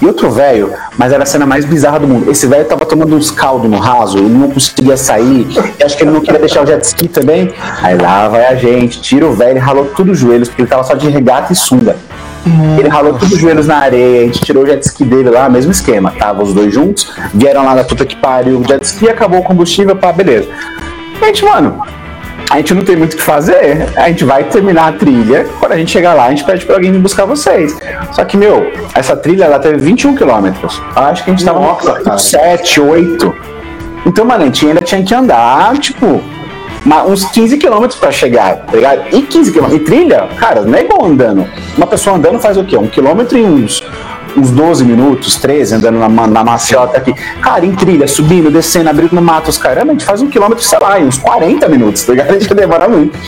e 0.00 0.06
outro 0.06 0.30
velho, 0.30 0.72
mas 0.96 1.12
era 1.12 1.24
a 1.24 1.26
cena 1.26 1.44
mais 1.44 1.64
bizarra 1.64 1.98
do 1.98 2.06
mundo. 2.06 2.30
Esse 2.30 2.46
velho 2.46 2.64
tava 2.64 2.86
tomando 2.86 3.16
uns 3.16 3.32
caldos 3.32 3.68
no 3.68 3.78
raso, 3.78 4.18
ele 4.18 4.28
não 4.28 4.48
conseguia 4.48 4.96
sair, 4.96 5.46
acho 5.84 5.96
que 5.96 6.04
ele 6.04 6.12
não 6.12 6.20
queria 6.20 6.38
deixar 6.38 6.62
o 6.62 6.66
jet 6.66 6.84
ski 6.84 7.08
também. 7.08 7.52
Aí 7.82 7.96
lá 7.96 8.28
vai 8.28 8.46
a 8.46 8.54
gente, 8.54 9.00
tira 9.00 9.26
o 9.26 9.32
velho, 9.32 9.60
ralou 9.60 9.86
tudo 9.96 10.12
os 10.12 10.18
joelhos, 10.18 10.48
porque 10.48 10.62
ele 10.62 10.68
tava 10.68 10.84
só 10.84 10.94
de 10.94 11.08
regata 11.08 11.52
e 11.52 11.56
sunga. 11.56 11.96
Ele 12.78 12.88
ralou 12.88 13.12
todos 13.12 13.32
os 13.32 13.38
joelhos 13.38 13.66
na 13.66 13.78
areia, 13.78 14.22
a 14.22 14.24
gente 14.24 14.40
tirou 14.40 14.64
o 14.64 14.66
jet 14.66 14.82
ski 14.82 15.04
dele 15.04 15.30
lá, 15.30 15.48
mesmo 15.48 15.70
esquema. 15.70 16.12
Tava 16.18 16.42
os 16.42 16.52
dois 16.52 16.72
juntos, 16.72 17.12
vieram 17.32 17.64
lá 17.64 17.74
da 17.74 17.84
puta 17.84 18.04
que 18.04 18.16
pariu 18.16 18.60
o 18.60 18.64
jet 18.66 18.82
ski, 18.84 19.08
acabou 19.08 19.40
o 19.40 19.42
combustível, 19.42 19.94
pá, 19.94 20.12
beleza. 20.12 20.48
A 21.20 21.26
gente, 21.26 21.44
mano, 21.44 21.82
a 22.50 22.56
gente 22.56 22.74
não 22.74 22.82
tem 22.82 22.96
muito 22.96 23.14
o 23.14 23.16
que 23.16 23.22
fazer, 23.22 23.88
a 23.96 24.08
gente 24.08 24.24
vai 24.24 24.44
terminar 24.44 24.88
a 24.88 24.92
trilha. 24.92 25.46
Quando 25.58 25.72
a 25.72 25.76
gente 25.76 25.90
chegar 25.90 26.14
lá, 26.14 26.26
a 26.26 26.30
gente 26.30 26.44
pede 26.44 26.66
pra 26.66 26.74
alguém 26.74 26.92
vir 26.92 26.98
buscar 26.98 27.24
vocês. 27.24 27.78
Só 28.10 28.24
que, 28.24 28.36
meu, 28.36 28.70
essa 28.94 29.16
trilha 29.16 29.44
ela 29.44 29.58
teve 29.58 29.78
21 29.78 30.16
quilômetros. 30.16 30.82
Acho 30.94 31.24
que 31.24 31.30
a 31.30 31.32
gente 31.32 31.44
tava 31.44 31.60
Nossa, 31.60 31.94
no 31.94 32.04
cara. 32.04 32.18
7, 32.18 32.80
8. 32.80 33.34
Então, 34.04 34.24
mano, 34.24 34.42
a 34.42 34.46
gente 34.46 34.66
ainda 34.66 34.80
tinha 34.80 35.02
que 35.02 35.14
andar, 35.14 35.78
tipo, 35.78 36.20
uns 37.06 37.24
15 37.24 37.56
quilômetros 37.58 37.98
pra 37.98 38.10
chegar, 38.10 38.56
tá 38.56 38.72
ligado? 38.72 39.02
E 39.12 39.22
15 39.22 39.52
quilômetros. 39.52 39.82
E 39.82 39.84
trilha, 39.84 40.28
cara, 40.38 40.62
não 40.62 40.76
é 40.76 40.82
igual 40.82 41.04
andando. 41.06 41.46
Uma 41.76 41.86
pessoa 41.86 42.16
andando 42.16 42.40
faz 42.40 42.56
o 42.56 42.64
quê? 42.64 42.76
Um 42.76 42.86
quilômetro 42.86 43.38
em 43.38 43.44
uns. 43.44 43.82
Uns 44.36 44.50
12 44.50 44.84
minutos, 44.84 45.36
13, 45.36 45.74
andando 45.74 45.98
na, 45.98 46.08
na 46.08 46.42
maciota 46.42 46.96
aqui. 46.96 47.12
Cara, 47.40 47.66
em 47.66 47.72
trilha, 47.74 48.08
subindo, 48.08 48.50
descendo, 48.50 48.88
abrindo 48.88 49.14
no 49.14 49.20
mato, 49.20 49.50
os 49.50 49.58
caramba, 49.58 49.90
a 49.90 49.92
gente 49.92 50.06
faz 50.06 50.22
um 50.22 50.28
quilômetro, 50.28 50.64
sei 50.64 50.78
lá, 50.78 50.96
uns 50.98 51.18
40 51.18 51.68
minutos, 51.68 52.02
tá 52.02 52.12
ligado? 52.12 52.30
A 52.32 52.38
gente 52.38 52.54
demora 52.54 52.88
muito. 52.88 53.18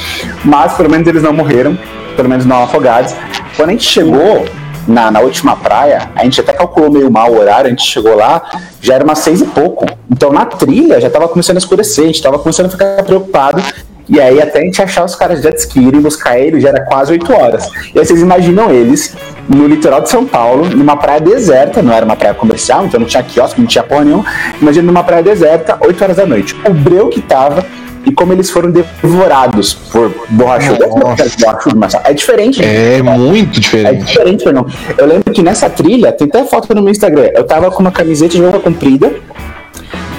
Mas 0.45 0.73
pelo 0.73 0.91
menos 0.91 1.07
eles 1.07 1.23
não 1.23 1.33
morreram, 1.33 1.79
pelo 2.17 2.29
menos 2.29 2.47
não 2.47 2.63
afogados. 2.63 3.15
Quando 3.55 3.69
a 3.69 3.73
gente 3.73 3.85
chegou 3.85 4.47
na, 4.87 5.11
na 5.11 5.21
última 5.21 5.57
praia, 5.57 6.11
a 6.15 6.25
gente 6.25 6.41
até 6.41 6.53
calculou 6.53 6.91
meio 6.91 7.11
mal 7.11 7.33
o 7.33 7.39
horário, 7.39 7.67
a 7.67 7.71
gente 7.71 7.85
chegou 7.85 8.15
lá, 8.15 8.43
já 8.81 8.95
era 8.95 9.05
umas 9.05 9.19
seis 9.19 9.41
e 9.41 9.47
pouco. 9.47 9.87
Então 10.11 10.33
na 10.33 10.45
trilha 10.45 11.01
já 11.01 11.11
tava 11.11 11.29
começando 11.29 11.57
a 11.57 11.59
escurecer, 11.59 12.05
a 12.05 12.07
gente 12.09 12.23
tava 12.23 12.39
começando 12.39 12.67
a 12.67 12.71
ficar 12.71 13.03
preocupado. 13.03 13.63
E 14.07 14.21
aí 14.21 14.41
até 14.41 14.59
a 14.59 14.63
gente 14.63 14.83
achar 14.83 15.05
os 15.05 15.15
caras 15.15 15.39
de 15.39 15.45
jet 15.45 15.59
ski 15.59 15.81
irem 15.81 16.01
buscar 16.01 16.39
eles, 16.39 16.63
já 16.63 16.69
era 16.69 16.85
quase 16.85 17.13
8 17.13 17.33
horas. 17.33 17.71
E 17.95 17.99
aí 17.99 18.05
vocês 18.05 18.21
imaginam 18.21 18.71
eles 18.71 19.17
no 19.49 19.67
litoral 19.67 20.03
de 20.03 20.11
São 20.11 20.27
Paulo, 20.27 20.67
numa 20.69 20.97
praia 20.97 21.21
deserta, 21.21 21.83
não 21.83 21.93
era 21.93 22.05
uma 22.05 22.17
praia 22.17 22.35
comercial, 22.35 22.85
então 22.85 23.01
não 23.01 23.07
tinha 23.07 23.23
quiosque, 23.23 23.61
não 23.61 23.67
tinha 23.67 23.83
porra 23.83 24.05
nenhuma. 24.05 24.25
Imagina 24.61 24.87
numa 24.87 25.03
praia 25.03 25.23
deserta, 25.23 25.79
8 25.81 26.05
horas 26.05 26.17
da 26.19 26.27
noite. 26.27 26.55
O 26.69 26.75
breu 26.75 27.09
que 27.09 27.23
tava 27.23 27.65
e 28.07 28.13
como 28.13 28.33
eles 28.33 28.51
foram 28.51 28.71
devorados 28.71 29.75
por 29.75 30.13
borrachudo. 30.31 30.87
Nossa. 30.97 31.31
Borrachudo, 31.39 31.77
mas 31.79 31.95
é 31.95 32.13
diferente. 32.13 32.63
É 32.65 33.03
muito 33.03 33.59
É 33.59 33.61
diferente. 33.61 34.05
diferente, 34.05 34.45
Fernão. 34.45 34.67
Eu 34.97 35.07
lembro 35.07 35.33
que 35.33 35.43
nessa 35.43 35.69
trilha, 35.71 36.13
tem 36.13 36.27
até 36.29 36.45
foto 36.45 36.75
no 36.75 36.83
meu 36.83 36.91
Instagram. 36.91 37.31
Eu 37.35 37.45
tava 37.45 37.71
com 37.71 37.81
uma 37.81 37.93
camiseta 37.93 38.33
de 38.33 38.41
manga 38.43 38.59
comprida, 38.61 39.13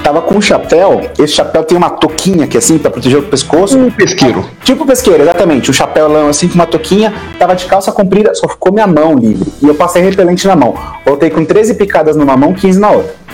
tava 0.04 0.22
com 0.22 0.36
um 0.36 0.42
chapéu. 0.42 1.02
Esse 1.18 1.34
chapéu 1.34 1.64
tem 1.64 1.78
uma 1.78 1.90
toquinha 1.90 2.46
aqui 2.46 2.58
assim 2.58 2.78
pra 2.78 2.92
proteger 2.92 3.20
o 3.20 3.24
pescoço. 3.24 3.78
Um 3.78 3.90
pesqueiro. 3.90 4.46
Tipo 4.64 4.86
pesqueiro, 4.86 5.24
exatamente. 5.24 5.70
Um 5.72 5.74
chapéu 5.74 6.28
assim 6.28 6.48
com 6.48 6.56
uma 6.56 6.66
toquinha, 6.68 7.14
tava 7.40 7.56
de 7.56 7.66
calça 7.66 7.92
comprida, 7.92 8.34
só 8.36 8.48
ficou 8.48 8.72
minha 8.72 8.88
mão 8.88 9.16
livre. 9.16 9.52
E 9.62 9.68
eu 9.68 9.76
passei 9.76 10.02
repelente 10.04 10.46
na 10.48 10.56
mão. 10.56 10.76
Voltei 11.06 11.30
com 11.30 11.44
13 11.44 11.74
picadas 11.76 12.16
numa 12.16 12.36
mão, 12.38 12.54
15 12.54 12.80
na 12.80 12.92
outra. 12.92 13.25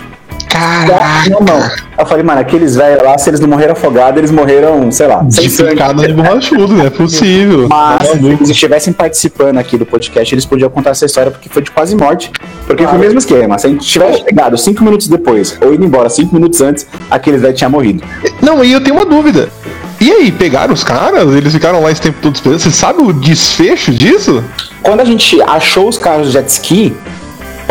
Caraca. 0.51 1.29
Na 1.29 1.39
mão. 1.39 1.71
Eu 1.97 2.05
falei, 2.05 2.23
mano, 2.23 2.41
aqueles 2.41 2.75
velhos 2.75 3.03
lá, 3.03 3.17
se 3.17 3.29
eles 3.29 3.39
não 3.39 3.47
morreram 3.47 3.73
afogados, 3.73 4.17
eles 4.17 4.31
morreram, 4.31 4.91
sei 4.91 5.07
lá, 5.07 5.23
De 5.23 5.49
picada 5.49 6.07
de 6.07 6.13
borrachudo, 6.13 6.69
não 6.69 6.85
é 6.85 6.89
possível. 6.89 7.67
Mas 7.69 8.09
Tá 8.09 8.17
se 8.17 8.25
eles 8.25 8.49
estivessem 8.49 8.91
participando 8.93 9.57
aqui 9.57 9.77
do 9.77 9.85
podcast, 9.85 10.33
eles 10.33 10.45
podiam 10.45 10.69
contar 10.69 10.91
essa 10.91 11.05
história 11.05 11.31
porque 11.31 11.47
foi 11.47 11.61
de 11.61 11.71
quase 11.71 11.95
morte. 11.95 12.31
Porque 12.65 12.85
foi 12.85 12.97
o 12.97 12.99
mesmo 12.99 13.19
esquema. 13.19 13.57
Se 13.57 13.67
a 13.67 13.69
gente 13.69 13.85
tivesse 13.85 14.23
chegado 14.23 14.57
cinco 14.57 14.83
minutos 14.83 15.07
depois, 15.07 15.57
ou 15.61 15.73
ido 15.73 15.85
embora 15.85 16.09
cinco 16.09 16.33
minutos 16.33 16.59
antes, 16.61 16.87
aqueles 17.09 17.41
velhos 17.41 17.57
tinham 17.57 17.71
morrido. 17.71 18.03
Não, 18.41 18.63
e 18.63 18.71
eu 18.71 18.81
tenho 18.81 18.95
uma 18.95 19.05
dúvida. 19.05 19.49
E 19.99 20.11
aí, 20.11 20.31
pegaram 20.31 20.73
os 20.73 20.83
caras? 20.83 21.31
Eles 21.35 21.53
ficaram 21.53 21.81
lá 21.83 21.91
esse 21.91 22.01
tempo 22.01 22.17
todo 22.21 22.33
esperando? 22.33 22.59
Você 22.59 22.71
sabe 22.71 23.03
o 23.03 23.13
desfecho 23.13 23.91
disso? 23.91 24.43
Quando 24.81 24.99
a 24.99 25.05
gente 25.05 25.39
achou 25.43 25.87
os 25.87 25.97
carros 25.99 26.27
de 26.27 26.33
jet 26.33 26.49
ski, 26.49 26.97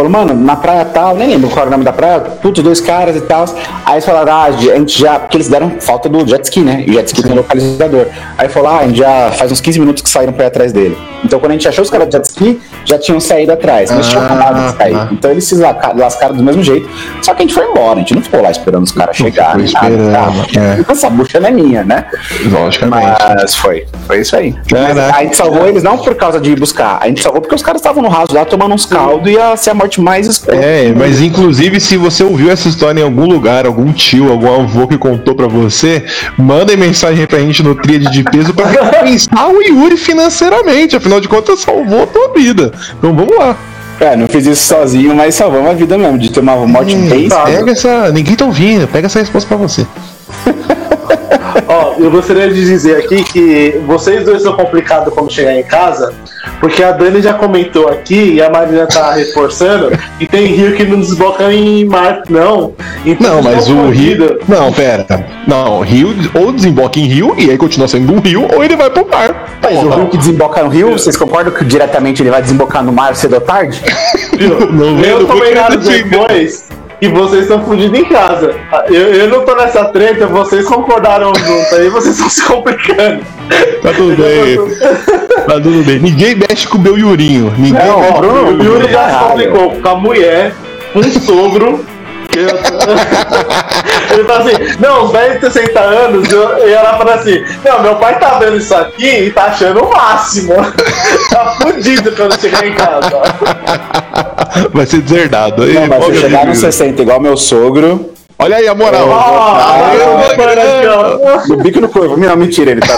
Falou, 0.00 0.10
mano, 0.10 0.32
na 0.34 0.56
praia 0.56 0.82
tal, 0.86 1.14
nem 1.14 1.28
lembro 1.28 1.50
qual 1.50 1.58
era 1.60 1.68
o 1.68 1.70
nome 1.72 1.84
da 1.84 1.92
praia, 1.92 2.20
putz, 2.20 2.62
dois 2.62 2.80
caras 2.80 3.16
e 3.16 3.20
tal. 3.20 3.44
Aí 3.84 3.94
eles 3.96 4.04
falaram, 4.06 4.32
ah, 4.32 4.44
a 4.44 4.50
gente 4.52 4.98
já. 4.98 5.18
Porque 5.18 5.36
eles 5.36 5.48
deram 5.48 5.72
falta 5.78 6.08
do 6.08 6.26
jet 6.26 6.42
ski, 6.44 6.60
né? 6.60 6.84
E 6.86 6.90
o 6.90 6.94
jet 6.94 7.06
ski 7.08 7.22
tem 7.22 7.34
localizador. 7.34 8.06
Aí 8.38 8.48
falou, 8.48 8.70
ah, 8.70 8.78
a 8.78 8.86
gente 8.86 8.96
já 8.98 9.30
faz 9.32 9.52
uns 9.52 9.60
15 9.60 9.78
minutos 9.78 10.02
que 10.02 10.08
saíram 10.08 10.32
pra 10.32 10.44
ir 10.44 10.48
atrás 10.48 10.72
dele. 10.72 10.96
Então 11.22 11.38
quando 11.38 11.50
a 11.50 11.54
gente 11.54 11.68
achou 11.68 11.84
os 11.84 11.90
caras 11.90 12.08
de 12.08 12.12
jet 12.16 12.24
ski, 12.24 12.60
já 12.86 12.98
tinham 12.98 13.20
saído 13.20 13.52
atrás, 13.52 13.90
mas 13.90 14.08
tinham 14.08 14.22
Ah, 14.22 14.26
acabado 14.26 14.70
de 14.72 14.76
sair. 14.78 14.94
tá. 14.94 15.08
Então 15.12 15.30
eles 15.30 15.44
se 15.44 15.54
lasca- 15.56 15.92
lascaram 15.94 16.34
do 16.34 16.42
mesmo 16.42 16.62
jeito. 16.62 16.88
Só 17.20 17.34
que 17.34 17.42
a 17.42 17.46
gente 17.46 17.52
foi 17.54 17.66
embora, 17.66 17.96
a 17.96 17.98
gente 17.98 18.14
não 18.14 18.22
ficou 18.22 18.40
lá 18.40 18.50
esperando 18.50 18.84
os 18.84 18.92
caras 18.92 19.14
chegarem. 19.14 19.66
esperando, 19.66 20.06
é. 20.56 20.80
Essa 20.90 21.10
bucha 21.10 21.38
não 21.40 21.48
é 21.48 21.52
minha, 21.52 21.84
né? 21.84 22.06
Logicamente. 22.50 23.06
Mas 23.36 23.54
foi, 23.54 23.86
foi 24.06 24.20
isso 24.20 24.34
aí. 24.34 24.54
Mas 24.72 24.96
a 24.96 25.22
gente 25.22 25.36
salvou 25.36 25.66
eles 25.66 25.82
não 25.82 25.98
por 25.98 26.14
causa 26.14 26.40
de 26.40 26.56
buscar, 26.56 26.98
a 27.02 27.06
gente 27.06 27.22
salvou 27.22 27.42
porque 27.42 27.54
os 27.54 27.62
caras 27.62 27.80
estavam 27.82 28.02
no 28.02 28.08
raso 28.08 28.34
lá 28.34 28.46
tomando 28.46 28.74
uns 28.74 28.86
caldos 28.86 29.28
e 29.30 29.34
ia 29.34 29.56
ser 29.58 29.70
a 29.70 29.74
morte 29.74 29.89
mais 29.98 30.26
escura. 30.26 30.56
É, 30.56 30.92
mas 30.94 31.22
inclusive 31.22 31.80
se 31.80 31.96
você 31.96 32.22
ouviu 32.22 32.50
essa 32.50 32.68
história 32.68 33.00
em 33.00 33.02
algum 33.02 33.24
lugar, 33.26 33.64
algum 33.64 33.90
tio, 33.92 34.30
algum 34.30 34.62
avô 34.62 34.86
que 34.86 34.98
contou 34.98 35.34
pra 35.34 35.46
você, 35.46 36.04
mandem 36.36 36.76
mensagem 36.76 37.26
pra 37.26 37.38
gente 37.38 37.62
no 37.62 37.74
Tríade 37.74 38.10
de 38.10 38.22
Peso 38.22 38.52
pra 38.52 38.66
recompensar 38.66 39.50
o 39.50 39.62
Yuri 39.62 39.96
financeiramente. 39.96 40.96
Afinal 40.96 41.20
de 41.20 41.28
contas, 41.28 41.60
salvou 41.60 42.02
a 42.02 42.06
tua 42.06 42.34
vida. 42.34 42.72
Então 42.98 43.14
vamos 43.14 43.36
lá. 43.36 43.56
É, 44.00 44.16
não 44.16 44.26
fiz 44.26 44.46
isso 44.46 44.66
sozinho, 44.66 45.14
mas 45.14 45.34
salvamos 45.34 45.70
a 45.70 45.74
vida 45.74 45.98
mesmo, 45.98 46.18
de 46.18 46.30
ter 46.30 46.40
uma 46.40 46.56
morte 46.66 46.94
Hum, 46.96 47.08
bem 47.08 47.28
pega 47.28 47.70
essa. 47.70 48.10
Ninguém 48.10 48.34
tá 48.34 48.46
ouvindo, 48.46 48.88
pega 48.88 49.06
essa 49.06 49.18
resposta 49.18 49.46
pra 49.46 49.58
você. 49.58 49.86
Ó, 51.68 51.94
eu 51.98 52.10
gostaria 52.10 52.48
de 52.48 52.64
dizer 52.64 52.96
aqui 52.96 53.22
que 53.24 53.80
vocês 53.86 54.24
dois 54.24 54.42
são 54.42 54.54
complicados 54.54 55.12
quando 55.12 55.30
chegar 55.30 55.54
em 55.54 55.62
casa, 55.62 56.14
porque 56.60 56.82
a 56.82 56.92
Dani 56.92 57.22
já 57.22 57.32
comentou 57.34 57.88
aqui 57.88 58.34
e 58.34 58.42
a 58.42 58.50
Marina 58.50 58.86
tá 58.86 59.12
reforçando 59.14 59.90
que 60.18 60.26
tem 60.26 60.46
rio 60.46 60.76
que 60.76 60.84
não 60.84 61.00
desboca 61.00 61.52
em 61.52 61.86
mar, 61.86 62.22
não. 62.28 62.74
Então, 63.04 63.36
Não, 63.36 63.42
mas 63.42 63.68
o 63.68 63.88
Rio. 63.88 64.38
Não, 64.46 64.70
pera. 64.72 65.06
Não, 65.46 65.80
Rio 65.80 66.14
ou 66.34 66.52
desemboca 66.52 66.98
em 66.98 67.06
Rio 67.06 67.34
e 67.38 67.50
aí 67.50 67.56
continua 67.56 67.88
sendo 67.88 68.12
um 68.12 68.20
rio, 68.20 68.46
ou 68.54 68.62
ele 68.62 68.76
vai 68.76 68.90
pro 68.90 69.08
mar. 69.08 69.58
Mas 69.62 69.82
o 69.82 69.88
rio 69.88 70.08
que 70.08 70.18
desemboca 70.18 70.62
no 70.62 70.68
rio, 70.68 70.92
vocês 70.92 71.16
concordam 71.16 71.52
que 71.52 71.64
diretamente 71.64 72.22
ele 72.22 72.30
vai 72.30 72.42
desembocar 72.42 72.84
no 72.84 72.92
mar 72.92 73.16
cedo 73.16 73.34
ou 73.34 73.40
tarde? 73.40 73.80
Não? 74.70 75.00
Eu 75.00 75.26
Porque 75.26 75.32
combinado 75.40 75.74
ele 75.74 75.82
te 75.82 76.06
engana. 76.06 76.28
depois 76.28 76.79
que 77.00 77.08
vocês 77.08 77.42
estão 77.42 77.64
fugindo 77.64 77.96
em 77.96 78.04
casa. 78.04 78.54
Eu, 78.88 79.14
eu 79.14 79.28
não 79.28 79.44
tô 79.44 79.56
nessa 79.56 79.86
treta, 79.86 80.26
vocês 80.26 80.66
concordaram 80.66 81.32
junto 81.34 81.74
aí, 81.74 81.88
vocês 81.88 82.14
estão 82.14 82.28
se 82.28 82.44
complicando. 82.44 83.24
Tá 83.82 83.92
tudo 83.94 84.16
bem. 84.16 84.56
Tá 85.46 85.54
tudo 85.54 85.82
bem. 85.82 85.98
Ninguém 85.98 86.36
mexe 86.36 86.68
com 86.68 86.76
o 86.76 86.80
meu 86.80 86.98
Yurinho. 86.98 87.52
Ninguém 87.56 87.86
Não, 87.86 88.00
Ó, 88.00 88.50
o 88.50 88.62
Yuri 88.62 88.92
já 88.92 89.08
se 89.08 89.24
complicou 89.24 89.70
com 89.80 89.88
a 89.88 89.94
mulher, 89.96 90.54
o 90.94 91.02
sogro. 91.02 91.84
Eu- 92.38 92.48
Ele 94.14 94.24
fala 94.24 94.40
assim, 94.40 94.76
não, 94.80 95.04
os 95.04 95.12
velhos 95.12 95.34
de 95.40 95.50
60 95.52 95.80
anos, 95.80 96.30
eu- 96.30 96.68
e 96.68 96.72
ela 96.72 96.96
fala 96.98 97.14
assim, 97.14 97.44
não, 97.64 97.82
meu 97.82 97.96
pai 97.96 98.18
tá 98.18 98.38
vendo 98.38 98.56
isso 98.56 98.74
aqui 98.74 99.06
e 99.26 99.30
tá 99.30 99.44
achando 99.44 99.84
o 99.84 99.90
máximo. 99.90 100.54
tá 101.30 101.56
fudido 101.62 102.12
quando 102.12 102.38
chegar 102.40 102.66
em 102.66 102.74
casa. 102.74 103.10
Vai 104.72 104.86
ser 104.86 105.00
deserdado. 105.02 105.62
Aí, 105.62 105.74
Não, 105.74 105.86
mas 105.86 106.04
se 106.06 106.14
chegar 106.16 106.46
nos 106.46 106.58
Yuri. 106.60 106.72
60 106.72 107.02
igual 107.02 107.20
meu 107.20 107.36
sogro, 107.36 108.10
Olha 108.40 108.56
aí 108.56 108.66
a 108.66 108.74
moral. 108.74 109.06
Eu 109.94 110.90
ó. 111.22 111.46
no 111.48 111.56
bico 111.58 111.80
no 111.80 111.88
corvo. 111.88 112.16
Não, 112.16 112.36
mentira, 112.36 112.70
ele 112.70 112.80
tá. 112.80 112.96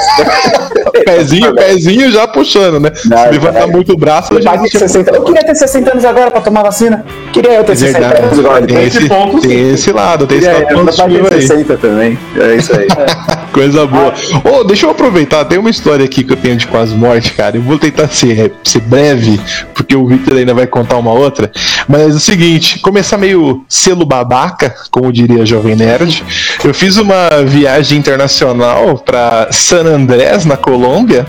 Pezinho, 1.04 1.54
pezinho 1.54 2.10
já 2.12 2.28
puxando, 2.28 2.78
né? 2.78 2.90
Não, 3.06 3.18
Se 3.18 3.28
levantar 3.30 3.66
muito 3.66 3.92
o 3.92 3.96
braço, 3.96 4.40
já 4.40 4.56
de 4.56 4.70
60. 4.70 5.10
Eu 5.10 5.22
queria 5.24 5.44
ter 5.44 5.54
60 5.54 5.90
anos 5.92 6.04
agora 6.04 6.30
pra 6.30 6.40
tomar 6.40 6.62
vacina. 6.62 7.04
Queria 7.32 7.54
eu 7.54 7.64
ter 7.64 7.76
60 7.76 8.18
anos 8.18 8.38
igual 8.38 8.58
ele 8.58 8.66
Tem 8.66 8.76
tem. 8.76 8.86
esse, 8.86 9.08
ponto, 9.08 9.40
sim. 9.40 9.48
tem 9.48 9.72
esse 9.72 9.92
lado, 9.92 10.26
tem 10.26 10.38
esse 10.38 10.46
Queria 10.46 10.64
lado 10.64 10.72
eu, 10.78 10.84
meu 10.84 10.94
pai 10.94 11.06
positivo 11.08 11.34
aí. 11.34 11.42
60 11.42 11.76
também. 11.78 12.18
É 12.38 12.54
isso 12.54 12.72
aí. 12.76 12.86
Coisa 13.52 13.86
boa. 13.86 14.14
Ô, 14.44 14.64
deixa 14.64 14.86
eu 14.86 14.90
aproveitar, 14.90 15.44
tem 15.44 15.58
uma 15.58 15.68
história 15.70 16.04
aqui 16.04 16.24
que 16.24 16.32
eu 16.32 16.36
tenho 16.36 16.56
de 16.56 16.66
quase 16.66 16.94
morte, 16.94 17.32
cara. 17.32 17.56
Eu 17.56 17.62
vou 17.62 17.78
tentar 17.78 18.08
ser, 18.08 18.52
ser 18.64 18.80
breve, 18.80 19.40
porque 19.74 19.94
o 19.94 20.06
Victor 20.06 20.38
ainda 20.38 20.54
vai 20.54 20.66
contar 20.66 20.96
uma 20.96 21.12
outra. 21.12 21.50
Mas 21.88 22.00
é 22.02 22.06
o 22.06 22.20
seguinte, 22.20 22.78
começar 22.80 23.18
meio 23.18 23.64
selo 23.68 24.06
babaca, 24.06 24.74
como 24.90 25.12
diria 25.12 25.31
Jovem 25.44 25.76
Nerd. 25.76 26.24
Eu 26.64 26.74
fiz 26.74 26.96
uma 26.96 27.28
viagem 27.44 27.98
internacional 27.98 28.98
pra 28.98 29.48
San 29.50 29.84
Andrés, 29.84 30.44
na 30.44 30.56
Colômbia. 30.56 31.26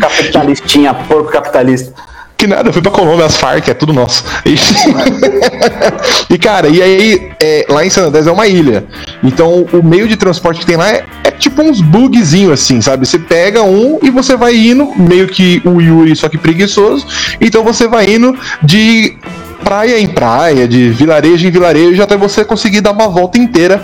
Capitalistinha, 0.00 0.94
porco 0.94 1.30
capitalista. 1.30 1.92
Que 2.38 2.46
nada, 2.46 2.68
eu 2.68 2.72
fui 2.72 2.80
pra 2.80 2.92
Colômbia, 2.92 3.26
as 3.26 3.36
Farc, 3.36 3.68
é 3.68 3.74
tudo 3.74 3.92
nosso. 3.92 4.22
E, 4.46 4.54
e, 6.32 6.38
cara, 6.38 6.68
e 6.68 6.80
aí, 6.80 7.32
é, 7.42 7.66
lá 7.68 7.84
em 7.84 7.90
San 7.90 8.06
Andrés 8.06 8.28
é 8.28 8.30
uma 8.30 8.46
ilha. 8.46 8.84
Então, 9.24 9.66
o 9.72 9.82
meio 9.82 10.06
de 10.06 10.16
transporte 10.16 10.60
que 10.60 10.66
tem 10.66 10.76
lá 10.76 10.88
é, 10.88 11.04
é 11.24 11.32
tipo 11.32 11.60
uns 11.60 11.80
bugzinho 11.80 12.52
assim, 12.52 12.80
sabe? 12.80 13.04
Você 13.04 13.18
pega 13.18 13.64
um 13.64 13.98
e 14.04 14.08
você 14.08 14.36
vai 14.36 14.54
indo, 14.54 14.92
meio 14.96 15.26
que 15.26 15.60
o 15.64 15.80
Yuri, 15.80 16.14
só 16.14 16.28
que 16.28 16.38
preguiçoso. 16.38 17.04
Então, 17.40 17.64
você 17.64 17.88
vai 17.88 18.08
indo 18.08 18.38
de 18.62 19.18
praia 19.62 19.98
em 19.98 20.08
praia, 20.08 20.66
de 20.66 20.90
vilarejo 20.90 21.46
em 21.46 21.50
vilarejo, 21.50 22.02
até 22.02 22.16
você 22.16 22.44
conseguir 22.44 22.80
dar 22.80 22.92
uma 22.92 23.08
volta 23.08 23.38
inteira 23.38 23.82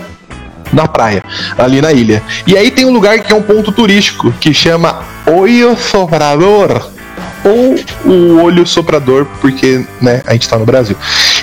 na 0.73 0.87
praia, 0.87 1.23
ali 1.57 1.81
na 1.81 1.91
ilha. 1.91 2.21
E 2.45 2.57
aí 2.57 2.71
tem 2.71 2.85
um 2.85 2.91
lugar 2.91 3.19
que 3.19 3.31
é 3.31 3.35
um 3.35 3.41
ponto 3.41 3.71
turístico, 3.71 4.31
que 4.39 4.53
chama 4.53 5.03
Olho 5.25 5.75
Soprador. 5.77 6.94
Ou 7.45 7.75
o 8.11 8.43
olho 8.43 8.65
soprador, 8.65 9.25
porque 9.39 9.85
né, 10.01 10.21
a 10.25 10.33
gente 10.33 10.49
tá 10.49 10.57
no 10.57 10.65
Brasil. 10.65 10.95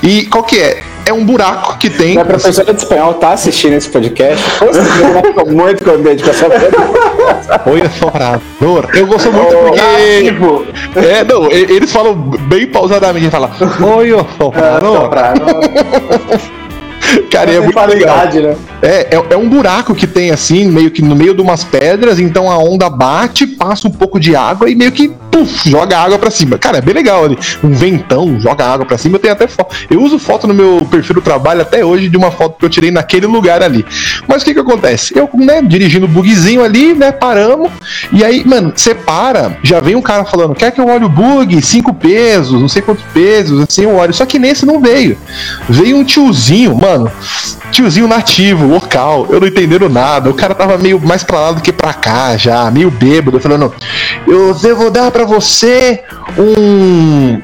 E 0.03 0.27
qual 0.27 0.43
que 0.43 0.59
é? 0.59 0.83
É 1.05 1.13
um 1.13 1.25
buraco 1.25 1.79
que 1.79 1.91
tem. 1.91 2.13
Minha 2.13 2.25
professora 2.25 2.73
de 2.73 2.81
espanhol 2.81 3.15
tá 3.15 3.33
assistindo 3.33 3.73
esse 3.73 3.89
podcast. 3.89 4.45
Poxa, 4.59 4.81
eu 4.81 5.33
tô 5.35 5.51
muito 5.51 5.85
contente 5.85 6.23
com 6.23 6.31
essa 6.31 6.47
Olho 7.67 7.91
Soprador. 7.99 8.89
Eu 8.95 9.07
gosto 9.07 9.33
muito 9.33 9.55
Oh, 9.55 9.65
porque. 9.69 10.23
Tipo, 10.25 10.67
É, 10.97 11.25
não, 11.25 11.51
eles 11.51 11.91
falam 11.91 12.15
bem 12.15 12.67
pausadamente, 12.67 13.31
fala 13.31 13.51
Olho 13.81 14.27
Soprador. 14.39 15.11
Cara, 17.31 17.51
é 17.51 17.55
tem 17.55 17.63
muito 17.63 17.81
legal. 17.81 18.17
né? 18.27 18.57
É, 18.83 19.17
é, 19.17 19.25
é 19.31 19.37
um 19.37 19.49
buraco 19.49 19.95
que 19.95 20.07
tem 20.07 20.31
assim, 20.31 20.69
meio 20.71 20.91
que 20.91 21.03
no 21.03 21.15
meio 21.15 21.35
de 21.35 21.41
umas 21.41 21.65
pedras, 21.65 22.19
então 22.19 22.51
a 22.51 22.59
onda 22.59 22.89
bate, 22.91 23.47
passa 23.47 23.89
um 23.89 23.91
pouco 23.91 24.19
de 24.19 24.35
água 24.37 24.69
e 24.69 24.75
meio 24.75 24.93
que 24.93 25.09
puf, 25.33 25.71
joga 25.71 25.99
água 25.99 26.19
pra 26.19 26.31
cima. 26.31 26.59
Cara, 26.59 26.79
é 26.79 26.81
bem 26.81 26.95
legal 26.95 27.25
ali. 27.25 27.39
Um 27.65 27.73
ventão 27.73 28.39
joga 28.39 28.67
água 28.67 28.85
pra 28.85 28.99
cima. 28.99 29.17
Eu 29.17 29.21
tenho 29.21 29.33
até 29.33 29.49
foto. 29.49 29.75
Eu 29.91 30.03
uso 30.03 30.19
foto 30.19 30.47
no 30.47 30.53
meu 30.53 30.87
perfil 30.91 31.15
do 31.15 31.23
trabalho 31.23 31.63
até 31.63 31.83
hoje 31.83 32.09
de 32.09 32.17
uma 32.17 32.31
foto 32.31 32.59
que 32.59 32.65
eu 32.65 32.69
tirei 32.69 32.91
naquele 32.91 33.27
lugar 33.27 33.63
ali. 33.63 33.85
Mas 34.29 34.43
o 34.43 34.45
que 34.45 34.53
que 34.53 34.61
acontece? 34.61 35.17
Eu, 35.17 35.29
né, 35.35 35.63
dirigindo 35.63 36.05
o 36.05 36.09
bugzinho 36.09 36.63
ali, 36.63 36.93
né, 36.93 37.11
paramos. 37.11 37.71
E 38.13 38.23
aí, 38.23 38.45
mano, 38.45 38.73
você 38.77 38.95
para, 38.95 39.57
já 39.63 39.81
vem 39.81 39.97
um 39.97 40.03
cara 40.03 40.25
falando: 40.25 40.55
quer 40.55 40.71
que 40.71 40.81
eu 40.81 40.87
olhe 40.87 41.05
o 41.05 41.09
bug? 41.09 41.63
Cinco 41.63 41.95
pesos, 41.95 42.61
não 42.61 42.69
sei 42.69 42.83
quantos 42.83 43.05
pesos, 43.15 43.61
assim 43.63 43.85
eu 43.85 43.97
olho. 43.97 44.13
Só 44.13 44.27
que 44.27 44.39
nesse 44.39 44.67
não 44.67 44.81
veio. 44.81 45.17
Veio 45.69 45.97
um 45.97 46.05
tiozinho, 46.05 46.77
mano. 46.77 47.02
Tiozinho 47.71 48.07
nativo, 48.07 48.67
local, 48.67 49.27
eu 49.31 49.41
não 49.41 49.47
entendendo 49.47 49.89
nada. 49.89 50.29
O 50.31 50.35
cara 50.35 50.55
tava 50.55 50.77
meio 50.77 51.01
mais 51.01 51.23
pra 51.25 51.41
lá 51.41 51.53
do 51.53 51.61
que 51.61 51.73
pra 51.73 51.95
cá 51.95 52.37
já, 52.37 52.71
meio 52.71 52.91
bêbado, 52.91 53.41
falando: 53.41 53.73
Eu 54.27 54.55
devo 54.55 54.91
dar 54.91 55.11
pra 55.11 55.25
você 55.25 56.03
um. 56.37 57.41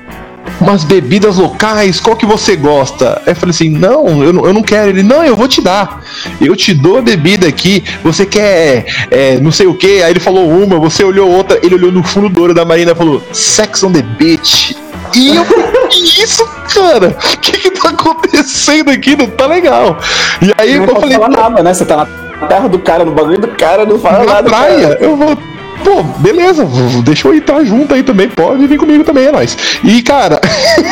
Umas 0.61 0.85
bebidas 0.85 1.37
locais, 1.37 2.01
qual 2.01 2.17
que 2.17 2.27
você 2.27 2.57
gosta? 2.57 3.23
Aí 3.27 3.33
eu 3.33 3.37
falei 3.37 3.51
assim: 3.51 3.71
não, 3.71 4.23
eu 4.23 4.33
não, 4.33 4.47
eu 4.47 4.53
não 4.53 4.63
quero. 4.63 4.91
Ele, 4.91 5.03
não, 5.03 5.25
eu 5.25 5.37
vou 5.37 5.49
te 5.49 5.61
dar. 5.61 6.03
Eu 6.41 6.55
te 6.57 6.75
dou 6.75 6.99
a 6.99 7.03
bebida 7.03 7.47
aqui. 7.47 7.85
Você 8.03 8.27
quer 8.27 8.87
é, 9.11 9.39
não 9.41 9.53
sei 9.53 9.67
o 9.67 9.75
que? 9.75 10.03
Aí 10.03 10.11
ele 10.11 10.21
falou 10.21 10.49
uma, 10.49 10.79
você 10.79 11.05
olhou 11.05 11.31
outra. 11.31 11.59
Ele 11.63 11.75
olhou 11.75 11.93
no 11.93 12.03
fundo 12.03 12.29
do 12.29 12.43
olho 12.43 12.55
da 12.55 12.65
Marina 12.65 12.93
e 12.93 12.95
falou: 12.95 13.23
Sex 13.33 13.83
on 13.83 13.93
the 13.93 14.03
beach. 14.03 14.77
E 15.15 15.35
eu 15.35 15.45
falei, 15.45 15.67
que 15.89 16.23
isso, 16.23 16.47
cara? 16.75 17.17
O 17.35 17.39
que 17.39 17.53
que 17.53 17.71
tá 17.71 17.89
acontecendo 17.91 18.91
aqui? 18.91 19.17
Não 19.17 19.27
tá 19.27 19.47
legal. 19.47 19.99
E 20.43 20.53
aí 20.59 20.79
Não 20.79 20.85
eu 20.85 21.01
falei, 21.01 21.17
falar 21.17 21.29
nada, 21.29 21.63
né? 21.63 21.73
Você 21.73 21.85
tá 21.85 21.97
na 21.97 22.47
terra 22.47 22.69
do 22.69 22.79
cara, 22.79 23.05
no 23.05 23.13
bagulho 23.13 23.39
do 23.39 23.49
cara, 23.49 23.85
não 23.85 23.99
fala 23.99 24.19
na 24.19 24.25
nada. 24.35 24.49
praia, 24.49 24.89
cara. 24.89 24.99
eu 25.01 25.17
vou. 25.17 25.39
Pô, 25.85 26.03
beleza, 26.03 26.67
deixa 27.05 27.29
eu 27.29 27.35
entrar 27.35 27.65
junto 27.65 27.95
aí 27.95 28.03
também, 28.03 28.29
pode 28.29 28.67
vir 28.67 28.79
comigo 28.79 29.05
também, 29.05 29.27
é 29.27 29.33
nóis. 29.33 29.57
E, 29.85 30.03
cara, 30.03 30.41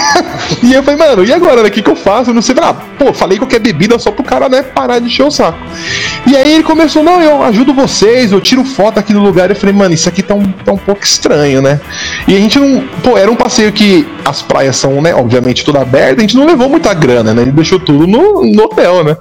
e 0.63 0.73
eu 0.73 0.83
falei, 0.83 0.99
mano, 0.99 1.25
e 1.25 1.33
agora, 1.33 1.63
né? 1.63 1.69
O 1.69 1.73
que, 1.73 1.83
que 1.83 1.91
eu 1.91 1.97
faço? 1.97 2.33
Não 2.33 2.43
sei, 2.43 2.55
ah, 2.61 2.75
pô, 2.99 3.13
falei 3.13 3.39
qualquer 3.39 3.61
bebida 3.61 3.99
só 3.99 4.11
pro 4.11 4.25
cara, 4.25 4.49
né, 4.49 4.63
parar 4.63 4.99
de 4.99 5.07
encher 5.07 5.25
o 5.25 5.31
saco. 5.31 5.59
E 6.27 6.37
aí 6.37 6.55
ele 6.55 6.63
começou, 6.63 7.03
não, 7.03 7.23
eu 7.23 7.43
ajudo 7.43 7.73
vocês, 7.73 8.33
eu 8.33 8.41
tiro 8.41 8.65
foto 8.65 8.99
aqui 8.99 9.13
no 9.13 9.23
lugar. 9.23 9.49
Eu 9.49 9.57
falei, 9.57 9.75
mano, 9.75 9.95
isso 9.95 10.09
aqui 10.09 10.23
tá 10.23 10.35
um, 10.35 10.51
tá 10.51 10.73
um 10.73 10.79
pouco 10.79 11.05
estranho, 11.05 11.63
né? 11.63 11.81
E 12.27 12.35
a 12.35 12.39
gente 12.39 12.59
não. 12.59 12.85
Pô, 13.03 13.17
era 13.17 13.31
um 13.31 13.37
passeio 13.37 13.73
que 13.73 14.07
as 14.25 14.43
praias 14.43 14.77
são, 14.77 15.01
né, 15.01 15.15
obviamente, 15.15 15.65
tudo 15.65 15.79
aberta, 15.79 16.19
a 16.19 16.23
gente 16.23 16.37
não 16.37 16.47
levou 16.47 16.69
muita 16.69 16.93
grana, 16.93 17.33
né? 17.33 17.43
Ele 17.43 17.53
deixou 17.53 17.79
tudo 17.79 18.07
no, 18.07 18.45
no 18.45 18.65
hotel, 18.65 19.05
né? 19.05 19.17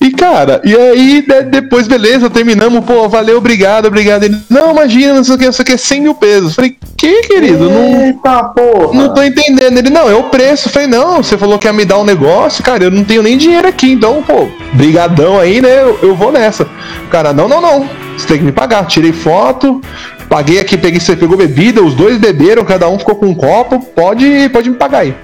E, 0.00 0.10
cara, 0.10 0.60
e 0.64 0.74
aí 0.74 1.22
de, 1.22 1.42
depois, 1.42 1.86
beleza, 1.86 2.28
terminamos, 2.28 2.84
pô, 2.84 3.08
valeu, 3.08 3.38
obrigado, 3.38 3.86
obrigado. 3.86 4.24
Ele, 4.24 4.36
não, 4.50 4.74
imagina, 4.92 5.14
não 5.14 5.24
sei 5.24 5.34
o 5.34 5.38
que, 5.38 5.44
não 5.46 5.52
sei 5.52 5.62
o 5.62 5.66
que, 5.66 5.78
100 5.78 6.00
mil 6.00 6.14
pesos. 6.14 6.54
Falei, 6.54 6.76
que, 6.96 7.22
querido? 7.22 7.70
Não, 7.70 8.06
Eita 8.06 8.44
porra! 8.44 8.94
não 8.94 9.14
tô 9.14 9.22
entendendo. 9.22 9.78
Ele, 9.78 9.90
não, 9.90 10.08
é 10.08 10.14
o 10.14 10.24
preço. 10.24 10.68
Falei, 10.68 10.88
não, 10.88 11.22
você 11.22 11.36
falou 11.38 11.58
que 11.58 11.66
ia 11.66 11.72
me 11.72 11.84
dar 11.84 11.98
um 11.98 12.04
negócio, 12.04 12.62
cara, 12.62 12.84
eu 12.84 12.90
não 12.90 13.04
tenho 13.04 13.22
nem 13.22 13.36
dinheiro 13.36 13.66
aqui, 13.66 13.92
então, 13.92 14.22
pô, 14.22 14.48
brigadão 14.72 15.38
aí, 15.38 15.60
né, 15.60 15.82
eu, 15.82 15.98
eu 16.02 16.14
vou 16.14 16.30
nessa. 16.30 16.68
Cara, 17.10 17.32
não, 17.32 17.48
não, 17.48 17.60
não, 17.60 17.88
você 18.16 18.26
tem 18.26 18.38
que 18.38 18.44
me 18.44 18.52
pagar. 18.52 18.86
Tirei 18.86 19.12
foto, 19.12 19.80
paguei 20.28 20.60
aqui, 20.60 20.76
peguei, 20.76 21.00
você 21.00 21.16
pegou 21.16 21.36
bebida, 21.36 21.82
os 21.82 21.94
dois 21.94 22.18
beberam, 22.18 22.64
cada 22.64 22.88
um 22.88 22.98
ficou 22.98 23.14
com 23.14 23.26
um 23.26 23.34
copo, 23.34 23.80
pode, 23.80 24.48
pode 24.50 24.70
me 24.70 24.76
pagar 24.76 25.00
aí. 25.00 25.14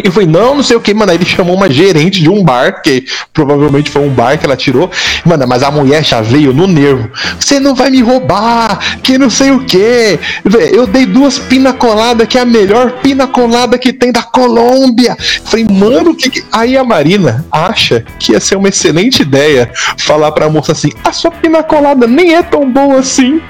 E 0.10 0.10
foi, 0.10 0.26
não, 0.26 0.54
não 0.54 0.62
sei 0.62 0.76
o 0.76 0.80
que, 0.80 0.92
mano. 0.94 1.12
Aí 1.12 1.18
ele 1.18 1.24
chamou 1.24 1.54
uma 1.54 1.70
gerente 1.70 2.20
de 2.20 2.28
um 2.28 2.42
bar, 2.42 2.82
que 2.82 3.04
provavelmente 3.32 3.90
foi 3.90 4.02
um 4.02 4.10
bar 4.10 4.38
que 4.38 4.46
ela 4.46 4.56
tirou. 4.56 4.90
Mano, 5.24 5.46
mas 5.46 5.62
a 5.62 5.70
mulher 5.70 6.04
já 6.04 6.20
veio 6.20 6.52
no 6.52 6.66
nervo. 6.66 7.10
Você 7.38 7.60
não 7.60 7.74
vai 7.74 7.90
me 7.90 8.00
roubar, 8.00 8.98
que 9.02 9.18
não 9.18 9.30
sei 9.30 9.50
o 9.50 9.64
que. 9.64 10.18
Eu 10.72 10.86
dei 10.86 11.06
duas 11.06 11.38
pina 11.38 11.72
colada, 11.72 12.26
que 12.26 12.38
é 12.38 12.40
a 12.40 12.44
melhor 12.44 12.92
pina 13.02 13.26
colada 13.26 13.78
que 13.78 13.92
tem 13.92 14.12
da 14.12 14.22
Colômbia. 14.22 15.16
Falei, 15.44 15.66
mano, 15.70 16.14
que, 16.14 16.30
que. 16.30 16.44
Aí 16.52 16.76
a 16.76 16.84
Marina 16.84 17.44
acha 17.50 18.04
que 18.18 18.32
ia 18.32 18.40
ser 18.40 18.56
uma 18.56 18.68
excelente 18.68 19.22
ideia 19.22 19.70
falar 19.98 20.32
pra 20.32 20.48
moça 20.48 20.72
assim: 20.72 20.90
a 21.04 21.12
sua 21.12 21.30
pina 21.30 21.62
colada 21.62 22.06
nem 22.06 22.34
é 22.34 22.42
tão 22.42 22.70
boa 22.70 23.00
assim. 23.00 23.40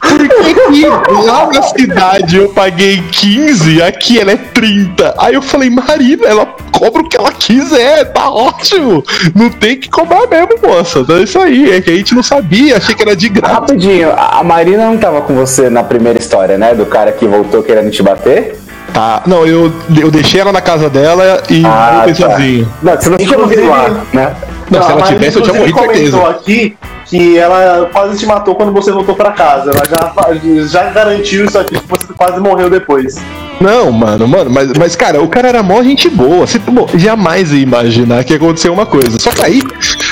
Por 0.00 0.28
que, 0.28 0.54
que 0.54 0.86
lá 0.86 1.48
na 1.52 1.62
cidade 1.62 2.36
eu 2.36 2.48
paguei 2.50 3.02
15, 3.10 3.82
aqui 3.82 4.18
ela 4.18 4.32
é 4.32 4.36
30? 4.36 5.14
Aí 5.18 5.34
eu 5.34 5.42
falei, 5.42 5.70
Marina, 5.70 6.26
ela 6.26 6.46
cobra 6.72 7.02
o 7.02 7.08
que 7.08 7.16
ela 7.16 7.32
quiser, 7.32 8.04
tá 8.12 8.30
ótimo. 8.30 9.04
Não 9.34 9.50
tem 9.50 9.76
que 9.76 9.88
cobrar 9.88 10.26
mesmo, 10.26 10.48
moça. 10.62 11.00
Então 11.00 11.16
é 11.16 11.22
isso 11.22 11.38
aí, 11.38 11.70
é 11.72 11.80
que 11.80 11.90
a 11.90 11.96
gente 11.96 12.14
não 12.14 12.22
sabia, 12.22 12.76
achei 12.76 12.94
que 12.94 13.02
era 13.02 13.14
de 13.16 13.28
graça. 13.28 13.54
Rapidinho, 13.54 14.10
a 14.16 14.42
Marina 14.42 14.86
não 14.86 14.96
tava 14.98 15.20
com 15.22 15.34
você 15.34 15.68
na 15.68 15.82
primeira 15.82 16.18
história, 16.18 16.56
né? 16.56 16.74
Do 16.74 16.86
cara 16.86 17.12
que 17.12 17.26
voltou 17.26 17.62
querendo 17.62 17.90
te 17.90 18.02
bater? 18.02 18.58
Tá, 18.92 19.22
não, 19.26 19.46
eu, 19.46 19.72
eu 20.00 20.10
deixei 20.10 20.40
ela 20.40 20.50
na 20.52 20.60
casa 20.60 20.90
dela 20.90 21.42
e 21.48 21.62
Ah, 21.64 22.02
voltei 22.06 22.14
tá. 22.14 22.30
sozinho. 22.30 22.72
Não, 22.82 22.92
você 22.96 23.08
não 23.10 23.18
tinha 23.18 23.38
morrido 23.38 23.68
lá, 23.68 23.88
né? 24.12 24.34
Não, 24.70 24.82
se 24.82 24.88
a 24.88 24.92
ela 24.92 25.02
tivesse, 25.02 25.36
eu 25.38 25.42
tinha 25.42 25.54
morrido, 25.54 25.78
certeza. 25.78 26.28
aqui 26.28 26.76
que 27.10 27.36
ela 27.36 27.90
quase 27.92 28.16
te 28.16 28.24
matou 28.24 28.54
quando 28.54 28.72
você 28.72 28.92
voltou 28.92 29.16
pra 29.16 29.32
casa. 29.32 29.72
Ela 29.72 29.84
já, 29.84 30.64
já 30.64 30.90
garantiu 30.90 31.44
isso 31.44 31.58
aqui 31.58 31.76
que 31.76 31.88
você 31.88 32.06
quase 32.16 32.40
morreu 32.40 32.70
depois. 32.70 33.16
Não, 33.60 33.90
mano, 33.90 34.26
mano, 34.26 34.48
mas, 34.48 34.72
mas 34.72 34.96
cara, 34.96 35.20
o 35.20 35.28
cara 35.28 35.48
era 35.48 35.62
mó 35.62 35.82
gente 35.82 36.08
boa. 36.08 36.46
Você 36.46 36.58
bom, 36.60 36.86
jamais 36.94 37.52
ia 37.52 37.60
imaginar 37.60 38.22
que 38.24 38.32
ia 38.32 38.36
acontecer 38.36 38.70
uma 38.70 38.86
coisa. 38.86 39.18
Só 39.18 39.30
que 39.32 39.44
aí, 39.44 39.60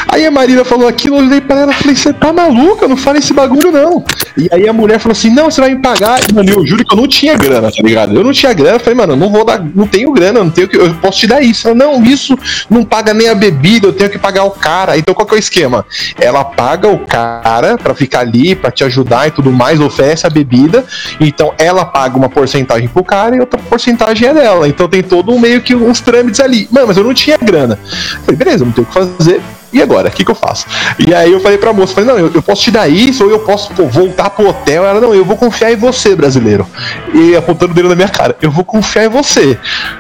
aí 0.09 0.27
a 0.27 0.31
Marina 0.31 0.65
falou 0.65 0.89
aquilo, 0.89 1.17
eu 1.17 1.25
olhei 1.25 1.41
pra 1.41 1.61
ela 1.61 1.73
e 1.73 1.75
falei, 1.75 1.97
você 1.97 2.13
tá 2.13 2.33
maluca? 2.33 2.89
Não 2.89 2.97
fala 2.97 3.19
esse 3.19 3.33
bagulho, 3.33 3.71
não. 3.71 4.05
E 4.37 4.49
aí 4.53 4.69
a 4.69 4.73
mulher 4.73 4.99
falou 4.99 5.13
assim, 5.13 5.31
não, 5.31 5.51
você 5.51 5.61
vai 5.61 5.75
me 5.75 5.83
pagar. 5.83 6.21
Mano, 6.33 6.49
eu 6.51 6.67
juro 6.67 6.85
que 6.85 6.93
eu 6.93 6.97
não 6.97 7.09
tinha 7.09 7.37
grana, 7.37 7.71
tá 7.71 7.83
ligado? 7.83 8.15
Eu 8.15 8.25
não 8.25 8.33
tinha 8.33 8.53
grana, 8.53 8.77
eu 8.77 8.81
falei, 8.81 8.95
mano, 8.95 9.13
eu 9.13 9.17
não 9.17 9.31
vou 9.31 9.45
dar, 9.45 9.63
não 9.75 9.87
tenho 9.87 10.13
grana, 10.13 10.43
não 10.43 10.51
tenho 10.51 10.69
que. 10.69 10.77
Eu 10.77 10.95
posso 10.95 11.21
te 11.21 11.27
dar 11.27 11.43
isso. 11.43 11.69
Ela, 11.69 11.77
não, 11.77 12.03
isso 12.03 12.39
não 12.69 12.85
paga 12.85 13.13
nem 13.13 13.29
a 13.29 13.35
bebida, 13.35 13.89
eu 13.89 13.93
tenho 13.93 14.11
que 14.11 14.19
pagar 14.19 14.45
o 14.45 14.51
cara. 14.51 14.97
Então 14.97 15.15
qual 15.15 15.27
que 15.27 15.35
é 15.35 15.37
o 15.37 15.39
esquema? 15.39 15.85
Ela 16.19 16.45
paga 16.45 16.89
o 16.89 16.99
cara 17.01 17.77
pra 17.77 17.95
ficar 17.95 18.21
ali, 18.21 18.55
pra 18.55 18.71
te 18.71 18.85
ajudar 18.85 19.29
e 19.29 19.31
tudo 19.31 19.53
mais, 19.53 19.81
oferece 19.81 20.27
a 20.27 20.31
bebida. 20.31 20.85
Então 21.21 21.53
ela 21.59 21.85
paga 21.85 22.17
uma 22.17 22.29
porcentagem 22.29 22.89
pro 22.89 23.05
cara 23.05 23.37
e 23.37 23.41
outra 23.41 23.61
porcentagem 23.61 24.29
é 24.29 24.35
dela. 24.35 24.69
Então 24.69 24.89
tem 24.89 25.03
todo 25.03 25.33
um 25.33 25.39
meio 25.39 25.61
que 25.61 25.75
uns 25.75 26.01
trâmites 26.01 26.41
ali. 26.41 26.69
Mano, 26.71 26.87
mas 26.89 26.97
eu 26.97 27.05
não 27.05 27.15
tinha 27.15 27.37
grana. 27.37 27.79
Falei, 28.25 28.37
beleza, 28.37 28.65
não 28.65 28.73
tenho 28.73 28.87
o 28.87 28.89
que 28.89 28.95
fazer. 28.95 29.43
E 29.73 29.83
agora? 29.83 30.09
O 30.09 30.11
que, 30.11 30.25
que 30.25 30.31
eu 30.31 30.35
faço? 30.35 30.67
E 30.99 31.15
aí 31.15 31.33
eu 31.33 31.41
falei 31.41 31.59
pra 31.59 31.73
moça, 31.73 31.95
falei, 31.95 32.11
não, 32.11 32.19
eu, 32.19 32.31
eu 32.35 32.43
posso 32.43 32.63
te 32.63 32.71
dar 32.71 32.89
isso, 32.89 33.25
ou 33.25 33.31
eu 33.31 33.41
posso 33.41 33.73
pô, 33.75 33.87
voltar 33.87 34.31
pro 34.31 34.49
hotel. 34.49 34.85
Ela, 34.85 35.01
não, 35.01 35.15
eu 35.15 35.25
vou 35.25 35.37
confiar 35.37 35.73
em 35.73 35.77
você, 35.77 36.17
brasileiro. 36.17 36.67
E 37.15 37.37
apontando 37.37 37.73
o 37.73 37.75
dedo 37.75 37.89
na 37.89 37.95
minha 37.95 38.09
cara, 38.09 38.37
eu 38.41 38.51
vou 38.51 38.65
confiar 38.65 39.05
em 39.05 39.09
você. 39.09 39.59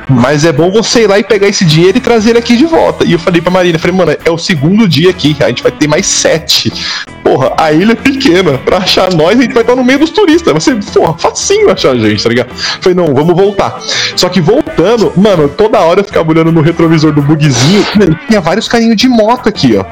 Mas 0.08 0.44
é 0.44 0.52
bom 0.52 0.70
você 0.70 1.02
ir 1.02 1.06
lá 1.06 1.18
e 1.18 1.24
pegar 1.24 1.48
esse 1.48 1.64
dinheiro 1.64 1.98
e 1.98 2.00
trazer 2.00 2.30
ele 2.30 2.38
aqui 2.38 2.56
de 2.56 2.64
volta. 2.64 3.04
E 3.04 3.12
eu 3.12 3.18
falei 3.18 3.40
pra 3.40 3.50
Marina, 3.50 3.78
falei, 3.78 3.96
mano, 3.96 4.16
é 4.24 4.30
o 4.30 4.38
segundo 4.38 4.88
dia 4.88 5.10
aqui, 5.10 5.36
a 5.40 5.48
gente 5.48 5.62
vai 5.62 5.72
ter 5.72 5.86
mais 5.86 6.06
sete. 6.06 6.72
Porra, 7.22 7.52
a 7.58 7.72
ilha 7.72 7.92
é 7.92 7.96
pequena. 7.96 8.56
Pra 8.58 8.78
achar 8.78 9.12
nós, 9.12 9.38
a 9.38 9.42
gente 9.42 9.52
vai 9.52 9.62
estar 9.62 9.76
no 9.76 9.84
meio 9.84 9.98
dos 9.98 10.10
turistas. 10.10 10.50
Vai 10.50 10.60
ser, 10.60 10.76
porra, 10.92 11.16
facinho 11.18 11.70
achar 11.70 11.92
a 11.92 11.96
gente, 11.96 12.22
tá 12.22 12.28
ligado? 12.28 12.48
Falei, 12.54 12.94
não, 12.94 13.12
vamos 13.14 13.34
voltar. 13.34 13.80
Só 14.16 14.28
que 14.28 14.40
voltando, 14.40 15.12
mano, 15.16 15.48
toda 15.48 15.78
hora 15.80 16.00
eu 16.00 16.04
ficava 16.04 16.30
olhando 16.30 16.50
no 16.50 16.60
retrovisor 16.60 17.12
do 17.12 17.20
bugzinho, 17.20 17.86
mano, 17.94 18.18
tinha 18.28 18.40
vários 18.40 18.66
carinhos 18.68 18.96
de 18.96 19.08
moto 19.08 19.48
aqui, 19.48 19.57
ó. 19.76 19.84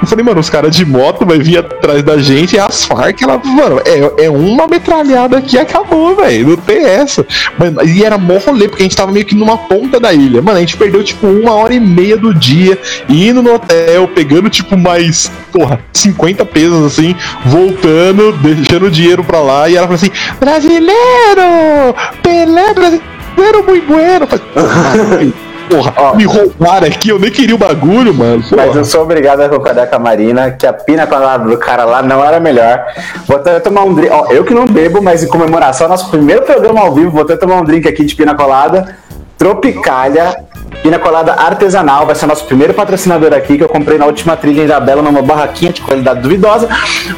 Eu 0.00 0.06
falei, 0.06 0.24
mano, 0.24 0.40
os 0.40 0.48
caras 0.48 0.74
de 0.74 0.86
moto 0.86 1.26
vai 1.26 1.38
vir 1.38 1.58
atrás 1.58 2.02
da 2.02 2.16
gente 2.16 2.56
e 2.56 2.58
as 2.58 2.86
Farc, 2.86 3.20
ela, 3.22 3.38
mano, 3.44 3.80
é, 3.84 4.24
é 4.24 4.30
uma 4.30 4.66
metralhada 4.66 5.38
aqui 5.38 5.58
acabou, 5.58 6.16
velho. 6.16 6.48
Não 6.48 6.56
tem 6.56 6.82
essa. 6.82 7.26
Mano, 7.58 7.84
e 7.84 8.02
era 8.02 8.16
mó 8.16 8.38
rolê, 8.38 8.66
porque 8.66 8.82
a 8.82 8.86
gente 8.86 8.96
tava 8.96 9.12
meio 9.12 9.26
que 9.26 9.34
numa 9.34 9.58
ponta 9.58 10.00
da 10.00 10.12
ilha. 10.12 10.40
Mano, 10.40 10.56
a 10.56 10.60
gente 10.60 10.76
perdeu, 10.76 11.04
tipo, 11.04 11.26
uma 11.26 11.52
hora 11.52 11.74
e 11.74 11.80
meia 11.80 12.16
do 12.16 12.32
dia 12.32 12.78
indo 13.08 13.42
no 13.42 13.54
hotel, 13.54 14.08
pegando, 14.08 14.48
tipo, 14.48 14.76
mais, 14.76 15.30
porra, 15.52 15.78
50 15.92 16.46
pesos, 16.46 16.84
assim, 16.86 17.14
voltando, 17.44 18.32
deixando 18.32 18.90
dinheiro 18.90 19.22
pra 19.22 19.40
lá. 19.40 19.68
E 19.68 19.76
ela 19.76 19.86
falou 19.86 19.96
assim: 19.96 20.10
Brasileiro! 20.38 21.94
Pelé 22.22 22.72
brasileiro 22.72 23.64
muito 23.66 23.86
bueno! 23.86 24.26
Falei, 24.26 25.32
Porra, 25.70 25.94
Ó. 25.96 26.14
me 26.14 26.24
roubaram 26.24 26.86
aqui, 26.86 27.10
eu 27.10 27.18
nem 27.18 27.30
queria 27.30 27.54
o 27.54 27.58
bagulho, 27.58 28.12
mano. 28.12 28.42
Mas 28.50 28.66
Porra. 28.66 28.78
eu 28.80 28.84
sou 28.84 29.02
obrigado 29.02 29.40
a 29.40 29.48
concordar 29.48 29.86
com 29.86 29.96
a 29.96 29.98
Marina 29.98 30.50
que 30.50 30.66
a 30.66 30.72
pina 30.72 31.06
colada 31.06 31.48
do 31.48 31.56
cara 31.56 31.84
lá 31.84 32.02
não 32.02 32.24
era 32.24 32.40
melhor. 32.40 32.84
Vou 33.26 33.36
até 33.36 33.60
tomar 33.60 33.82
um 33.84 33.94
drink. 33.94 34.10
Ó, 34.12 34.26
eu 34.30 34.44
que 34.44 34.52
não 34.52 34.66
bebo, 34.66 35.00
mas 35.02 35.22
em 35.22 35.28
comemoração 35.28 35.86
ao 35.86 35.90
nosso 35.90 36.10
primeiro 36.10 36.42
programa 36.42 36.80
ao 36.80 36.92
vivo, 36.92 37.10
vou 37.10 37.22
até 37.22 37.36
tomar 37.36 37.56
um 37.56 37.64
drink 37.64 37.88
aqui 37.88 38.04
de 38.04 38.14
pina 38.14 38.34
colada. 38.34 38.96
Tropicália, 39.38 40.36
pina 40.82 40.98
colada 40.98 41.32
artesanal. 41.32 42.04
Vai 42.04 42.14
ser 42.14 42.26
nosso 42.26 42.44
primeiro 42.44 42.74
patrocinador 42.74 43.32
aqui, 43.32 43.56
que 43.56 43.64
eu 43.64 43.68
comprei 43.68 43.96
na 43.96 44.04
última 44.06 44.36
trilha 44.36 44.60
em 44.60 44.64
Isabela, 44.64 45.00
numa 45.00 45.22
barraquinha 45.22 45.72
de 45.72 45.80
qualidade 45.80 46.20
duvidosa. 46.20 46.68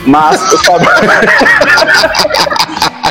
Mas 0.07 0.41
o 0.53 0.59
sabor. 0.59 0.89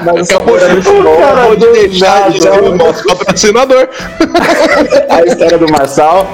mas 0.05 0.29
é. 0.29 0.35
Acabou 0.35 1.55
de 1.55 1.65
do 1.65 1.73
deixar 1.73 2.31
de 2.31 2.41
ser 2.41 2.61
nosso 2.75 3.03
patrocinador. 3.17 3.89
A 5.09 5.23
história 5.23 5.57
do 5.57 5.71
Marçal, 5.71 6.27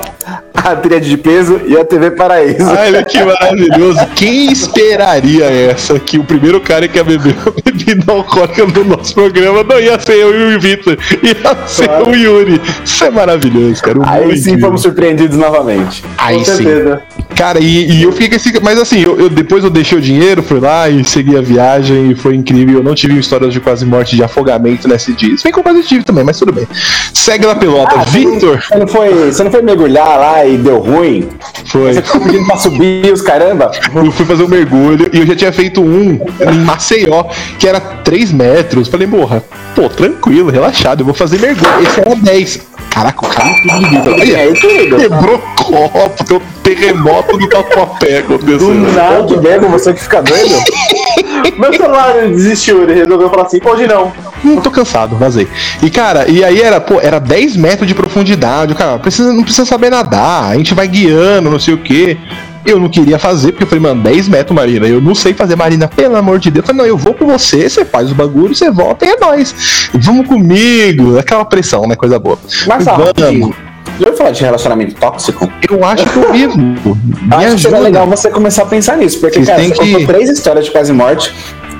a 0.63 0.75
tríade 0.75 1.09
de 1.09 1.17
peso 1.17 1.61
e 1.67 1.77
a 1.77 1.85
TV 1.85 2.11
Paraíso. 2.11 2.69
Olha 2.69 3.03
que 3.03 3.23
maravilhoso. 3.23 3.99
Quem 4.15 4.51
esperaria 4.51 5.45
essa? 5.45 5.99
Que 5.99 6.17
o 6.17 6.23
primeiro 6.23 6.59
cara 6.59 6.87
que 6.87 6.97
ia 6.97 7.03
beber 7.03 7.35
uma 7.45 7.53
bebida 7.63 8.11
alcoólica 8.11 8.65
no 8.65 8.83
nosso 8.83 9.13
programa 9.13 9.63
não 9.63 9.79
ia 9.79 9.99
ser 9.99 10.15
eu 10.15 10.51
e 10.51 10.55
o 10.55 10.59
Vitor, 10.59 10.97
ia 11.23 11.67
ser 11.67 11.89
o 11.89 12.15
Yuri. 12.15 12.61
Isso 12.83 13.03
é 13.03 13.09
maravilhoso, 13.09 13.81
cara. 13.81 13.99
O 13.99 14.07
Aí 14.07 14.25
mundo 14.25 14.37
sim 14.37 14.59
fomos 14.59 14.81
surpreendidos 14.81 15.37
novamente. 15.37 16.03
Aí 16.17 16.39
Com 16.39 16.45
sim. 16.45 16.63
certeza. 16.63 17.01
Cara, 17.35 17.59
e, 17.59 17.91
e 17.91 18.03
eu 18.03 18.11
fiquei 18.11 18.29
com 18.29 18.35
esse. 18.35 18.59
Mas 18.61 18.79
assim, 18.79 18.99
eu, 19.01 19.19
eu- 19.19 19.29
depois 19.29 19.63
eu 19.63 19.69
deixei 19.69 19.97
o 19.97 20.01
dinheiro, 20.01 20.41
fui 20.41 20.59
lá 20.59 20.89
e 20.89 21.03
segui 21.03 21.37
a 21.37 21.41
viagem 21.41 22.11
e 22.11 22.15
foi 22.15 22.35
incrível. 22.35 22.77
Eu 22.77 22.83
não 22.83 22.95
tive 22.95 23.17
histórias 23.19 23.53
de 23.53 23.59
quase 23.59 23.85
morte 23.85 24.15
de 24.15 24.23
afogamento 24.23 24.87
nesse 24.87 25.13
dia. 25.13 25.37
Se 25.37 25.43
bem 25.43 25.53
que 25.53 25.59
eu 25.59 25.63
quase 25.63 25.83
tive 25.83 26.03
também, 26.03 26.23
mas 26.23 26.39
tudo 26.39 26.51
bem. 26.51 26.67
Segue 27.13 27.45
na 27.45 27.53
pelota. 27.55 27.93
Ah, 27.95 28.03
Vitor 28.03 28.59
Você 28.61 28.75
não, 28.75 28.87
foi, 28.87 29.09
você 29.31 29.43
não 29.43 29.51
foi 29.51 29.61
mergulhar 29.61 30.17
lá 30.19 30.46
e 30.47 30.57
deu 30.57 30.79
ruim? 30.79 31.27
foi. 31.65 31.93
Você 31.93 32.01
ficou 32.01 32.21
pedindo 32.21 32.45
pra 32.45 32.57
subir 32.57 33.11
os 33.11 33.21
caramba? 33.21 33.71
Eu 33.93 34.11
fui 34.11 34.25
fazer 34.25 34.43
um 34.43 34.47
mergulho 34.47 35.09
e 35.13 35.19
eu 35.19 35.25
já 35.25 35.35
tinha 35.35 35.51
feito 35.51 35.81
um 35.81 36.19
em 36.39 36.59
Maceió, 36.63 37.25
que 37.59 37.67
era 37.67 37.79
3 37.79 38.31
metros. 38.31 38.87
Falei, 38.87 39.07
porra, 39.07 39.43
pô, 39.75 39.89
tranquilo, 39.89 40.49
relaxado, 40.49 41.01
eu 41.01 41.05
vou 41.05 41.13
fazer 41.13 41.39
mergulho. 41.39 41.83
Esse 41.83 41.99
era 41.99 42.15
10. 42.15 42.76
Caraca, 42.89 43.25
o 43.25 43.29
cara 43.29 43.49
tudo 43.61 43.79
de 43.79 43.85
vida. 43.89 44.11
Olha, 44.11 44.37
É, 44.37 44.53
quebrou 44.97 45.39
copo, 45.55 46.35
um 46.35 46.61
terremoto 46.63 47.37
do 47.37 47.47
tatuapé 47.47 48.19
acontecendo. 48.19 48.93
Nada 48.93 49.23
que 49.25 49.37
bebo, 49.37 49.69
você 49.69 49.93
que 49.93 50.01
fica 50.01 50.21
doido? 50.21 50.55
Meu 51.57 51.73
celular 51.73 52.13
desistiu, 52.29 52.83
ele 52.83 52.93
resolveu 52.93 53.29
falar 53.29 53.43
assim, 53.43 53.59
hoje 53.63 53.87
não. 53.87 54.11
Hum, 54.43 54.57
tô 54.61 54.69
cansado, 54.69 55.15
vazei. 55.15 55.47
E 55.81 55.89
cara, 55.89 56.29
e 56.29 56.43
aí 56.43 56.61
era, 56.61 56.79
pô, 56.79 56.99
era 57.01 57.19
10 57.19 57.55
metros 57.57 57.87
de 57.87 57.93
profundidade. 57.95 58.73
Cara, 58.75 58.99
precisa, 58.99 59.33
não 59.33 59.43
precisa 59.43 59.65
saber 59.65 59.89
nadar, 59.89 60.51
a 60.51 60.55
gente 60.55 60.73
vai 60.73 60.87
guiando, 60.87 61.49
não 61.49 61.59
sei 61.59 61.73
o 61.73 61.77
quê. 61.79 62.17
Eu 62.67 62.79
não 62.79 62.89
queria 62.89 63.17
fazer, 63.17 63.51
porque 63.53 63.63
eu 63.63 63.67
falei, 63.67 63.81
mano, 63.81 64.03
10 64.03 64.27
metros, 64.27 64.53
Marina. 64.55 64.85
Eu 64.85 64.99
não 65.01 65.15
sei 65.15 65.33
fazer, 65.33 65.55
Marina, 65.55 65.87
pelo 65.87 66.15
amor 66.17 66.37
de 66.37 66.51
Deus. 66.51 66.63
Eu 66.63 66.67
falei, 66.67 66.81
não, 66.81 66.87
eu 66.87 66.97
vou 66.97 67.13
com 67.13 67.25
você, 67.25 67.69
você 67.69 67.85
faz 67.85 68.11
o 68.11 68.15
bagulho, 68.15 68.53
você 68.53 68.69
volta 68.69 69.05
e 69.05 69.09
é 69.09 69.17
nóis. 69.17 69.89
Vamos 69.93 70.27
comigo. 70.27 71.17
Aquela 71.17 71.45
pressão, 71.45 71.87
né? 71.87 71.95
Coisa 71.95 72.19
boa. 72.19 72.37
Marçal, 72.67 72.97
Vamos. 73.17 73.55
Já 73.99 74.05
ouviu 74.07 74.17
falar 74.17 74.31
de 74.31 74.41
relacionamento 74.43 74.95
tóxico? 74.95 75.49
Eu 75.67 75.83
acho 75.85 76.05
que 76.05 76.17
eu 76.19 76.31
vivo. 76.31 76.97
Acho 77.31 77.55
que 77.55 77.61
seria 77.61 77.79
legal 77.79 78.05
você 78.05 78.29
começar 78.29 78.63
a 78.63 78.65
pensar 78.65 78.95
nisso, 78.97 79.19
porque, 79.19 79.37
Vocês 79.43 79.47
cara, 79.47 79.63
você 79.63 79.95
que- 79.97 80.05
três 80.05 80.29
histórias 80.29 80.65
de 80.65 80.71
quase 80.71 80.91
morte. 80.93 81.33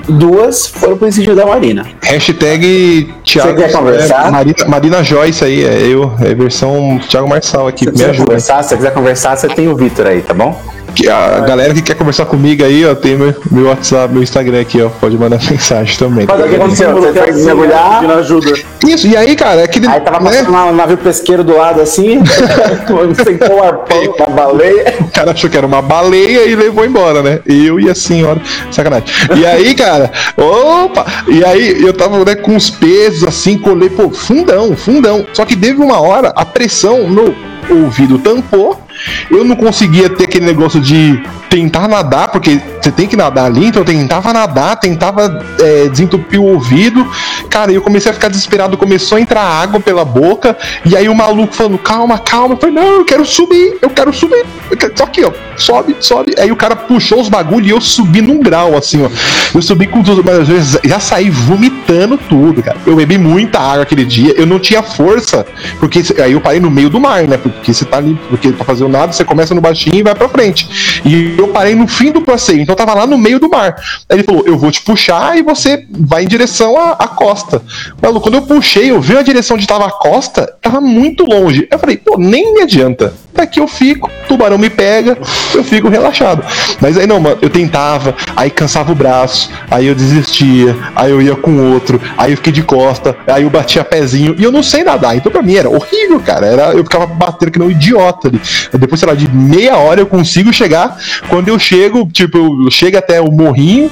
duas 0.08 0.66
foram 0.66 0.96
pro 0.96 1.06
incentivo 1.06 1.36
da 1.36 1.44
Marina. 1.46 1.86
Hashtag 2.02 3.08
Thiago. 3.24 3.50
Você 3.50 3.56
quer 3.62 3.72
conversar? 3.72 4.26
É, 4.26 4.30
Marina, 4.30 4.56
Marina 4.66 5.04
Joyce 5.04 5.44
aí, 5.44 5.64
é 5.64 5.82
eu. 5.86 6.10
É 6.20 6.34
versão 6.34 6.98
Thiago 7.08 7.28
Marçal 7.28 7.68
aqui. 7.68 7.84
Se 7.84 7.90
Me 7.90 7.92
você 7.92 7.98
quiser 7.98 8.10
ajuda. 8.10 8.24
conversar, 8.26 8.62
se 8.62 8.68
você 8.70 8.76
quiser 8.76 8.94
conversar, 8.94 9.36
você 9.36 9.48
tem 9.48 9.68
o 9.68 9.76
Vitor 9.76 10.06
aí, 10.06 10.22
tá 10.22 10.34
bom? 10.34 10.60
Que 10.94 11.08
a 11.08 11.40
galera 11.40 11.74
que 11.74 11.82
quer 11.82 11.94
conversar 11.94 12.26
comigo 12.26 12.64
aí, 12.64 12.84
ó, 12.84 12.94
tem 12.94 13.16
meu, 13.16 13.34
meu 13.50 13.66
WhatsApp, 13.66 14.12
meu 14.12 14.22
Instagram 14.22 14.60
aqui, 14.60 14.80
ó. 14.80 14.88
Pode 14.88 15.16
mandar 15.16 15.38
mensagem 15.50 15.96
também. 15.96 16.26
Mas 16.26 16.40
O 16.40 16.48
que 16.48 16.56
aconteceu? 16.56 16.94
Você 16.94 17.12
foi 17.12 17.30
assim, 17.30 17.44
mergulhar? 17.44 18.00
pedindo 18.00 18.12
ajuda. 18.14 18.52
Isso, 18.86 19.06
e 19.06 19.16
aí, 19.16 19.36
cara, 19.36 19.64
aquele. 19.64 19.86
Aí 19.86 20.00
tava 20.00 20.20
né, 20.20 20.30
passando 20.30 20.56
um 20.56 20.74
navio 20.74 20.98
pesqueiro 20.98 21.44
do 21.44 21.56
lado 21.56 21.80
assim, 21.80 22.20
sentou 23.24 23.56
um 23.56 23.62
arpão, 23.62 24.14
uma 24.16 24.26
baleia. 24.26 24.94
O 25.00 25.10
cara 25.10 25.32
achou 25.32 25.48
que 25.48 25.56
era 25.56 25.66
uma 25.66 25.82
baleia 25.82 26.46
e 26.46 26.54
levou 26.54 26.84
embora, 26.84 27.22
né? 27.22 27.40
Eu 27.46 27.78
e 27.78 27.88
a 27.88 27.94
senhora. 27.94 28.40
Sacanagem. 28.70 29.08
E 29.36 29.46
aí, 29.46 29.74
cara, 29.74 30.10
opa! 30.36 31.04
E 31.28 31.44
aí 31.44 31.82
eu 31.82 31.92
tava 31.92 32.24
né, 32.24 32.34
com 32.34 32.56
os 32.56 32.70
pesos 32.70 33.24
assim, 33.24 33.58
colei, 33.58 33.90
pô, 33.90 34.10
fundão, 34.10 34.76
fundão. 34.76 35.26
Só 35.32 35.44
que 35.44 35.56
teve 35.56 35.80
uma 35.80 36.00
hora, 36.00 36.32
a 36.34 36.44
pressão 36.44 37.08
no 37.08 37.34
ouvido 37.70 38.18
tampou. 38.18 38.87
Eu 39.30 39.44
não 39.44 39.56
conseguia 39.56 40.08
ter 40.08 40.24
aquele 40.24 40.46
negócio 40.46 40.80
de 40.80 41.22
tentar 41.50 41.88
nadar, 41.88 42.28
porque 42.28 42.60
você 42.80 42.90
tem 42.92 43.06
que 43.06 43.16
nadar 43.16 43.46
ali, 43.46 43.66
então 43.66 43.80
eu 43.80 43.86
tentava 43.86 44.32
nadar, 44.32 44.76
tentava 44.76 45.44
é, 45.60 45.88
desentupir 45.88 46.38
o 46.40 46.44
ouvido. 46.44 47.06
Cara, 47.48 47.72
eu 47.72 47.80
comecei 47.80 48.10
a 48.10 48.14
ficar 48.14 48.28
desesperado, 48.28 48.76
começou 48.76 49.16
a 49.16 49.20
entrar 49.20 49.42
água 49.42 49.80
pela 49.80 50.04
boca, 50.04 50.56
e 50.84 50.96
aí 50.96 51.08
o 51.08 51.14
maluco 51.14 51.54
falando, 51.54 51.78
calma, 51.78 52.18
calma. 52.18 52.54
Eu 52.54 52.58
falei, 52.58 52.74
não, 52.74 52.96
eu 52.98 53.04
quero 53.04 53.24
subir, 53.24 53.78
eu 53.80 53.90
quero 53.90 54.12
subir. 54.12 54.44
Eu 54.70 54.76
quero- 54.76 54.92
Só 54.96 55.04
aqui, 55.04 55.24
ó, 55.24 55.32
sobe, 55.56 55.96
sobe. 56.00 56.34
Aí 56.38 56.52
o 56.52 56.56
cara 56.56 56.76
puxou 56.76 57.20
os 57.20 57.28
bagulho 57.28 57.66
e 57.66 57.70
eu 57.70 57.80
subi 57.80 58.20
num 58.20 58.40
grau, 58.40 58.76
assim, 58.76 59.02
ó. 59.04 59.08
Eu 59.54 59.62
subi 59.62 59.86
com 59.86 60.02
tudo, 60.02 60.22
mas 60.24 60.46
vezes 60.46 60.78
já 60.84 61.00
saí 61.00 61.30
vomitando 61.30 62.18
tudo, 62.28 62.62
cara. 62.62 62.76
Eu 62.86 62.94
bebi 62.96 63.16
muita 63.16 63.58
água 63.58 63.82
aquele 63.82 64.04
dia, 64.04 64.34
eu 64.36 64.46
não 64.46 64.58
tinha 64.58 64.82
força, 64.82 65.46
porque 65.80 66.02
aí 66.22 66.32
eu 66.32 66.40
parei 66.40 66.60
no 66.60 66.70
meio 66.70 66.90
do 66.90 67.00
mar, 67.00 67.22
né? 67.24 67.36
Porque 67.38 67.72
você 67.72 67.84
tá 67.84 67.96
ali, 67.96 68.18
porque 68.28 68.52
pra 68.52 68.64
fazer 68.64 68.84
o 68.88 68.90
nada, 68.90 69.12
você 69.12 69.24
começa 69.24 69.54
no 69.54 69.60
baixinho 69.60 69.96
e 69.96 70.02
vai 70.02 70.14
pra 70.14 70.28
frente. 70.28 71.02
E 71.04 71.36
eu 71.38 71.48
parei 71.48 71.74
no 71.74 71.86
fim 71.86 72.10
do 72.10 72.22
passeio, 72.22 72.60
então 72.60 72.72
eu 72.72 72.76
tava 72.76 72.94
lá 72.94 73.06
no 73.06 73.18
meio 73.18 73.38
do 73.38 73.48
mar. 73.48 73.76
Aí 74.08 74.16
ele 74.16 74.22
falou: 74.24 74.44
Eu 74.46 74.58
vou 74.58 74.70
te 74.70 74.80
puxar 74.82 75.38
e 75.38 75.42
você 75.42 75.86
vai 75.90 76.24
em 76.24 76.28
direção 76.28 76.76
à, 76.76 76.92
à 76.92 77.08
costa. 77.08 77.62
Maluco, 78.02 78.22
quando 78.22 78.34
eu 78.34 78.42
puxei, 78.42 78.90
eu 78.90 79.00
vi 79.00 79.16
a 79.16 79.22
direção 79.22 79.56
onde 79.56 79.66
tava 79.66 79.86
a 79.86 79.90
costa, 79.90 80.52
tava 80.60 80.80
muito 80.80 81.24
longe. 81.24 81.68
Eu 81.70 81.78
falei: 81.78 81.96
Pô, 81.96 82.16
nem 82.18 82.54
me 82.54 82.62
adianta. 82.62 83.14
Daqui 83.38 83.60
eu 83.60 83.68
fico, 83.68 84.10
tubarão 84.26 84.58
me 84.58 84.68
pega, 84.68 85.16
eu 85.54 85.62
fico 85.62 85.88
relaxado. 85.88 86.44
Mas 86.80 86.98
aí 86.98 87.06
não, 87.06 87.20
mano, 87.20 87.38
eu 87.40 87.48
tentava, 87.48 88.12
aí 88.34 88.50
cansava 88.50 88.90
o 88.90 88.96
braço, 88.96 89.48
aí 89.70 89.86
eu 89.86 89.94
desistia, 89.94 90.76
aí 90.96 91.12
eu 91.12 91.22
ia 91.22 91.36
com 91.36 91.72
outro, 91.72 92.00
aí 92.16 92.32
eu 92.32 92.36
fiquei 92.36 92.52
de 92.52 92.64
costa, 92.64 93.16
aí 93.28 93.44
eu 93.44 93.50
batia 93.50 93.84
pezinho, 93.84 94.34
e 94.36 94.42
eu 94.42 94.50
não 94.50 94.60
sei 94.60 94.82
nadar. 94.82 95.16
Então 95.16 95.30
pra 95.30 95.40
mim 95.40 95.54
era 95.54 95.70
horrível, 95.70 96.18
cara. 96.18 96.46
Era, 96.46 96.72
eu 96.72 96.82
ficava 96.82 97.06
batendo 97.06 97.52
que 97.52 97.60
não 97.60 97.70
idiota 97.70 98.26
ali. 98.26 98.40
Depois, 98.72 98.98
sei 98.98 99.08
lá, 99.08 99.14
de 99.14 99.30
meia 99.30 99.76
hora 99.76 100.00
eu 100.00 100.06
consigo 100.06 100.52
chegar. 100.52 100.98
Quando 101.28 101.46
eu 101.46 101.60
chego, 101.60 102.10
tipo, 102.12 102.38
eu 102.38 102.70
chego 102.72 102.98
até 102.98 103.20
o 103.20 103.30
morrinho. 103.30 103.88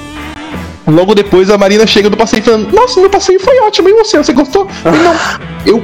Logo 0.85 1.15
depois 1.15 1.49
a 1.49 1.57
Marina 1.57 1.87
chega 1.87 2.09
do 2.09 2.17
passeio 2.17 2.43
falando: 2.43 2.73
Nossa, 2.73 2.99
meu 2.99 3.09
passeio 3.09 3.39
foi 3.39 3.57
ótimo, 3.59 3.87
e 3.87 3.93
você? 3.93 4.17
Você 4.17 4.33
gostou? 4.33 4.67
Eu 4.83 4.91
não, 4.91 5.15
eu 5.65 5.81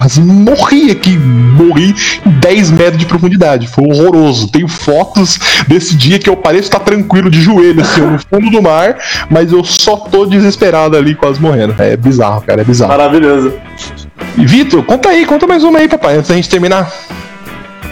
quase 0.00 0.22
morri 0.22 0.90
aqui, 0.90 1.18
morri 1.18 1.94
em 2.24 2.30
10 2.30 2.70
metros 2.70 2.96
de 2.96 3.04
profundidade. 3.04 3.68
Foi 3.68 3.84
horroroso. 3.84 4.48
Tenho 4.48 4.66
fotos 4.66 5.38
desse 5.68 5.94
dia 5.94 6.18
que 6.18 6.30
eu 6.30 6.36
pareço 6.36 6.64
estar 6.64 6.80
tranquilo 6.80 7.30
de 7.30 7.38
joelho, 7.38 7.82
assim, 7.82 8.00
no 8.00 8.18
fundo 8.18 8.50
do 8.50 8.62
mar, 8.62 8.96
mas 9.30 9.52
eu 9.52 9.62
só 9.62 9.96
tô 9.96 10.24
desesperado 10.24 10.96
ali, 10.96 11.14
quase 11.14 11.38
morrendo. 11.38 11.74
É 11.78 11.98
bizarro, 11.98 12.40
cara, 12.40 12.62
é 12.62 12.64
bizarro. 12.64 12.90
Maravilhoso. 12.90 13.52
Vitor, 14.36 14.82
conta 14.84 15.10
aí, 15.10 15.26
conta 15.26 15.46
mais 15.46 15.62
uma 15.62 15.78
aí, 15.78 15.88
papai, 15.88 16.16
antes 16.16 16.30
da 16.30 16.36
gente 16.36 16.48
terminar. 16.48 16.90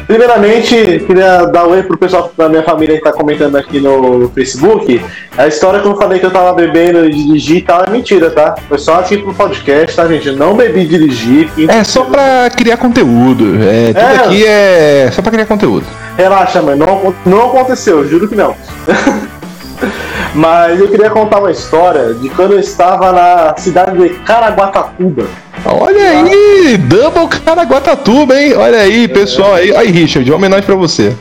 Primeiramente, 0.09 1.05
queria 1.07 1.45
dar 1.45 1.67
um 1.67 1.73
oi 1.73 1.83
pro 1.83 1.99
pessoal 1.99 2.33
da 2.35 2.49
minha 2.49 2.63
família 2.63 2.97
que 2.97 3.05
tá 3.05 3.13
comentando 3.13 3.57
aqui 3.57 3.79
no 3.79 4.31
Facebook. 4.35 5.05
A 5.37 5.47
história 5.47 5.81
que 5.81 5.87
eu 5.87 5.97
falei 5.99 6.19
que 6.19 6.25
eu 6.25 6.31
tava 6.31 6.55
bebendo 6.55 7.05
e 7.05 7.13
dirigir 7.13 7.59
e 7.59 7.61
tal 7.63 7.85
é 7.85 7.91
mentira, 7.91 8.31
tá? 8.31 8.55
Foi 8.71 8.79
só 8.79 9.01
aqui 9.01 9.19
pro 9.19 9.35
podcast, 9.35 9.95
tá, 9.95 10.09
gente? 10.09 10.29
Eu 10.29 10.37
não 10.37 10.57
bebi 10.57 10.81
e 10.81 10.87
dirigi. 10.87 11.51
É 11.69 11.85
só 11.85 12.05
pra 12.05 12.49
criar 12.57 12.79
conteúdo. 12.79 13.59
É, 13.63 13.89
tudo 13.93 13.99
É. 13.99 14.17
aqui 14.17 14.47
é 14.47 15.11
só 15.13 15.21
pra 15.21 15.31
criar 15.31 15.45
conteúdo. 15.45 15.85
Relaxa, 16.17 16.63
mãe, 16.63 16.75
não, 16.75 17.15
não 17.27 17.47
aconteceu, 17.49 18.09
juro 18.09 18.27
que 18.27 18.35
não. 18.35 18.57
Mas 20.35 20.81
eu 20.81 20.89
queria 20.89 21.11
contar 21.11 21.39
uma 21.39 21.51
história 21.51 22.15
de 22.15 22.31
quando 22.31 22.53
eu 22.53 22.61
estava 22.61 23.13
na 23.13 23.55
cidade 23.59 23.99
de 23.99 24.09
Caraguatatuba. 24.21 25.25
Olha 25.65 26.11
aí, 26.11 26.77
Double 26.79 27.29
Caraguatatuba, 27.29 28.41
hein? 28.41 28.55
Olha 28.55 28.79
aí, 28.79 29.09
pessoal 29.09 29.55
aí. 29.55 29.75
Aí, 29.75 29.91
Richard, 29.91 30.29
uma 30.31 30.37
homenagem 30.37 30.65
pra 30.65 30.75
você. 30.75 31.15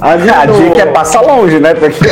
Ali 0.00 0.28
A 0.30 0.46
no- 0.46 0.54
dica 0.54 0.82
é 0.82 0.86
passar 0.86 1.20
longe, 1.20 1.58
né? 1.58 1.74
Porque. 1.74 1.98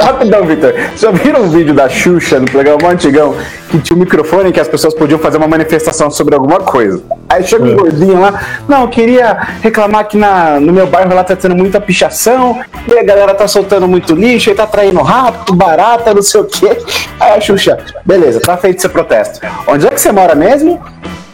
Rapidão, 0.00 0.44
Vitor. 0.44 0.74
Já 0.96 1.10
viram 1.10 1.42
um 1.42 1.48
vídeo 1.50 1.74
da 1.74 1.88
Xuxa 1.88 2.38
no 2.38 2.46
programa 2.50 2.88
antigão 2.90 3.34
que 3.70 3.78
tinha 3.78 3.96
um 3.96 4.00
microfone 4.00 4.52
que 4.52 4.60
as 4.60 4.68
pessoas 4.68 4.94
podiam 4.94 5.18
fazer 5.18 5.38
uma 5.38 5.48
manifestação 5.48 6.10
sobre 6.10 6.34
alguma 6.34 6.60
coisa? 6.60 7.02
Aí 7.28 7.42
chega 7.42 7.64
um 7.64 7.74
gordinho 7.74 8.20
lá, 8.20 8.40
não, 8.68 8.82
eu 8.82 8.88
queria 8.88 9.34
reclamar 9.62 10.06
que 10.06 10.16
na, 10.18 10.60
no 10.60 10.72
meu 10.72 10.86
bairro 10.86 11.14
lá 11.14 11.24
tá 11.24 11.34
tendo 11.34 11.56
muita 11.56 11.80
pichação, 11.80 12.60
e 12.86 12.98
a 12.98 13.02
galera 13.02 13.34
tá 13.34 13.48
soltando 13.48 13.88
muito 13.88 14.14
lixo, 14.14 14.50
e 14.50 14.54
tá 14.54 14.66
traindo 14.66 15.00
rato, 15.02 15.54
barata, 15.54 16.12
não 16.12 16.22
sei 16.22 16.40
o 16.42 16.44
quê. 16.44 16.76
Aí 17.18 17.32
a 17.32 17.40
Xuxa, 17.40 17.78
beleza, 18.04 18.40
tá 18.40 18.56
feito 18.56 18.80
seu 18.82 18.90
protesto. 18.90 19.40
Onde 19.66 19.86
é 19.86 19.90
que 19.90 20.00
você 20.00 20.12
mora 20.12 20.34
mesmo? 20.34 20.80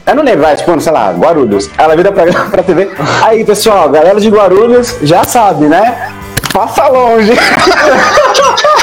Eu 0.09 0.15
não 0.15 0.23
lembro, 0.23 0.47
tipo, 0.57 0.81
sei 0.81 0.91
lá, 0.91 1.13
Guarulhos. 1.13 1.69
Ela 1.77 1.95
vira 1.95 2.11
pra, 2.11 2.25
pra 2.51 2.63
TV. 2.63 2.91
Aí, 3.23 3.45
pessoal, 3.45 3.91
galera 3.91 4.19
de 4.19 4.31
Guarulhos 4.31 4.97
já 5.03 5.23
sabe, 5.23 5.67
né? 5.67 6.15
Passa 6.51 6.89
longe. 6.89 7.33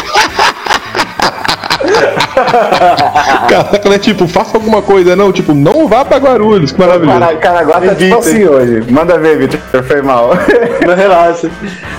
Caraca, 3.50 3.90
né? 3.90 4.00
Tipo, 4.00 4.28
faça 4.28 4.58
alguma 4.58 4.82
coisa, 4.82 5.16
não. 5.16 5.32
Tipo, 5.32 5.54
não 5.54 5.88
vá 5.88 6.04
pra 6.04 6.18
Guarulhos. 6.18 6.72
Que 6.72 6.80
maravilhoso. 6.80 7.20
Cara, 7.20 7.36
Caraguá 7.38 7.82
tá 7.82 7.96
tipo 7.96 8.18
assim 8.18 8.46
hoje. 8.46 8.84
Manda 8.90 9.18
ver, 9.18 9.38
Vitor, 9.38 9.60
foi 9.84 10.02
mal. 10.02 10.32
Não 10.86 10.96
relaxa. 10.96 11.50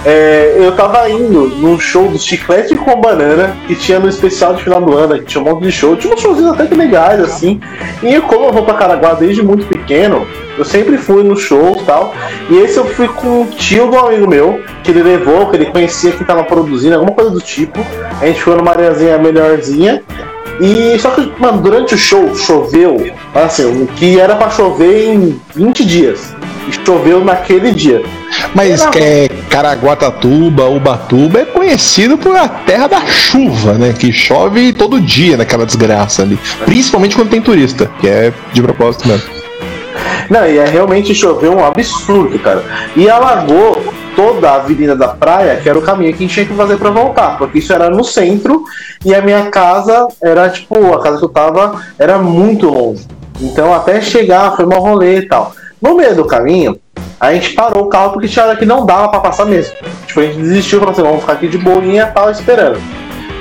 É, 0.05 0.55
eu 0.59 0.72
tava 0.72 1.09
indo 1.09 1.49
num 1.57 1.78
show 1.78 2.09
do 2.09 2.18
Chiclete 2.18 2.74
com 2.76 3.01
Banana 3.01 3.57
que 3.66 3.74
tinha 3.74 3.99
no 3.99 4.09
especial 4.09 4.55
de 4.55 4.62
final 4.62 4.80
do 4.80 4.97
ano, 4.97 5.18
que 5.18 5.24
tinha 5.24 5.43
um 5.43 5.47
monte 5.47 5.64
de 5.64 5.72
show, 5.72 5.97
tinha 5.97 6.12
uns 6.12 6.20
showzinhos 6.20 6.53
até 6.53 6.66
que 6.66 6.74
legais, 6.74 7.20
assim. 7.20 7.61
E 8.03 8.20
como 8.20 8.47
eu 8.47 8.53
vou 8.53 8.62
pra 8.64 8.74
Caraguá 8.74 9.14
desde 9.14 9.43
muito 9.43 9.66
pequeno, 9.66 10.26
eu 10.59 10.65
sempre 10.65 10.97
fui 10.97 11.23
no 11.23 11.37
show 11.37 11.79
e 11.81 11.85
tal. 11.85 12.15
E 12.51 12.57
esse 12.59 12.77
eu 12.77 12.85
fui 12.87 13.09
com 13.09 13.43
um 13.43 13.47
tio 13.47 13.91
um 13.91 13.99
amigo 13.99 14.29
meu, 14.29 14.61
que 14.83 14.91
ele 14.91 15.03
levou, 15.03 15.47
que 15.49 15.57
ele 15.57 15.67
conhecia 15.67 16.13
que 16.13 16.25
tava 16.25 16.45
produzindo, 16.45 16.95
alguma 16.95 17.13
coisa 17.13 17.31
do 17.31 17.41
tipo. 17.41 17.85
A 18.21 18.27
gente 18.27 18.43
foi 18.43 18.57
numa 18.57 18.71
areazinha 18.71 19.19
melhorzinha. 19.19 20.03
E 20.61 20.99
só 20.99 21.11
que, 21.11 21.31
mano, 21.39 21.61
durante 21.61 21.95
o 21.95 21.99
show 21.99 22.35
choveu, 22.35 23.13
assim, 23.35 23.83
o 23.83 23.87
que 23.87 24.19
era 24.19 24.35
pra 24.37 24.49
chover 24.49 25.13
em 25.13 25.41
20 25.55 25.85
dias. 25.85 26.35
E 26.67 26.73
choveu 26.85 27.23
naquele 27.23 27.73
dia. 27.73 28.03
Mas 28.55 28.83
Não. 28.83 28.91
é, 28.97 29.29
Caraguatatuba, 29.51 30.65
Ubatuba 30.69 31.41
é 31.41 31.45
conhecido 31.45 32.17
por 32.17 32.37
a 32.37 32.49
terra 32.49 32.87
da 32.87 33.07
chuva, 33.07 33.75
né? 33.75 33.95
Que 33.97 34.11
chove 34.13 34.73
todo 34.73 35.01
dia 35.01 35.37
naquela 35.37 35.67
desgraça 35.67 36.23
ali. 36.23 36.39
Principalmente 36.65 37.15
quando 37.15 37.31
tem 37.31 37.41
turista, 37.41 37.91
que 38.01 38.09
é 38.09 38.33
de 38.53 38.63
propósito 38.63 39.07
mesmo. 39.07 39.36
Não, 40.31 40.47
e 40.47 40.59
é 40.59 40.65
realmente 40.65 41.15
choveu 41.15 41.53
um 41.53 41.65
absurdo, 41.65 42.39
cara. 42.39 42.65
E 42.95 43.09
alagou 43.09 43.95
toda 44.15 44.51
a 44.51 44.55
avenida 44.57 44.97
da 44.97 45.09
praia, 45.09 45.57
que 45.57 45.69
era 45.69 45.79
o 45.79 45.83
caminho 45.83 46.13
que 46.13 46.19
a 46.19 46.27
gente 46.27 46.35
tinha 46.35 46.47
que 46.47 46.55
fazer 46.55 46.79
pra 46.79 46.91
voltar, 46.91 47.37
porque 47.37 47.59
isso 47.59 47.73
era 47.73 47.91
no 47.91 48.03
centro 48.03 48.65
e 49.05 49.15
a 49.15 49.21
minha 49.21 49.51
casa 49.51 50.09
era 50.23 50.49
tipo, 50.49 50.95
a 50.95 51.03
casa 51.03 51.19
que 51.19 51.25
eu 51.25 51.29
tava 51.29 51.83
era 51.99 52.19
muito 52.19 52.69
longe. 52.69 53.07
Então 53.41 53.75
até 53.75 54.01
chegar 54.01 54.57
foi 54.57 54.65
um 54.65 54.71
rolê 54.71 55.19
e 55.19 55.29
tal. 55.29 55.53
No 55.81 55.95
meio 55.95 56.15
do 56.17 56.25
caminho, 56.25 56.79
a 57.21 57.35
gente 57.35 57.51
parou 57.51 57.85
o 57.85 57.89
carro 57.89 58.13
porque 58.13 58.27
tinha 58.27 58.47
hora 58.47 58.57
que 58.57 58.65
não 58.65 58.87
dava 58.87 59.09
pra 59.09 59.21
passar 59.21 59.45
mesmo. 59.45 59.75
Tipo, 60.07 60.21
a 60.21 60.23
gente 60.25 60.39
desistiu, 60.39 60.79
falou 60.79 60.93
assim, 60.93 61.03
vamos 61.03 61.21
ficar 61.21 61.35
aqui 61.35 61.49
de 61.49 61.59
boinha 61.59 62.09
e 62.11 62.15
tal, 62.15 62.31
esperando. 62.31 62.81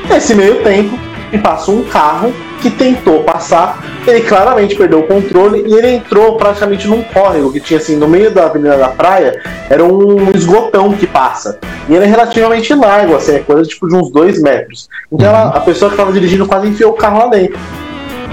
Nesse 0.09 0.36
meio 0.36 0.61
tempo, 0.61 0.99
me 1.32 1.38
passou 1.38 1.76
um 1.76 1.84
carro 1.84 2.34
que 2.66 2.72
tentou 2.72 3.24
passar, 3.24 3.86
ele 4.07 4.22
claramente 4.22 4.76
perdeu 4.76 5.01
o 5.01 5.03
controle 5.03 5.63
e 5.68 5.74
ele 5.76 5.91
entrou 5.91 6.36
praticamente 6.36 6.88
num 6.88 7.03
córrego 7.03 7.51
que 7.53 7.59
tinha 7.59 7.80
assim, 7.80 7.95
no 7.95 8.07
meio 8.07 8.32
da 8.32 8.45
avenida 8.45 8.76
da 8.76 8.88
praia, 8.88 9.39
era 9.70 9.84
um 9.84 10.32
esgotão 10.32 10.91
que 10.93 11.05
passa. 11.05 11.59
E 11.88 11.93
ele 11.93 12.05
é 12.05 12.07
relativamente 12.07 12.74
largo, 12.74 13.16
assim, 13.16 13.36
é 13.36 13.39
coisa 13.39 13.61
tipo 13.70 13.88
de 13.88 13.95
uns 13.95 14.11
dois 14.11 14.41
metros. 14.41 14.89
Então 15.11 15.28
ela- 15.28 15.49
a 15.49 15.59
pessoa 15.59 15.89
que 15.89 15.93
estava 15.95 16.11
dirigindo 16.11 16.47
quase 16.47 16.68
enfiou 16.68 16.89
o 16.91 16.95
carro 16.95 17.20
lá 17.20 17.28
dentro. 17.28 17.59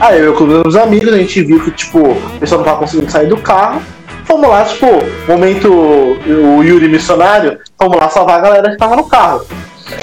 Aí 0.01 0.19
eu 0.19 0.33
com 0.33 0.45
meus 0.45 0.77
amigos, 0.77 1.13
a 1.13 1.19
gente 1.19 1.43
viu 1.43 1.61
que 1.63 1.71
tipo, 1.73 1.99
o 1.99 2.39
pessoal 2.41 2.61
não 2.61 2.65
tava 2.65 2.81
conseguindo 2.81 3.11
sair 3.13 3.27
do 3.27 3.37
carro. 3.37 3.83
Fomos 4.25 4.49
lá, 4.49 4.65
tipo, 4.65 4.87
momento 5.29 5.69
o 5.71 6.63
Yuri 6.63 6.89
missionário, 6.89 7.59
fomos 7.79 7.99
lá 7.99 8.09
salvar 8.09 8.39
a 8.39 8.41
galera 8.41 8.71
que 8.71 8.79
tava 8.79 8.97
no 8.97 9.05
carro. 9.05 9.43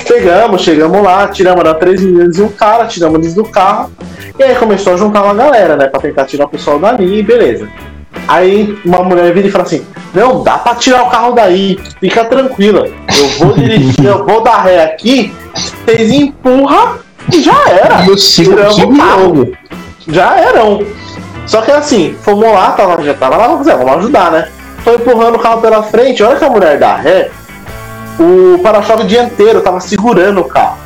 Pegamos, 0.07 0.61
chegamos 0.61 1.01
lá, 1.01 1.27
tiramos 1.27 1.63
da 1.63 1.73
três 1.73 2.01
meninas 2.01 2.37
e 2.37 2.41
um 2.41 2.49
cara, 2.49 2.85
tiramos 2.85 3.19
eles 3.19 3.33
do 3.33 3.43
carro. 3.43 3.91
E 4.37 4.43
aí 4.43 4.55
começou 4.55 4.93
a 4.93 4.97
juntar 4.97 5.23
uma 5.23 5.33
galera, 5.33 5.75
né? 5.75 5.87
Pra 5.87 5.99
tentar 5.99 6.25
tirar 6.25 6.45
o 6.45 6.49
pessoal 6.49 6.79
dali, 6.79 7.21
beleza. 7.21 7.67
Aí 8.27 8.77
uma 8.85 9.03
mulher 9.03 9.33
vira 9.33 9.47
e 9.47 9.51
fala 9.51 9.63
assim: 9.63 9.85
Não, 10.13 10.43
dá 10.43 10.57
pra 10.57 10.75
tirar 10.75 11.03
o 11.03 11.09
carro 11.09 11.33
daí, 11.33 11.79
fica 11.99 12.25
tranquila. 12.25 12.87
Eu 12.87 13.27
vou 13.37 13.53
dirigir, 13.53 14.05
eu 14.05 14.25
vou 14.25 14.43
dar 14.43 14.63
ré 14.63 14.83
aqui, 14.83 15.33
vocês 15.85 16.11
empurram 16.11 16.99
e 17.33 17.41
já 17.41 17.69
era. 17.69 18.05
Eu 18.05 18.15
Tiramos 18.15 18.77
o 18.77 18.97
carro. 18.97 19.51
Já 20.07 20.37
eram. 20.37 20.85
Só 21.45 21.61
que 21.61 21.71
assim, 21.71 22.15
fomos 22.21 22.51
lá, 22.51 22.71
tava, 22.71 23.01
já 23.03 23.13
tava 23.13 23.37
lá, 23.37 23.47
vamos 23.47 23.67
ajudar, 23.67 24.31
né? 24.31 24.49
Foi 24.83 24.95
empurrando 24.95 25.35
o 25.35 25.39
carro 25.39 25.61
pela 25.61 25.83
frente, 25.83 26.23
a 26.23 26.29
hora 26.29 26.37
que 26.37 26.45
a 26.45 26.49
mulher 26.49 26.77
dá 26.77 26.95
ré, 26.95 27.29
o 28.19 28.59
para-choque 28.59 29.05
dianteiro 29.05 29.61
tava 29.61 29.79
segurando 29.79 30.41
o 30.41 30.45
carro. 30.45 30.77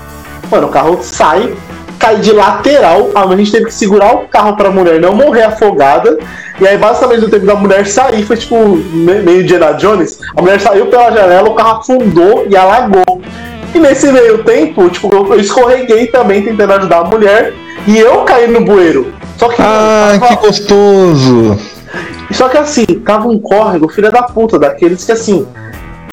Mano, 0.51 0.67
o 0.67 0.69
carro 0.69 0.99
sai, 1.01 1.53
cai 1.97 2.17
de 2.17 2.31
lateral, 2.31 3.09
a 3.15 3.35
gente 3.35 3.51
teve 3.51 3.65
que 3.65 3.73
segurar 3.73 4.13
o 4.13 4.27
carro 4.27 4.55
pra 4.55 4.69
mulher 4.69 4.99
não 4.99 5.15
morrer 5.15 5.43
afogada. 5.43 6.17
E 6.61 6.67
aí, 6.67 6.77
basicamente, 6.77 7.21
no 7.21 7.29
tempo 7.29 7.45
da 7.45 7.55
mulher 7.55 7.87
sair, 7.87 8.23
foi 8.23 8.37
tipo 8.37 8.55
me- 8.57 9.21
meio 9.21 9.43
Diana 9.43 9.73
Jones. 9.73 10.19
A 10.35 10.41
mulher 10.41 10.59
saiu 10.59 10.85
pela 10.87 11.11
janela, 11.11 11.49
o 11.49 11.55
carro 11.55 11.79
afundou 11.79 12.45
e 12.47 12.55
alagou. 12.55 13.21
E 13.73 13.79
nesse 13.79 14.11
meio 14.11 14.43
tempo, 14.43 14.87
tipo, 14.89 15.09
eu 15.33 15.39
escorreguei 15.39 16.05
também 16.07 16.43
tentando 16.43 16.73
ajudar 16.73 16.99
a 16.99 17.03
mulher. 17.05 17.53
E 17.87 17.97
eu 17.97 18.21
caí 18.21 18.47
no 18.47 18.61
bueiro. 18.63 19.11
Só 19.37 19.49
que. 19.49 19.59
Ah, 19.59 20.15
tava- 20.19 20.27
que 20.37 20.45
gostoso. 20.47 21.57
só 22.31 22.47
que 22.49 22.57
assim, 22.57 22.85
tava 23.05 23.27
um 23.27 23.39
córrego, 23.39 23.89
filha 23.89 24.11
da 24.11 24.21
puta, 24.23 24.59
daqueles 24.59 25.03
que 25.03 25.11
assim, 25.11 25.45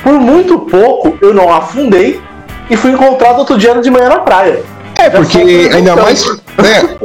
por 0.02 0.14
muito 0.14 0.58
pouco 0.60 1.16
eu 1.20 1.34
não 1.34 1.52
afundei 1.52 2.20
e 2.68 2.76
fui 2.76 2.92
encontrado 2.92 3.38
outro 3.38 3.58
dia 3.58 3.74
de 3.80 3.90
manhã 3.90 4.08
na 4.08 4.18
praia. 4.20 4.62
É, 4.98 5.04
Já 5.04 5.10
porque 5.12 5.38
ainda 5.72 5.96
mais. 5.96 6.24
Né, 6.58 6.98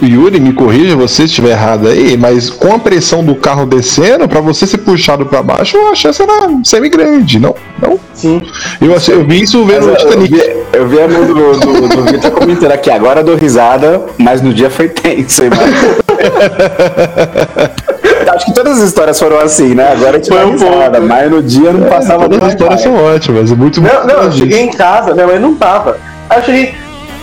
Yuri, 0.00 0.38
me 0.38 0.52
corrija 0.52 0.90
se 0.90 0.94
você 0.94 1.24
estiver 1.24 1.50
errado 1.50 1.88
aí, 1.88 2.16
mas 2.16 2.48
com 2.48 2.72
a 2.72 2.78
pressão 2.78 3.24
do 3.24 3.34
carro 3.34 3.66
descendo, 3.66 4.28
pra 4.28 4.40
você 4.40 4.64
ser 4.64 4.78
puxado 4.78 5.26
pra 5.26 5.42
baixo, 5.42 5.76
a 5.90 5.94
chance 5.94 6.22
era 6.22 6.32
semi-grande, 6.62 7.40
não? 7.40 7.52
Não? 7.80 7.98
Sim. 8.14 8.40
Eu, 8.80 8.94
achei- 8.94 9.14
eu 9.16 9.24
vi 9.24 9.42
isso 9.42 9.64
vendo 9.64 9.88
o 9.88 9.92
Mas 9.92 10.02
eu, 10.02 10.08
Titanic. 10.08 10.34
vi, 10.34 10.56
eu 10.72 10.86
vi 10.86 11.00
a 11.00 11.08
mão 11.08 11.24
do, 11.26 11.34
do, 11.34 11.88
do 11.88 12.04
Vitor 12.04 12.30
comentando 12.30 12.70
aqui, 12.72 12.90
agora 12.92 13.24
dou 13.24 13.34
risada, 13.34 14.02
mas 14.18 14.40
no 14.40 14.54
dia 14.54 14.70
foi 14.70 14.88
tenso, 14.88 15.42
hein, 15.42 15.50
mano? 15.50 15.72
Acho 18.30 18.46
que 18.46 18.54
todas 18.54 18.78
as 18.78 18.88
histórias 18.88 19.18
foram 19.18 19.38
assim, 19.40 19.74
né? 19.74 19.92
Agora 19.92 20.10
a 20.10 20.14
gente 20.14 20.28
Foi 20.28 20.44
um 20.44 20.52
risada, 20.52 21.00
mas 21.00 21.30
no 21.30 21.42
dia 21.42 21.72
não 21.72 21.88
passava 21.88 22.22
Todas 22.22 22.38
nem 22.38 22.46
as 22.46 22.54
histórias 22.54 22.80
são 22.80 22.94
ótimas, 22.94 23.52
é 23.52 23.54
muito 23.54 23.80
Não, 23.80 24.06
não, 24.06 24.22
eu 24.24 24.32
cheguei 24.32 24.60
em 24.60 24.70
casa, 24.70 25.14
minha 25.14 25.26
mãe 25.26 25.38
não 25.38 25.54
tava. 25.54 25.98
Aí 26.30 26.38
eu 26.38 26.44
cheguei, 26.44 26.74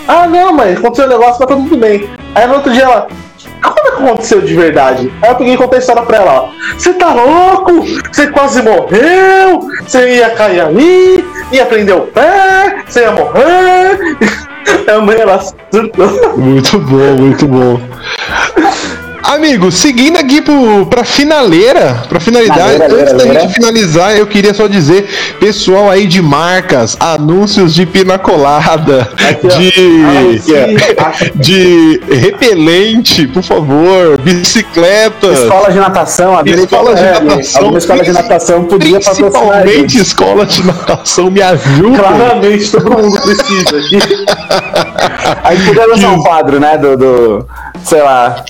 ah 0.07 0.27
não, 0.27 0.53
mãe, 0.53 0.73
aconteceu 0.73 1.05
um 1.05 1.09
negócio, 1.09 1.37
mas 1.39 1.49
tá 1.49 1.55
tudo 1.55 1.77
bem. 1.77 2.09
Aí 2.35 2.47
no 2.47 2.55
outro 2.55 2.71
dia 2.71 2.83
ela, 2.83 3.07
como 3.61 3.79
é 3.79 3.91
que 3.91 4.03
aconteceu 4.03 4.41
de 4.41 4.55
verdade? 4.55 5.11
Aí 5.21 5.29
eu 5.29 5.35
peguei 5.35 5.53
e 5.53 5.57
contei 5.57 5.77
a 5.77 5.81
história 5.81 6.01
pra 6.03 6.17
ela, 6.17 6.33
ó. 6.33 6.49
Você 6.77 6.93
tá 6.93 7.13
louco? 7.13 7.85
Você 8.11 8.27
quase 8.27 8.61
morreu? 8.61 9.67
Você 9.85 10.17
ia 10.17 10.29
cair 10.31 10.61
ali, 10.61 11.25
ia 11.51 11.65
prender 11.65 11.95
o 11.95 12.01
pé, 12.01 12.83
você 12.87 13.01
ia 13.01 13.11
morrer. 13.11 14.17
Aí 14.87 14.95
a 14.95 14.99
mãe 14.99 15.19
ela 15.19 15.39
surtou. 15.39 16.37
Muito 16.37 16.79
bom, 16.79 17.15
muito 17.17 17.47
bom. 17.47 17.79
Amigo, 19.23 19.71
seguindo 19.71 20.17
aqui 20.17 20.41
pro, 20.41 20.85
pra 20.87 21.03
finaleira, 21.03 22.03
pra 22.07 22.19
finalidade, 22.19 22.81
antes 22.81 23.13
da 23.13 23.23
leira, 23.23 23.41
gente 23.41 23.53
finalizar, 23.53 24.17
eu 24.17 24.25
queria 24.25 24.53
só 24.53 24.67
dizer, 24.67 25.07
pessoal 25.39 25.89
aí 25.89 26.07
de 26.07 26.21
marcas, 26.21 26.97
anúncios 26.99 27.73
de 27.73 27.85
pinacolada, 27.85 29.09
Aqui, 29.29 30.41
de, 31.35 31.99
de 31.99 32.15
repelente, 32.15 33.27
por 33.27 33.43
favor, 33.43 34.17
bicicletas, 34.19 35.39
Escola 35.39 35.71
de 35.71 35.79
natação, 35.79 36.37
a 36.37 36.41
Escola 36.43 36.95
de 36.95 37.01
é, 37.01 37.19
natação, 37.19 37.61
Alguma 37.61 37.77
escola 37.77 38.03
de 38.03 38.11
natação 38.11 38.63
podia 38.65 38.99
principalmente 38.99 39.97
escola 39.99 40.45
de 40.45 40.65
natação, 40.65 41.29
me 41.29 41.41
ajuda. 41.41 41.99
Claramente 41.99 42.71
todo 42.71 42.89
mundo 42.89 43.21
precisa 43.21 43.77
aqui. 43.77 43.99
Aí 45.43 45.57
podia 45.65 45.85
lançar 45.87 46.09
um 46.09 46.21
quadro, 46.21 46.59
né, 46.59 46.77
do, 46.77 46.97
do 46.97 47.45
sei 47.83 48.01
lá, 48.01 48.43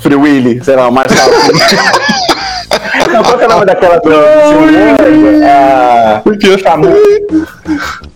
Free 0.00 0.14
Willy, 0.14 0.64
sei 0.64 0.76
lá, 0.76 0.88
o 0.88 0.92
Marcelo. 0.92 1.32
Não, 3.12 3.22
qual 3.22 3.38
que 3.38 3.44
é 3.44 3.46
o 3.46 3.50
nome 3.50 3.66
daquela 3.66 3.96
do... 3.98 4.08
do 4.08 4.14
é, 5.44 6.20
Porque 6.22 6.58
Chamu. 6.58 6.88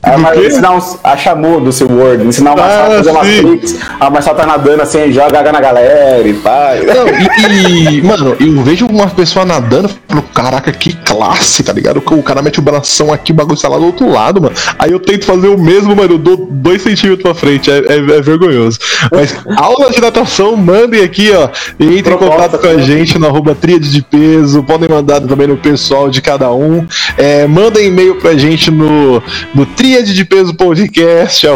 É, 0.02 0.16
mas 0.16 0.38
quê? 0.38 0.46
ensinar 0.46 0.72
uns, 0.72 0.98
a 1.04 1.16
Chamu 1.16 1.60
do 1.60 1.70
SeaWorld, 1.72 2.26
ensinar 2.26 2.54
o 2.54 2.56
Marcelo 2.56 2.94
Ah, 2.94 3.00
a 3.00 3.14
fazer 3.14 3.36
sim. 3.36 3.46
tricks. 3.48 3.76
A 4.00 4.08
Marcelo 4.10 4.36
tá 4.36 4.46
nadando 4.46 4.82
assim, 4.82 5.12
joga 5.12 5.40
água 5.40 5.52
na 5.52 5.60
galera 5.60 6.26
e 6.26 6.32
pá. 6.34 6.70
Não, 6.86 7.50
e, 7.50 7.98
e, 7.98 8.02
mano, 8.02 8.34
eu 8.40 8.62
vejo 8.62 8.86
uma 8.86 9.08
pessoa 9.08 9.44
nadando, 9.44 9.90
falo, 10.08 10.22
caraca, 10.34 10.72
que 10.72 10.94
classe, 11.04 11.62
tá 11.62 11.72
ligado? 11.72 12.02
O 12.10 12.22
cara 12.22 12.40
mete 12.40 12.58
o 12.58 12.62
bração 12.62 13.12
aqui, 13.12 13.32
o 13.32 13.34
bagulho 13.34 13.54
está 13.54 13.68
lá 13.68 13.76
do 13.76 13.84
outro 13.86 14.08
lado, 14.10 14.40
mano. 14.40 14.54
Aí 14.78 14.90
eu 14.92 14.98
tento 15.00 15.26
fazer 15.26 15.48
o 15.48 15.58
mesmo, 15.58 15.94
mano, 15.94 16.14
eu 16.14 16.18
dou 16.18 16.48
dois 16.50 16.80
centímetros 16.82 17.22
pra 17.22 17.34
frente, 17.34 17.70
é, 17.70 17.78
é- 17.78 17.96
é 18.16 18.20
vergonhoso. 18.22 18.78
Mas 19.12 19.36
aula 19.56 19.90
de 19.90 20.00
natação, 20.00 20.56
mandem 20.56 21.02
aqui, 21.02 21.30
ó, 21.32 21.48
e 21.78 21.98
entre 21.98 22.14
em 22.14 22.16
contato 22.16 22.58
com 22.58 22.66
a 22.66 22.72
né? 22.72 22.82
gente 22.82 23.18
no 23.18 23.26
arroba 23.26 23.54
tríade 23.54 23.90
de 23.90 24.00
peso, 24.02 24.62
podem 24.80 24.88
mandar 24.88 25.20
também 25.20 25.46
no 25.46 25.56
pessoal 25.56 26.08
de 26.08 26.22
cada 26.22 26.50
um. 26.52 26.86
É, 27.18 27.46
mandem 27.46 27.88
e-mail 27.88 28.16
pra 28.16 28.34
gente 28.34 28.70
no, 28.70 29.22
no 29.54 29.66
de 29.66 30.24
peso 30.24 30.54
podcast, 30.54 31.46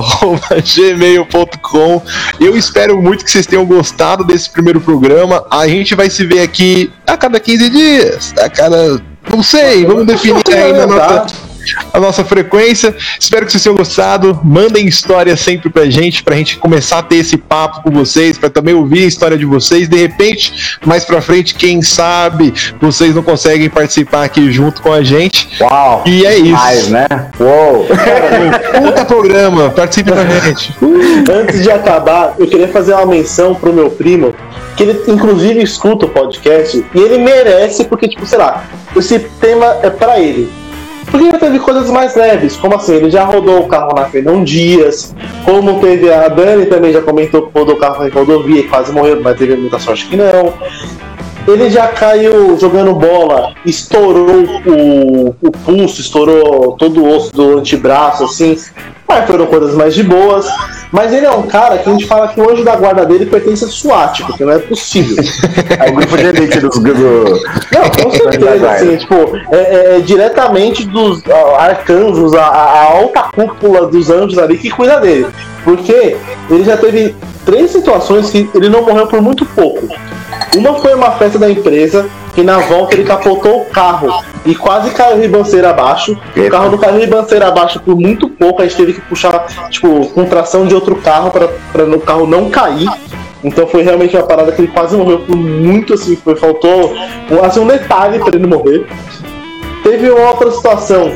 gmail.com. 0.75 2.03
Eu 2.39 2.57
espero 2.57 3.01
muito 3.01 3.25
que 3.25 3.31
vocês 3.31 3.47
tenham 3.47 3.65
gostado 3.65 4.25
desse 4.25 4.51
primeiro 4.51 4.81
programa. 4.81 5.45
A 5.51 5.67
gente 5.67 5.95
vai 5.95 6.11
se 6.11 6.25
ver 6.25 6.43
aqui 6.43 6.93
a 7.07 7.17
cada 7.17 7.41
15 7.41 7.71
dias, 7.71 8.35
a 8.39 8.51
cada. 8.51 9.01
Não 9.31 9.43
sei, 9.43 9.87
vamos 9.87 10.07
definir 10.07 10.43
ainda 10.55 10.83
a 10.83 10.87
nossa, 10.87 11.27
a 11.93 12.01
nossa 12.01 12.25
frequência. 12.25 12.95
Espero 13.19 13.47
que 13.47 13.53
vocês 13.53 13.63
tenham 13.63 13.77
gostado. 13.77 14.41
Mandem 14.43 14.87
histórias 14.87 15.41
sempre 15.41 15.71
pra 15.71 15.87
gente, 15.87 16.23
pra 16.23 16.37
gente 16.37 16.57
começar 16.59 16.99
a 16.99 17.03
ter 17.03 17.17
esse 17.17 17.37
papo 17.37 17.83
com 17.83 17.91
vocês, 17.91 18.39
pra 18.39 18.51
também 18.51 18.75
ouvir 18.75 19.05
a 19.05 19.07
história 19.07 19.37
de 19.37 19.45
vocês. 19.45 19.89
De 19.89 19.97
repente, 19.97 20.79
mais 20.85 21.05
pra 21.05 21.21
frente, 21.21 21.55
quem 21.55 21.83
sabe 21.83 22.53
vocês 22.81 23.15
não 23.15 23.23
conseguem 23.23 23.69
participar 23.69 24.25
aqui 24.25 24.51
junto 24.51 24.83
com 24.83 24.93
a 24.93 25.03
gente. 25.03 25.49
Uau! 25.61 26.03
E 26.07 26.27
é 26.27 26.37
isso. 26.37 26.53
Mais, 26.53 26.89
né? 26.89 27.07
Uou! 27.39 27.87
Puta 28.83 29.05
programa, 29.05 29.71
participe 29.71 30.11
com 30.11 30.19
a 30.19 30.41
gente. 30.41 30.75
Antes 31.31 31.63
de 31.63 31.71
acabar, 31.71 32.35
eu 32.39 32.47
queria 32.47 32.69
fazer 32.69 32.95
uma 32.95 33.07
menção 33.07 33.55
pro 33.55 33.73
meu 33.73 33.91
primo, 33.91 34.35
que 34.77 34.83
ele 34.83 35.01
inclusive 35.09 35.63
escuta 35.63 36.07
o 36.07 36.09
podcast, 36.09 36.85
e 36.95 36.99
ele 36.99 37.19
merece, 37.19 37.85
porque, 37.85 38.09
tipo, 38.09 38.27
sei 38.27 38.39
lá, 38.39 38.65
esse 38.97 39.19
tema 39.41 39.79
é 39.83 39.91
pra 39.91 40.21
ele. 40.21 40.51
Porque 41.11 41.31
já 41.31 41.39
teve 41.39 41.59
coisas 41.59 41.91
mais 41.91 42.15
leves, 42.15 42.57
como 42.57 42.75
assim, 42.75 42.95
ele 42.95 43.11
já 43.11 43.25
rodou 43.25 43.61
o 43.61 43.69
carro 43.69 43.95
na 43.95 44.05
Fernão 44.07 44.43
Dias, 44.43 45.15
como 45.45 45.81
teve 45.81 46.13
a 46.13 46.29
Dani 46.29 46.67
também 46.67 46.93
já 46.93 47.01
comentou 47.03 47.43
que 47.43 47.59
rodou 47.59 47.77
o 47.77 47.79
carro 47.79 48.07
em 48.07 48.11
rodovia 48.11 48.61
e 48.61 48.69
quase 48.69 48.93
morreu, 48.93 49.21
mas 49.23 49.39
teve 49.39 49.57
muita 49.57 49.79
sorte 49.79 50.07
que 50.07 50.17
não. 50.17 50.53
Ele 51.47 51.69
já 51.69 51.89
caiu 51.89 52.59
jogando 52.59 52.95
bola, 52.95 53.53
estourou 53.67 54.45
o, 54.65 55.29
o 55.43 55.51
pulso, 55.51 56.01
estourou 56.01 56.73
todo 56.73 57.03
o 57.03 57.17
osso 57.17 57.31
do 57.35 57.59
antebraço, 57.59 58.25
assim. 58.25 58.57
Mas 59.07 59.27
foram 59.27 59.45
coisas 59.47 59.75
mais 59.75 59.95
de 59.95 60.03
boas. 60.03 60.47
Mas 60.95 61.13
ele 61.13 61.27
é 61.27 61.31
um 61.33 61.43
cara 61.43 61.77
que 61.79 61.89
a 61.89 61.93
gente 61.93 62.07
fala 62.07 62.29
que 62.29 62.41
o 62.41 62.49
anjo 62.49 62.63
da 62.63 62.77
guarda 62.77 63.05
dele 63.05 63.27
pertence 63.27 63.65
a 63.65 63.67
SWAT, 63.69 64.23
porque 64.23 64.45
não 64.45 64.53
é 64.53 64.61
possível. 64.61 65.17
Aí 65.81 65.91
o 65.91 65.95
grupo 65.97 66.17
de 66.17 66.25
elite 66.25 66.61
dos. 66.61 66.79
Do... 66.79 67.43
Não, 67.73 67.91
com 68.01 68.11
certeza, 68.13 68.71
assim, 68.71 68.97
tipo, 68.99 69.37
é, 69.51 69.57
é- 69.57 69.97
é 69.97 69.99
diretamente 69.99 70.87
dos 70.87 71.21
ó, 71.29 71.57
arcanjos, 71.57 72.33
a, 72.35 72.45
a 72.47 72.93
alta 72.93 73.23
cúpula 73.23 73.89
dos 73.89 74.09
anjos 74.09 74.39
ali 74.39 74.57
que 74.57 74.71
cuida 74.71 75.01
dele. 75.01 75.27
Porque 75.65 76.17
ele 76.49 76.63
já 76.63 76.77
teve 76.77 77.13
três 77.45 77.73
situações 77.73 78.31
que 78.31 78.49
ele 78.55 78.69
não 78.69 78.83
morreu 78.83 79.09
por 79.09 79.21
muito 79.21 79.45
pouco. 79.47 79.89
Uma 80.57 80.75
foi 80.75 80.95
uma 80.95 81.13
festa 81.13 81.39
da 81.39 81.51
empresa, 81.51 82.09
que 82.35 82.43
na 82.43 82.59
volta 82.59 82.95
ele 82.95 83.05
capotou 83.05 83.63
o 83.63 83.65
carro 83.67 84.23
e 84.45 84.55
quase 84.55 84.91
caiu 84.91 85.21
ribanceira 85.21 85.71
abaixo. 85.71 86.19
O 86.37 86.51
carro 86.51 86.71
não 86.71 86.79
caiu 86.79 87.01
ribanceira 87.01 87.49
abaixo 87.49 87.81
por 87.81 87.97
muito 87.97 88.29
pouco, 88.29 88.63
a 88.63 88.67
gente 88.67 88.77
teve 88.77 88.93
que 88.95 89.01
puxar, 89.03 89.47
tipo, 89.71 90.09
com 90.11 90.25
tração 90.25 90.67
de 90.67 90.75
outro 90.75 90.97
carro 90.97 91.31
para 91.31 91.85
o 91.85 92.01
carro 92.01 92.27
não 92.27 92.51
cair. 92.51 92.89
Então 93.43 93.67
foi 93.67 93.83
realmente 93.83 94.17
uma 94.17 94.27
parada 94.27 94.53
que 94.53 94.63
ele 94.63 94.69
quase 94.69 94.97
morreu 94.97 95.21
por 95.21 95.37
muito 95.37 95.95
assim, 95.95 96.17
foi, 96.17 96.35
faltou 96.35 96.95
assim, 97.43 97.61
um 97.61 97.67
detalhe 97.67 98.19
para 98.19 98.37
ele 98.37 98.47
morrer. 98.47 98.87
Teve 99.83 100.11
uma 100.11 100.31
outra 100.31 100.51
situação 100.51 101.13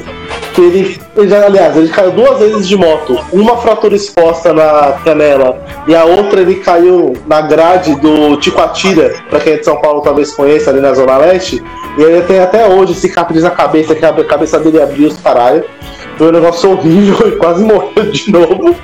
que 0.58 0.64
ele, 0.64 1.00
ele 1.16 1.28
já, 1.28 1.46
aliás, 1.46 1.76
ele 1.76 1.88
caiu 1.88 2.10
duas 2.10 2.36
vezes 2.40 2.66
de 2.66 2.76
moto, 2.76 3.16
uma 3.32 3.56
fratura 3.58 3.94
exposta 3.94 4.52
na 4.52 4.98
canela 5.04 5.56
e 5.86 5.94
a 5.94 6.04
outra 6.04 6.40
ele 6.40 6.56
caiu 6.56 7.16
na 7.28 7.40
grade 7.40 7.94
do 7.94 8.36
Ticoatira, 8.38 9.14
para 9.30 9.38
quem 9.38 9.52
é 9.52 9.56
de 9.58 9.64
São 9.64 9.80
Paulo 9.80 10.00
talvez 10.00 10.32
conheça 10.34 10.70
ali 10.70 10.80
na 10.80 10.92
Zona 10.94 11.16
Leste, 11.16 11.62
e 11.96 12.02
ele 12.02 12.22
tem 12.22 12.40
até 12.40 12.66
hoje 12.66 12.92
cicatriz 12.94 13.44
na 13.44 13.50
cabeça, 13.50 13.94
que 13.94 14.04
a 14.04 14.24
cabeça 14.24 14.58
dele 14.58 14.82
abriu 14.82 15.06
os 15.06 15.16
caralho. 15.18 15.64
Foi 16.16 16.28
um 16.28 16.32
negócio 16.32 16.72
horrível 16.72 17.28
e 17.28 17.32
quase 17.36 17.62
morreu 17.62 18.10
de 18.10 18.30
novo. 18.30 18.74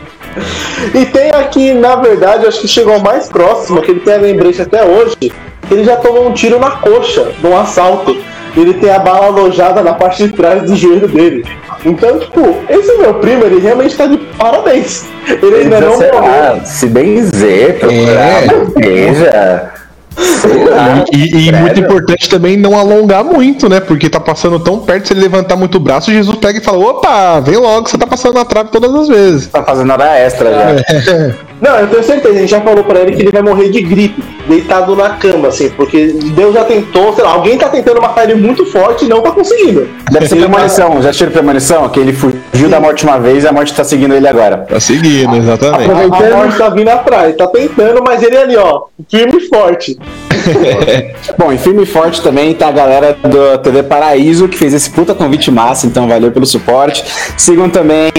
E 0.95 1.07
tem 1.07 1.31
aqui, 1.31 1.73
na 1.75 1.97
verdade, 1.97 2.47
acho 2.47 2.61
que 2.61 2.69
chegou 2.69 3.01
mais 3.01 3.29
próximo, 3.29 3.83
que 3.83 3.91
ele 3.91 4.01
tem 4.01 4.15
a 4.15 4.19
lembrete 4.19 4.63
até 4.63 4.85
hoje, 4.85 5.17
que 5.17 5.33
ele 5.71 5.85
já 5.85 5.97
tomou 5.97 6.29
um 6.29 6.33
tiro 6.33 6.59
na 6.61 6.71
coxa 6.71 7.33
num 7.43 7.57
assalto. 7.57 8.17
Ele 8.57 8.75
tem 8.75 8.91
a 8.91 8.99
bala 8.99 9.27
alojada 9.27 9.83
na 9.83 9.95
parte 9.95 10.27
de 10.27 10.33
trás 10.33 10.63
do 10.63 10.77
joelho 10.77 11.09
dele. 11.09 11.45
Então, 11.85 12.19
tipo, 12.19 12.41
esse 12.69 12.97
meu 12.97 13.15
primo, 13.15 13.45
ele 13.45 13.61
realmente 13.61 13.97
tá 13.97 14.07
de 14.07 14.17
parabéns. 14.17 15.07
Ele 15.27 15.57
ainda 15.57 15.81
não 15.81 15.99
morreu. 15.99 16.61
Se 16.65 16.87
benzer, 16.87 17.79
procurar 17.79 18.43
É. 18.83 19.85
Sei 20.17 20.65
lá. 20.65 21.05
E, 21.13 21.49
e 21.49 21.53
muito 21.53 21.81
importante 21.81 22.29
também 22.29 22.57
não 22.57 22.79
alongar 22.79 23.25
muito, 23.25 23.69
né? 23.69 23.81
Porque 23.81 24.09
tá 24.09 24.21
passando 24.21 24.61
tão 24.61 24.79
perto, 24.79 25.09
se 25.09 25.13
ele 25.13 25.21
levantar 25.21 25.57
muito 25.57 25.77
o 25.77 25.81
braço, 25.81 26.13
Jesus 26.13 26.37
pega 26.37 26.59
e 26.59 26.63
fala: 26.63 26.79
opa, 26.79 27.41
vem 27.41 27.57
logo, 27.57 27.89
você 27.89 27.99
tá 27.99 28.07
passando 28.07 28.35
na 28.35 28.45
trave 28.45 28.71
todas 28.71 28.95
as 28.95 29.09
vezes. 29.09 29.49
Tá 29.49 29.63
fazendo 29.65 29.93
hora 29.93 30.17
extra 30.17 30.53
já. 30.53 31.35
Não, 31.65 31.79
eu 31.79 31.87
tenho 31.87 32.05
certeza, 32.05 32.35
a 32.35 32.39
gente 32.41 32.51
já 32.51 32.61
falou 32.61 32.85
pra 32.85 33.01
ele 33.01 33.13
que 33.17 33.23
ele 33.23 33.31
vai 33.33 33.41
morrer 33.41 33.71
de 33.71 33.81
gripe, 33.81 34.23
deitado 34.47 34.95
na 34.95 35.11
cama, 35.11 35.49
assim, 35.49 35.71
porque 35.71 36.09
Deus 36.35 36.53
já 36.53 36.63
tentou, 36.63 37.15
sei 37.15 37.25
lá, 37.25 37.31
alguém 37.33 37.57
tá 37.57 37.71
tentando 37.71 38.03
matar 38.03 38.29
ele 38.29 38.35
muito 38.39 38.67
forte 38.67 39.07
e 39.07 39.09
não 39.09 39.23
tá 39.23 39.31
conseguindo. 39.31 39.89
Deve 40.11 40.29
ser 40.29 40.37
premonição. 40.37 41.01
Já 41.01 41.09
assistiram 41.09 41.33
premonição? 41.33 41.89
Que 41.89 42.01
ele 42.01 42.13
fugiu 42.13 42.69
da 42.69 42.79
morte 42.79 43.05
uma 43.05 43.19
vez 43.19 43.45
e 43.45 43.49
a 43.49 43.53
morte 43.53 43.73
tá 43.73 43.83
seguindo 43.83 44.15
ele 44.15 44.29
agora. 44.29 44.59
Tá 44.59 44.79
seguindo, 44.79 45.35
exatamente. 45.37 45.91
A, 45.91 45.95
a 46.33 46.37
morte 46.37 46.59
tá 46.59 46.69
vindo 46.69 46.89
atrás, 46.91 47.35
tá 47.35 47.47
tentando, 47.47 48.03
mas 48.07 48.23
ele 48.23 48.37
ali, 48.37 48.57
ó, 48.59 48.83
firme 49.09 49.39
e 49.43 49.49
forte. 49.49 49.99
Bom, 51.39 51.51
em 51.51 51.57
firme 51.59 51.85
e 51.85 51.87
forte 51.87 52.21
também 52.21 52.53
tá 52.55 52.69
a 52.69 52.73
galera 52.73 53.17
do 53.23 53.57
TV 53.59 53.83
Paraíso, 53.83 54.49
que 54.49 54.59
fez 54.59 54.75
esse 54.75 54.91
puta 54.91 55.15
convite 55.15 55.51
massa, 55.51 55.87
então 55.87 56.07
valeu 56.07 56.31
pelo 56.31 56.45
suporte. 56.45 57.05
Sigam 57.39 57.71
também 57.71 58.11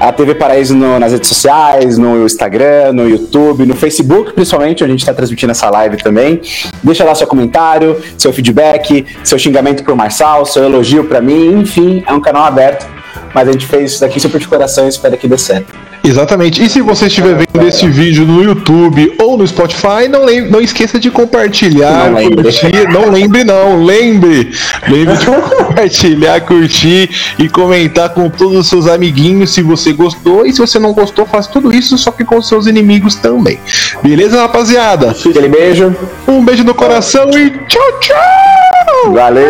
a 0.00 0.10
TV 0.10 0.34
Paraíso 0.34 0.74
no- 0.74 0.98
nas 0.98 1.12
redes 1.12 1.28
sociais, 1.28 1.98
no 1.98 2.24
Instagram, 2.24 2.93
no 2.94 3.08
YouTube, 3.08 3.66
no 3.66 3.74
Facebook, 3.74 4.32
principalmente, 4.32 4.82
onde 4.82 4.92
a 4.92 4.96
gente 4.96 5.06
tá 5.06 5.12
transmitindo 5.12 5.52
essa 5.52 5.68
live 5.68 5.96
também. 5.98 6.40
Deixa 6.82 7.04
lá 7.04 7.14
seu 7.14 7.26
comentário, 7.26 8.00
seu 8.16 8.32
feedback, 8.32 9.04
seu 9.22 9.38
xingamento 9.38 9.82
pro 9.82 9.96
Marçal, 9.96 10.46
seu 10.46 10.64
elogio 10.64 11.04
pra 11.04 11.20
mim, 11.20 11.60
enfim, 11.60 12.02
é 12.06 12.12
um 12.12 12.20
canal 12.20 12.44
aberto. 12.44 12.86
Mas 13.34 13.48
a 13.48 13.52
gente 13.52 13.66
fez 13.66 13.92
isso 13.92 14.00
daqui 14.00 14.20
super 14.20 14.40
de 14.40 14.46
coração 14.46 14.86
e 14.86 14.88
espero 14.88 15.16
que 15.18 15.26
dê 15.26 15.36
certo. 15.36 15.83
Exatamente. 16.04 16.62
E 16.62 16.68
se 16.68 16.80
você 16.82 17.06
estiver 17.06 17.34
vendo 17.34 17.66
esse 17.66 17.88
vídeo 17.88 18.26
no 18.26 18.42
YouTube 18.42 19.14
ou 19.18 19.38
no 19.38 19.46
Spotify, 19.46 20.06
não, 20.10 20.24
lem- 20.24 20.48
não 20.50 20.60
esqueça 20.60 20.98
de 21.00 21.10
compartilhar, 21.10 22.10
Não 22.10 22.18
lembre. 22.18 22.42
curtir. 22.42 22.88
Não 22.92 23.10
lembre, 23.10 23.42
não, 23.44 23.82
lembre. 23.84 24.50
Lembre 24.86 25.16
de 25.16 25.24
compartilhar, 25.26 26.40
curtir 26.42 27.08
e 27.38 27.48
comentar 27.48 28.10
com 28.10 28.28
todos 28.28 28.58
os 28.58 28.66
seus 28.68 28.86
amiguinhos 28.86 29.50
se 29.54 29.62
você 29.62 29.92
gostou. 29.92 30.44
E 30.46 30.52
se 30.52 30.58
você 30.60 30.78
não 30.78 30.92
gostou, 30.92 31.24
faz 31.24 31.46
tudo 31.46 31.74
isso, 31.74 31.96
só 31.96 32.10
que 32.10 32.24
com 32.24 32.36
os 32.36 32.46
seus 32.48 32.66
inimigos 32.66 33.14
também. 33.14 33.58
Beleza, 34.02 34.40
rapaziada? 34.42 35.10
Aquele 35.12 35.48
beijo, 35.48 35.96
Um 36.28 36.44
beijo 36.44 36.64
no 36.64 36.74
coração 36.74 37.30
e 37.30 37.50
tchau, 37.66 38.00
tchau! 38.00 39.12
valeu! 39.12 39.48